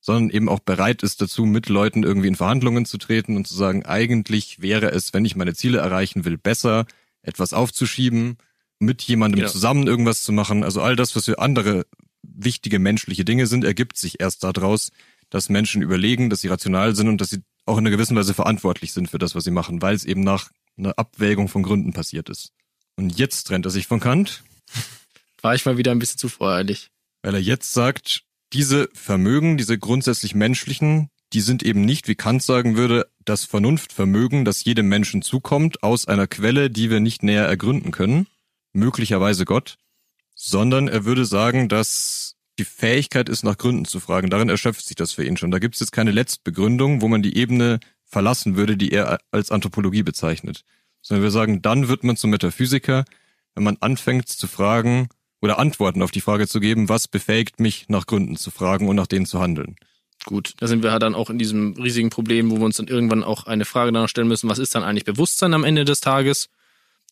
sondern 0.06 0.30
eben 0.30 0.48
auch 0.48 0.60
bereit 0.60 1.02
ist 1.02 1.20
dazu, 1.20 1.44
mit 1.46 1.68
Leuten 1.68 2.04
irgendwie 2.04 2.28
in 2.28 2.36
Verhandlungen 2.36 2.86
zu 2.86 2.96
treten 2.96 3.36
und 3.36 3.48
zu 3.48 3.54
sagen, 3.56 3.84
eigentlich 3.84 4.62
wäre 4.62 4.92
es, 4.92 5.12
wenn 5.12 5.24
ich 5.24 5.34
meine 5.34 5.52
Ziele 5.52 5.78
erreichen 5.78 6.24
will, 6.24 6.38
besser, 6.38 6.86
etwas 7.22 7.52
aufzuschieben, 7.52 8.36
mit 8.78 9.02
jemandem 9.02 9.40
genau. 9.40 9.50
zusammen 9.50 9.88
irgendwas 9.88 10.22
zu 10.22 10.30
machen. 10.30 10.62
Also 10.62 10.80
all 10.80 10.94
das, 10.94 11.16
was 11.16 11.24
für 11.24 11.40
andere 11.40 11.86
wichtige 12.22 12.78
menschliche 12.78 13.24
Dinge 13.24 13.48
sind, 13.48 13.64
ergibt 13.64 13.96
sich 13.96 14.20
erst 14.20 14.44
daraus, 14.44 14.92
dass 15.28 15.48
Menschen 15.48 15.82
überlegen, 15.82 16.30
dass 16.30 16.40
sie 16.40 16.48
rational 16.48 16.94
sind 16.94 17.08
und 17.08 17.20
dass 17.20 17.30
sie 17.30 17.42
auch 17.64 17.76
in 17.76 17.82
einer 17.82 17.90
gewissen 17.90 18.16
Weise 18.16 18.32
verantwortlich 18.32 18.92
sind 18.92 19.10
für 19.10 19.18
das, 19.18 19.34
was 19.34 19.42
sie 19.42 19.50
machen, 19.50 19.82
weil 19.82 19.96
es 19.96 20.04
eben 20.04 20.20
nach 20.20 20.52
einer 20.78 20.96
Abwägung 20.96 21.48
von 21.48 21.64
Gründen 21.64 21.92
passiert 21.92 22.28
ist. 22.28 22.52
Und 22.94 23.18
jetzt 23.18 23.48
trennt 23.48 23.66
er 23.66 23.70
sich 23.70 23.88
von 23.88 23.98
Kant. 23.98 24.44
War 25.42 25.56
ich 25.56 25.66
mal 25.66 25.78
wieder 25.78 25.90
ein 25.90 25.98
bisschen 25.98 26.18
zu 26.18 26.28
voreilig. 26.28 26.90
Weil 27.22 27.34
er 27.34 27.40
jetzt 27.40 27.72
sagt, 27.72 28.22
diese 28.52 28.88
Vermögen, 28.94 29.56
diese 29.56 29.78
grundsätzlich 29.78 30.34
menschlichen, 30.34 31.10
die 31.32 31.40
sind 31.40 31.62
eben 31.62 31.80
nicht, 31.80 32.08
wie 32.08 32.14
Kant 32.14 32.42
sagen 32.42 32.76
würde, 32.76 33.06
das 33.24 33.44
Vernunftvermögen, 33.44 34.44
das 34.44 34.64
jedem 34.64 34.88
Menschen 34.88 35.22
zukommt, 35.22 35.82
aus 35.82 36.06
einer 36.06 36.26
Quelle, 36.26 36.70
die 36.70 36.90
wir 36.90 37.00
nicht 37.00 37.22
näher 37.22 37.46
ergründen 37.46 37.90
können, 37.90 38.26
möglicherweise 38.72 39.44
Gott, 39.44 39.76
sondern 40.34 40.86
er 40.88 41.04
würde 41.04 41.24
sagen, 41.24 41.68
dass 41.68 42.36
die 42.58 42.64
Fähigkeit 42.64 43.28
ist, 43.28 43.42
nach 43.42 43.58
Gründen 43.58 43.84
zu 43.84 44.00
fragen. 44.00 44.30
Darin 44.30 44.48
erschöpft 44.48 44.86
sich 44.86 44.96
das 44.96 45.12
für 45.12 45.24
ihn 45.24 45.36
schon. 45.36 45.50
Da 45.50 45.58
gibt 45.58 45.74
es 45.74 45.80
jetzt 45.80 45.92
keine 45.92 46.10
Letztbegründung, 46.12 47.02
wo 47.02 47.08
man 47.08 47.22
die 47.22 47.36
Ebene 47.36 47.80
verlassen 48.04 48.56
würde, 48.56 48.76
die 48.76 48.92
er 48.92 49.18
als 49.30 49.50
Anthropologie 49.50 50.02
bezeichnet. 50.02 50.62
Sondern 51.02 51.24
wir 51.24 51.30
sagen, 51.30 51.60
dann 51.60 51.88
wird 51.88 52.04
man 52.04 52.16
zum 52.16 52.30
Metaphysiker, 52.30 53.04
wenn 53.54 53.64
man 53.64 53.76
anfängt 53.80 54.28
zu 54.28 54.46
fragen, 54.46 55.08
oder 55.46 55.58
Antworten 55.60 56.02
auf 56.02 56.10
die 56.10 56.20
Frage 56.20 56.48
zu 56.48 56.58
geben, 56.58 56.88
was 56.88 57.06
befähigt 57.06 57.60
mich, 57.60 57.88
nach 57.88 58.06
Gründen 58.06 58.36
zu 58.36 58.50
fragen 58.50 58.88
und 58.88 58.96
nach 58.96 59.06
denen 59.06 59.26
zu 59.26 59.40
handeln. 59.40 59.76
Gut, 60.24 60.54
da 60.58 60.66
sind 60.66 60.82
wir 60.82 60.90
halt 60.90 61.02
dann 61.02 61.14
auch 61.14 61.30
in 61.30 61.38
diesem 61.38 61.74
riesigen 61.74 62.10
Problem, 62.10 62.50
wo 62.50 62.56
wir 62.56 62.64
uns 62.64 62.76
dann 62.76 62.88
irgendwann 62.88 63.22
auch 63.22 63.46
eine 63.46 63.64
Frage 63.64 63.92
danach 63.92 64.08
stellen 64.08 64.26
müssen, 64.26 64.50
was 64.50 64.58
ist 64.58 64.74
dann 64.74 64.82
eigentlich 64.82 65.04
Bewusstsein 65.04 65.54
am 65.54 65.62
Ende 65.62 65.84
des 65.84 66.00
Tages? 66.00 66.48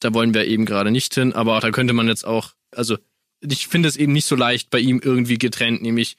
Da 0.01 0.13
wollen 0.13 0.35
wir 0.35 0.47
eben 0.47 0.65
gerade 0.65 0.91
nicht 0.91 1.15
hin, 1.15 1.33
aber 1.33 1.61
da 1.61 1.71
könnte 1.71 1.95
man 1.95 2.09
jetzt 2.09 2.27
auch, 2.27 2.51
also 2.73 2.99
ich 3.41 3.69
finde 3.69 3.89
es 3.89 3.97
eben 3.97 4.13
nicht 4.13 4.27
so 4.27 4.35
leicht 4.35 4.71
bei 4.71 4.81
ihm 4.81 5.01
irgendwie 5.03 5.39
getrennt, 5.39 5.81
nämlich, 5.83 6.17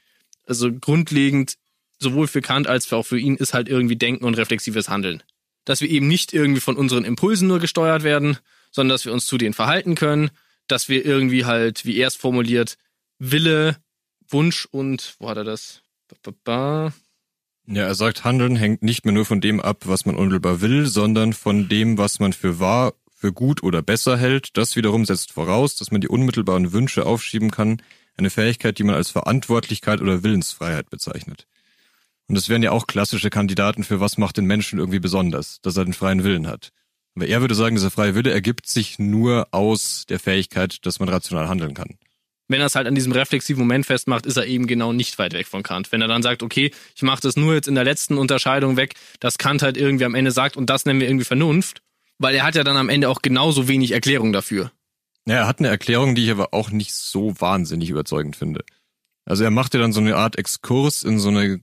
also 0.47 0.71
grundlegend, 0.71 1.57
sowohl 1.99 2.27
für 2.27 2.41
Kant 2.41 2.67
als 2.67 2.91
auch 2.93 3.05
für 3.05 3.19
ihn 3.19 3.35
ist 3.35 3.53
halt 3.53 3.67
irgendwie 3.67 3.97
Denken 3.97 4.23
und 4.23 4.35
reflexives 4.35 4.87
Handeln. 4.87 5.21
Dass 5.65 5.81
wir 5.81 5.89
eben 5.89 6.07
nicht 6.07 6.33
irgendwie 6.33 6.61
von 6.61 6.77
unseren 6.77 7.03
Impulsen 7.03 7.49
nur 7.49 7.59
gesteuert 7.59 8.03
werden, 8.03 8.37
sondern 8.71 8.95
dass 8.95 9.03
wir 9.03 9.11
uns 9.11 9.25
zu 9.25 9.37
denen 9.37 9.53
verhalten 9.53 9.95
können 9.95 10.31
dass 10.67 10.89
wir 10.89 11.05
irgendwie 11.05 11.45
halt, 11.45 11.85
wie 11.85 11.97
er 11.97 12.07
es 12.07 12.15
formuliert, 12.15 12.77
Wille, 13.19 13.77
Wunsch 14.27 14.65
und, 14.65 15.15
wo 15.19 15.29
hat 15.29 15.37
er 15.37 15.43
das? 15.43 15.81
Ba, 16.07 16.15
ba, 16.23 16.31
ba. 16.43 16.93
Ja, 17.67 17.83
er 17.83 17.95
sagt, 17.95 18.23
Handeln 18.23 18.55
hängt 18.55 18.83
nicht 18.83 19.05
mehr 19.05 19.13
nur 19.13 19.25
von 19.25 19.41
dem 19.41 19.59
ab, 19.59 19.83
was 19.85 20.05
man 20.05 20.15
unmittelbar 20.15 20.61
will, 20.61 20.85
sondern 20.85 21.33
von 21.33 21.67
dem, 21.67 21.97
was 21.97 22.19
man 22.19 22.33
für 22.33 22.59
wahr, 22.59 22.93
für 23.15 23.33
gut 23.33 23.63
oder 23.63 23.81
besser 23.81 24.17
hält. 24.17 24.55
Das 24.57 24.75
wiederum 24.75 25.05
setzt 25.05 25.31
voraus, 25.31 25.75
dass 25.75 25.89
man 25.89 26.01
die 26.01 26.07
unmittelbaren 26.07 26.73
Wünsche 26.73 27.05
aufschieben 27.05 27.49
kann, 27.49 27.81
eine 28.17 28.29
Fähigkeit, 28.29 28.77
die 28.77 28.83
man 28.83 28.95
als 28.95 29.09
Verantwortlichkeit 29.09 30.01
oder 30.01 30.23
Willensfreiheit 30.23 30.89
bezeichnet. 30.89 31.47
Und 32.27 32.35
das 32.35 32.49
wären 32.49 32.63
ja 32.63 32.71
auch 32.71 32.87
klassische 32.87 33.29
Kandidaten 33.29 33.83
für 33.83 33.99
was 33.99 34.17
macht 34.17 34.37
den 34.37 34.45
Menschen 34.45 34.79
irgendwie 34.79 34.99
besonders, 34.99 35.59
dass 35.61 35.77
er 35.77 35.85
den 35.85 35.93
freien 35.93 36.23
Willen 36.23 36.47
hat. 36.47 36.71
Aber 37.15 37.27
er 37.27 37.41
würde 37.41 37.55
sagen, 37.55 37.75
dieser 37.75 37.91
freie 37.91 38.15
Wille 38.15 38.31
ergibt 38.31 38.67
sich 38.67 38.99
nur 38.99 39.47
aus 39.51 40.05
der 40.07 40.19
Fähigkeit, 40.19 40.85
dass 40.85 40.99
man 40.99 41.09
rational 41.09 41.47
handeln 41.47 41.73
kann. 41.73 41.97
Wenn 42.47 42.59
er 42.59 42.67
es 42.67 42.75
halt 42.75 42.87
an 42.87 42.93
diesem 42.93 43.11
reflexiven 43.11 43.59
Moment 43.59 43.85
festmacht, 43.85 44.25
ist 44.25 44.37
er 44.37 44.45
eben 44.45 44.67
genau 44.67 44.93
nicht 44.93 45.17
weit 45.17 45.33
weg 45.33 45.47
von 45.47 45.63
Kant. 45.63 45.91
Wenn 45.91 46.01
er 46.01 46.07
dann 46.07 46.21
sagt, 46.21 46.43
okay, 46.43 46.71
ich 46.95 47.01
mache 47.01 47.21
das 47.21 47.35
nur 47.35 47.55
jetzt 47.55 47.67
in 47.67 47.75
der 47.75 47.83
letzten 47.83 48.17
Unterscheidung 48.17 48.77
weg, 48.77 48.93
dass 49.19 49.37
Kant 49.37 49.63
halt 49.63 49.77
irgendwie 49.77 50.05
am 50.05 50.13
Ende 50.13 50.31
sagt, 50.31 50.55
und 50.55 50.69
das 50.69 50.85
nennen 50.85 50.99
wir 50.99 51.07
irgendwie 51.07 51.25
Vernunft, 51.25 51.81
weil 52.19 52.35
er 52.35 52.43
hat 52.43 52.55
ja 52.55 52.63
dann 52.63 52.77
am 52.77 52.89
Ende 52.89 53.09
auch 53.09 53.21
genauso 53.21 53.67
wenig 53.67 53.91
Erklärung 53.91 54.31
dafür. 54.31 54.71
Ja, 55.27 55.35
er 55.35 55.47
hat 55.47 55.57
eine 55.59 55.69
Erklärung, 55.69 56.13
die 56.13 56.25
ich 56.25 56.31
aber 56.31 56.53
auch 56.53 56.69
nicht 56.69 56.93
so 56.93 57.33
wahnsinnig 57.39 57.89
überzeugend 57.89 58.35
finde. 58.35 58.63
Also 59.25 59.43
er 59.43 59.51
macht 59.51 59.73
ja 59.73 59.79
dann 59.79 59.91
so 59.91 59.99
eine 59.99 60.15
Art 60.15 60.37
Exkurs 60.37 61.01
in 61.01 61.17
so 61.17 61.29
eine 61.29 61.61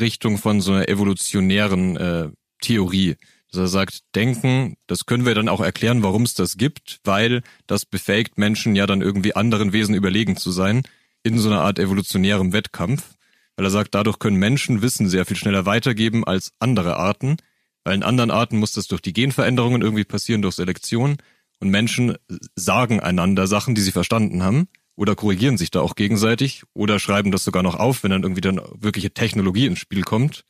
Richtung 0.00 0.36
von 0.36 0.60
so 0.60 0.72
einer 0.72 0.88
evolutionären 0.88 1.96
äh, 1.96 2.28
Theorie 2.60 3.16
dass 3.50 3.60
er 3.60 3.68
sagt, 3.68 4.00
Denken, 4.14 4.76
das 4.86 5.06
können 5.06 5.24
wir 5.24 5.34
dann 5.34 5.48
auch 5.48 5.60
erklären, 5.60 6.02
warum 6.02 6.22
es 6.22 6.34
das 6.34 6.56
gibt, 6.56 7.00
weil 7.04 7.42
das 7.66 7.86
befähigt 7.86 8.38
Menschen 8.38 8.76
ja 8.76 8.86
dann 8.86 9.00
irgendwie 9.00 9.34
anderen 9.34 9.72
Wesen 9.72 9.94
überlegen 9.94 10.36
zu 10.36 10.50
sein, 10.50 10.82
in 11.22 11.38
so 11.38 11.48
einer 11.48 11.62
Art 11.62 11.78
evolutionärem 11.78 12.52
Wettkampf. 12.52 13.14
Weil 13.56 13.66
er 13.66 13.70
sagt, 13.70 13.94
dadurch 13.94 14.18
können 14.18 14.36
Menschen 14.36 14.82
Wissen 14.82 15.08
sehr 15.08 15.26
viel 15.26 15.36
schneller 15.36 15.66
weitergeben 15.66 16.24
als 16.24 16.52
andere 16.60 16.96
Arten, 16.96 17.38
weil 17.84 17.94
in 17.94 18.02
anderen 18.02 18.30
Arten 18.30 18.58
muss 18.58 18.72
das 18.72 18.86
durch 18.86 19.00
die 19.00 19.12
Genveränderungen 19.12 19.82
irgendwie 19.82 20.04
passieren, 20.04 20.42
durch 20.42 20.54
Selektion. 20.54 21.16
Und 21.58 21.70
Menschen 21.70 22.16
sagen 22.54 23.00
einander 23.00 23.46
Sachen, 23.46 23.74
die 23.74 23.80
sie 23.80 23.92
verstanden 23.92 24.42
haben, 24.42 24.68
oder 24.94 25.14
korrigieren 25.14 25.56
sich 25.56 25.70
da 25.70 25.80
auch 25.80 25.94
gegenseitig, 25.94 26.64
oder 26.74 26.98
schreiben 26.98 27.30
das 27.30 27.44
sogar 27.44 27.62
noch 27.62 27.76
auf, 27.76 28.02
wenn 28.02 28.10
dann 28.10 28.22
irgendwie 28.22 28.40
dann 28.40 28.60
wirkliche 28.74 29.12
Technologie 29.12 29.66
ins 29.66 29.78
Spiel 29.78 30.02
kommt. 30.02 30.44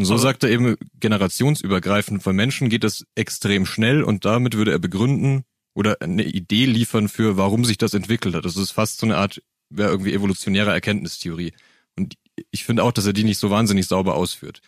Und 0.00 0.06
so 0.06 0.16
sagt 0.16 0.44
er 0.44 0.48
eben, 0.48 0.76
generationsübergreifend 0.98 2.22
von 2.22 2.34
Menschen 2.34 2.70
geht 2.70 2.84
das 2.84 3.04
extrem 3.16 3.66
schnell 3.66 4.02
und 4.02 4.24
damit 4.24 4.56
würde 4.56 4.70
er 4.70 4.78
begründen 4.78 5.44
oder 5.74 5.98
eine 6.00 6.24
Idee 6.24 6.64
liefern 6.64 7.10
für, 7.10 7.36
warum 7.36 7.66
sich 7.66 7.76
das 7.76 7.92
entwickelt 7.92 8.34
hat. 8.34 8.46
Das 8.46 8.56
ist 8.56 8.70
fast 8.70 8.98
so 8.98 9.04
eine 9.04 9.18
Art, 9.18 9.42
wäre 9.68 9.90
irgendwie 9.90 10.14
evolutionäre 10.14 10.70
Erkenntnistheorie. 10.70 11.52
Und 11.98 12.14
ich 12.50 12.64
finde 12.64 12.82
auch, 12.82 12.92
dass 12.92 13.04
er 13.04 13.12
die 13.12 13.24
nicht 13.24 13.36
so 13.36 13.50
wahnsinnig 13.50 13.88
sauber 13.88 14.14
ausführt. 14.14 14.62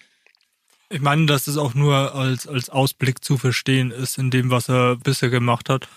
Ich 0.91 1.01
meine, 1.01 1.25
dass 1.25 1.47
es 1.47 1.57
auch 1.57 1.73
nur 1.73 2.15
als, 2.15 2.47
als 2.47 2.69
Ausblick 2.69 3.25
zu 3.25 3.39
verstehen 3.39 3.91
ist 3.91 4.19
in 4.19 4.31
dem, 4.31 4.51
was 4.51 4.69
er 4.69 4.97
bisher 4.97 5.31
gemacht 5.31 5.71
hat. 5.71 5.89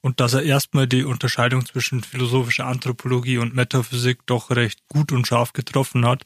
und 0.00 0.18
dass 0.18 0.34
er 0.34 0.42
erstmal 0.42 0.88
die 0.88 1.04
Unterscheidung 1.04 1.64
zwischen 1.64 2.02
philosophischer 2.02 2.66
Anthropologie 2.66 3.38
und 3.38 3.54
Metaphysik 3.54 4.26
doch 4.26 4.50
recht 4.50 4.80
gut 4.88 5.12
und 5.12 5.28
scharf 5.28 5.52
getroffen 5.52 6.04
hat 6.06 6.24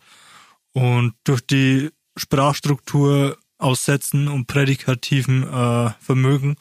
und 0.72 1.14
durch 1.24 1.46
die 1.46 1.90
Sprachstruktur 2.16 3.38
aussetzen 3.58 4.28
und 4.28 4.46
prädikativen 4.46 5.42
äh, 5.42 5.90
Vermögen 6.00 6.56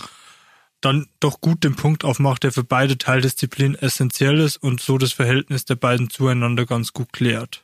dann 0.84 1.08
doch 1.20 1.40
gut 1.40 1.64
den 1.64 1.76
Punkt 1.76 2.04
aufmacht, 2.04 2.44
der 2.44 2.52
für 2.52 2.64
beide 2.64 2.98
Teildisziplinen 2.98 3.76
essentiell 3.76 4.40
ist 4.40 4.58
und 4.58 4.82
so 4.82 4.98
das 4.98 5.14
Verhältnis 5.14 5.66
der 5.66 5.76
beiden 5.76 6.10
zueinander 6.10 6.66
ganz 6.66 6.94
gut 6.94 7.14
klärt. 7.14 7.64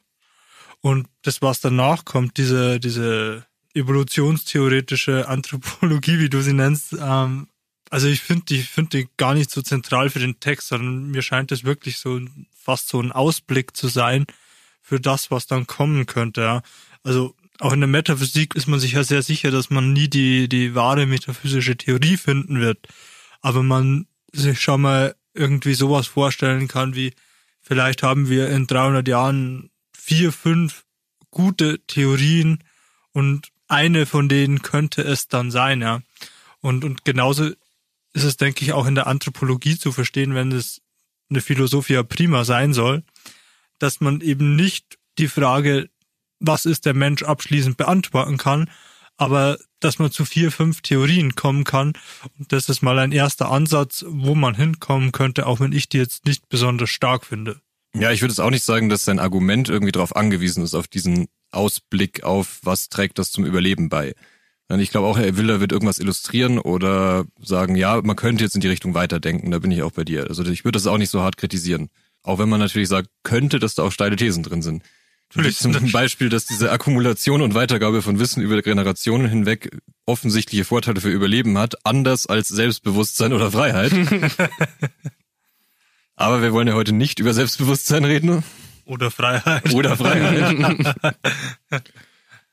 Und 0.82 1.08
das, 1.24 1.42
was 1.42 1.60
danach 1.60 2.06
kommt, 2.06 2.38
diese, 2.38 2.80
diese 2.80 3.46
evolutionstheoretische 3.74 5.28
Anthropologie, 5.28 6.20
wie 6.20 6.30
du 6.30 6.42
sie 6.42 6.54
nennst, 6.54 6.94
ähm, 6.94 7.48
also 7.90 8.08
ich 8.08 8.22
finde 8.22 8.46
die, 8.46 8.62
finde 8.62 9.00
die 9.00 9.10
gar 9.18 9.34
nicht 9.34 9.50
so 9.50 9.62
zentral 9.62 10.10
für 10.10 10.20
den 10.20 10.40
Text, 10.40 10.68
sondern 10.68 11.10
mir 11.10 11.24
scheint 11.24 11.52
es 11.52 11.64
wirklich 11.64 11.98
so 11.98 12.22
fast 12.54 12.88
so 12.88 13.02
ein 13.02 13.12
Ausblick 13.12 13.76
zu 13.76 13.88
sein 13.88 14.28
für 14.82 15.00
das, 15.00 15.32
was 15.32 15.48
dann 15.48 15.66
kommen 15.68 16.06
könnte. 16.06 16.42
Ja. 16.42 16.62
Also 17.04 17.36
auch 17.60 17.74
in 17.74 17.82
der 17.82 17.88
Metaphysik 17.88 18.56
ist 18.56 18.68
man 18.68 18.80
sich 18.80 18.94
ja 18.94 19.04
sehr 19.04 19.22
sicher, 19.22 19.52
dass 19.52 19.70
man 19.70 19.92
nie 19.94 20.08
die, 20.08 20.48
die 20.48 20.76
wahre 20.76 21.06
metaphysische 21.06 21.76
Theorie 21.76 22.18
finden 22.18 22.60
wird. 22.60 22.88
Aber 23.42 23.64
man 23.64 24.08
sich 24.32 24.62
schon 24.62 24.82
mal 24.82 25.16
irgendwie 25.34 25.74
sowas 25.74 26.08
vorstellen 26.08 26.68
kann, 26.68 26.96
wie 26.96 27.14
vielleicht 27.62 28.02
haben 28.02 28.30
wir 28.30 28.50
in 28.50 28.66
300 28.66 29.08
Jahren 29.08 29.70
vier, 29.94 30.32
fünf 30.32 30.86
gute 31.32 31.80
Theorien 31.86 32.64
und 33.12 33.50
eine 33.68 34.06
von 34.06 34.30
denen 34.30 34.62
könnte 34.62 35.04
es 35.04 35.28
dann 35.28 35.52
sein, 35.52 35.82
ja. 35.82 36.02
Und, 36.62 36.84
und 36.84 37.06
genauso 37.06 37.46
ist 38.14 38.24
es, 38.24 38.38
denke 38.38 38.66
ich, 38.66 38.74
auch 38.74 38.88
in 38.88 38.96
der 38.96 39.08
Anthropologie 39.08 39.78
zu 39.78 39.92
verstehen, 39.92 40.34
wenn 40.34 40.52
es 40.52 40.82
eine 41.30 41.42
Philosophia 41.42 42.04
prima 42.04 42.44
sein 42.44 42.74
soll, 42.74 43.04
dass 43.78 44.02
man 44.02 44.22
eben 44.22 44.56
nicht 44.56 44.98
die 45.20 45.28
Frage, 45.28 45.90
was 46.40 46.66
ist 46.66 46.86
der 46.86 46.94
Mensch, 46.94 47.24
abschließend 47.24 47.78
beantworten 47.78 48.38
kann, 48.38 48.70
aber 49.18 49.58
dass 49.80 50.00
man 50.00 50.12
zu 50.12 50.26
vier, 50.26 50.52
fünf 50.52 50.82
Theorien 50.82 51.36
kommen 51.36 51.64
kann. 51.64 51.94
Und 52.38 52.52
das 52.52 52.70
ist 52.70 52.82
mal 52.82 53.00
ein 53.00 53.12
erster 53.12 53.52
Ansatz, 53.52 54.06
wo 54.08 54.36
man 54.36 54.56
hinkommen 54.56 55.12
könnte, 55.12 55.46
auch 55.46 55.60
wenn 55.60 55.72
ich 55.72 55.90
die 55.90 55.98
jetzt 55.98 56.26
nicht 56.26 56.50
besonders 56.50 56.90
stark 56.90 57.26
finde. 57.26 57.62
Ja, 57.96 58.12
ich 58.12 58.22
würde 58.22 58.32
es 58.32 58.40
auch 58.40 58.52
nicht 58.52 58.64
sagen, 58.64 58.90
dass 58.90 59.04
sein 59.04 59.20
Argument 59.20 59.68
irgendwie 59.70 59.92
darauf 59.92 60.16
angewiesen 60.16 60.64
ist, 60.64 60.76
auf 60.76 60.88
diesen 60.88 61.28
Ausblick 61.52 62.24
auf, 62.24 62.60
was 62.62 62.90
trägt 62.90 63.18
das 63.20 63.32
zum 63.32 63.46
Überleben 63.46 63.90
bei. 63.90 64.14
Ich 64.78 64.92
glaube 64.92 65.08
auch, 65.08 65.18
Herr 65.18 65.36
Willer 65.36 65.60
wird 65.60 65.72
irgendwas 65.72 65.98
illustrieren 65.98 66.60
oder 66.60 67.26
sagen, 67.42 67.76
ja, 67.76 68.00
man 68.04 68.16
könnte 68.16 68.44
jetzt 68.44 68.54
in 68.54 68.62
die 68.62 68.68
Richtung 68.68 68.94
weiterdenken, 68.94 69.50
da 69.50 69.58
bin 69.58 69.72
ich 69.72 69.82
auch 69.82 69.92
bei 69.92 70.04
dir. 70.04 70.28
Also 70.28 70.44
ich 70.44 70.64
würde 70.64 70.78
das 70.78 70.86
auch 70.86 71.00
nicht 71.00 71.10
so 71.10 71.22
hart 71.22 71.38
kritisieren. 71.38 71.90
Auch 72.22 72.38
wenn 72.38 72.50
man 72.50 72.60
natürlich 72.60 72.88
sagt, 72.88 73.10
könnte, 73.24 73.58
dass 73.58 73.74
da 73.74 73.84
auch 73.84 73.92
steile 73.92 74.16
Thesen 74.16 74.44
drin 74.44 74.62
sind. 74.62 74.84
Natürlich. 75.30 75.58
Zum 75.58 75.92
Beispiel, 75.92 76.30
dass 76.30 76.46
diese 76.46 76.72
Akkumulation 76.72 77.42
und 77.42 77.54
Weitergabe 77.54 78.02
von 78.02 78.20
Wissen 78.20 78.42
über 78.42 78.60
Generationen 78.62 79.30
hinweg 79.30 79.70
offensichtliche 80.06 80.66
Vorteile 80.66 81.02
für 81.02 81.10
Überleben 81.10 81.58
hat, 81.58 81.86
anders 81.86 82.26
als 82.26 82.48
Selbstbewusstsein 82.48 83.34
oder 83.34 83.52
Freiheit. 83.52 83.92
Aber 86.16 86.42
wir 86.42 86.52
wollen 86.52 86.68
ja 86.68 86.74
heute 86.74 86.94
nicht 86.94 87.20
über 87.20 87.34
Selbstbewusstsein 87.34 88.06
reden. 88.06 88.44
Oder 88.86 89.12
Freiheit. 89.12 89.72
Oder 89.74 89.96
Freiheit. 89.96 90.96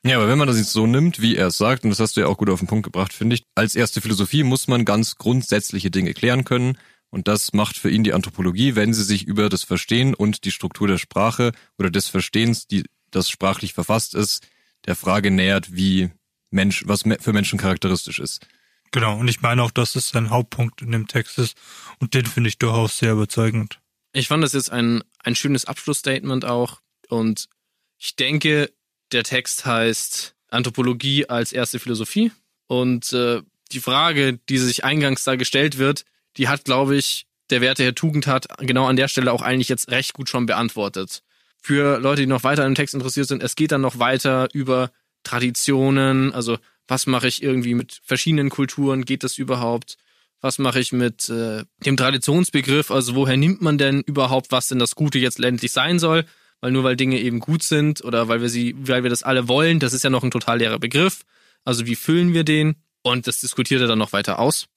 Ja, 0.03 0.17
aber 0.17 0.29
wenn 0.29 0.37
man 0.37 0.47
das 0.47 0.57
jetzt 0.57 0.71
so 0.71 0.87
nimmt, 0.87 1.21
wie 1.21 1.35
er 1.35 1.47
es 1.47 1.57
sagt, 1.57 1.83
und 1.83 1.89
das 1.89 1.99
hast 1.99 2.15
du 2.15 2.21
ja 2.21 2.27
auch 2.27 2.37
gut 2.37 2.49
auf 2.49 2.59
den 2.59 2.67
Punkt 2.67 2.85
gebracht, 2.85 3.11
finde 3.11 3.35
ich, 3.35 3.43
als 3.55 3.75
erste 3.75 3.99
Philosophie 3.99 4.43
muss 4.43 4.69
man 4.69 4.85
ganz 4.85 5.17
grundsätzliche 5.17 5.91
Dinge 5.91 6.13
klären 6.13 6.45
können. 6.45 6.77
Und 7.09 7.27
das 7.27 7.53
macht 7.53 7.77
für 7.77 7.89
ihn 7.89 8.03
die 8.03 8.13
Anthropologie, 8.13 8.75
wenn 8.75 8.93
sie 8.93 9.03
sich 9.03 9.25
über 9.25 9.49
das 9.49 9.63
Verstehen 9.63 10.13
und 10.13 10.43
die 10.43 10.51
Struktur 10.51 10.87
der 10.87 10.97
Sprache 10.97 11.51
oder 11.77 11.89
des 11.89 12.09
Verstehens, 12.09 12.67
die 12.67 12.83
das 13.11 13.29
sprachlich 13.29 13.73
verfasst 13.73 14.13
ist, 14.13 14.45
der 14.85 14.95
Frage 14.95 15.31
nähert, 15.31 15.75
wie 15.75 16.11
Mensch, 16.49 16.83
was 16.85 17.03
für 17.19 17.33
Menschen 17.33 17.59
charakteristisch 17.59 18.19
ist. 18.19 18.45
Genau, 18.91 19.17
und 19.17 19.27
ich 19.27 19.41
meine 19.41 19.63
auch, 19.63 19.71
dass 19.71 19.95
es 19.95 20.09
sein 20.09 20.29
Hauptpunkt 20.29 20.81
in 20.81 20.91
dem 20.91 21.07
Text 21.07 21.37
ist. 21.39 21.57
Und 21.99 22.13
den 22.13 22.25
finde 22.25 22.49
ich 22.49 22.57
durchaus 22.57 22.97
sehr 22.97 23.13
überzeugend. 23.13 23.79
Ich 24.13 24.27
fand 24.27 24.43
das 24.43 24.53
jetzt 24.53 24.71
ein, 24.71 25.03
ein 25.19 25.35
schönes 25.35 25.65
Abschlussstatement 25.65 26.45
auch. 26.45 26.81
Und 27.09 27.49
ich 27.97 28.15
denke, 28.15 28.71
der 29.11 29.23
Text 29.23 29.65
heißt 29.65 30.35
Anthropologie 30.49 31.27
als 31.27 31.51
erste 31.51 31.79
Philosophie. 31.79 32.31
Und 32.67 33.11
äh, 33.13 33.41
die 33.71 33.79
Frage, 33.79 34.39
die 34.49 34.57
sich 34.57 34.83
eingangs 34.83 35.23
da 35.23 35.35
gestellt 35.35 35.77
wird, 35.77 36.05
die 36.37 36.47
hat, 36.47 36.65
glaube 36.65 36.95
ich, 36.95 37.25
der 37.49 37.61
Werte 37.61 37.83
Herr 37.83 37.95
Tugend 37.95 38.27
hat 38.27 38.47
genau 38.59 38.87
an 38.87 38.95
der 38.95 39.07
Stelle 39.07 39.31
auch 39.31 39.41
eigentlich 39.41 39.69
jetzt 39.69 39.89
recht 39.89 40.13
gut 40.13 40.29
schon 40.29 40.45
beantwortet. 40.45 41.23
Für 41.61 41.99
Leute, 41.99 42.21
die 42.21 42.27
noch 42.27 42.43
weiter 42.43 42.65
im 42.65 42.75
Text 42.75 42.93
interessiert 42.93 43.27
sind, 43.27 43.41
es 43.41 43.55
geht 43.55 43.71
dann 43.71 43.81
noch 43.81 43.99
weiter 43.99 44.47
über 44.53 44.91
Traditionen, 45.23 46.33
also 46.33 46.57
was 46.87 47.07
mache 47.07 47.27
ich 47.27 47.43
irgendwie 47.43 47.73
mit 47.73 47.99
verschiedenen 48.03 48.49
Kulturen, 48.49 49.03
geht 49.03 49.23
das 49.23 49.37
überhaupt? 49.37 49.97
Was 50.39 50.59
mache 50.59 50.79
ich 50.79 50.91
mit 50.93 51.27
äh, 51.29 51.63
dem 51.85 51.97
Traditionsbegriff, 51.97 52.91
also 52.91 53.15
woher 53.15 53.37
nimmt 53.37 53.61
man 53.61 53.77
denn 53.77 54.01
überhaupt, 54.01 54.51
was 54.51 54.67
denn 54.67 54.79
das 54.79 54.95
Gute 54.95 55.17
jetzt 55.17 55.39
ländlich 55.39 55.71
sein 55.71 55.99
soll? 55.99 56.25
weil 56.61 56.71
nur 56.71 56.83
weil 56.83 56.95
Dinge 56.95 57.19
eben 57.19 57.39
gut 57.39 57.63
sind 57.63 58.03
oder 58.03 58.27
weil 58.27 58.41
wir 58.41 58.49
sie, 58.49 58.75
weil 58.77 59.03
wir 59.03 59.09
das 59.09 59.23
alle 59.23 59.47
wollen, 59.47 59.79
das 59.79 59.93
ist 59.93 60.03
ja 60.03 60.09
noch 60.09 60.23
ein 60.23 60.31
total 60.31 60.59
leerer 60.59 60.79
Begriff. 60.79 61.23
Also 61.63 61.85
wie 61.85 61.95
füllen 61.95 62.33
wir 62.33 62.43
den? 62.43 62.75
Und 63.03 63.27
das 63.27 63.39
diskutiert 63.39 63.81
er 63.81 63.87
dann 63.87 63.99
noch 63.99 64.13
weiter 64.13 64.39
aus. 64.39 64.67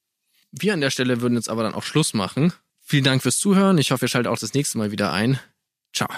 Wir 0.52 0.74
an 0.74 0.80
der 0.80 0.90
Stelle 0.90 1.20
würden 1.20 1.34
jetzt 1.34 1.48
aber 1.48 1.62
dann 1.62 1.74
auch 1.74 1.84
Schluss 1.84 2.14
machen. 2.14 2.52
Vielen 2.80 3.04
Dank 3.04 3.22
fürs 3.22 3.38
Zuhören. 3.38 3.78
Ich 3.78 3.92
hoffe, 3.92 4.06
ihr 4.06 4.08
schaltet 4.08 4.32
auch 4.32 4.38
das 4.38 4.54
nächste 4.54 4.78
Mal 4.78 4.90
wieder 4.90 5.12
ein. 5.12 5.38
Ciao. 5.92 6.08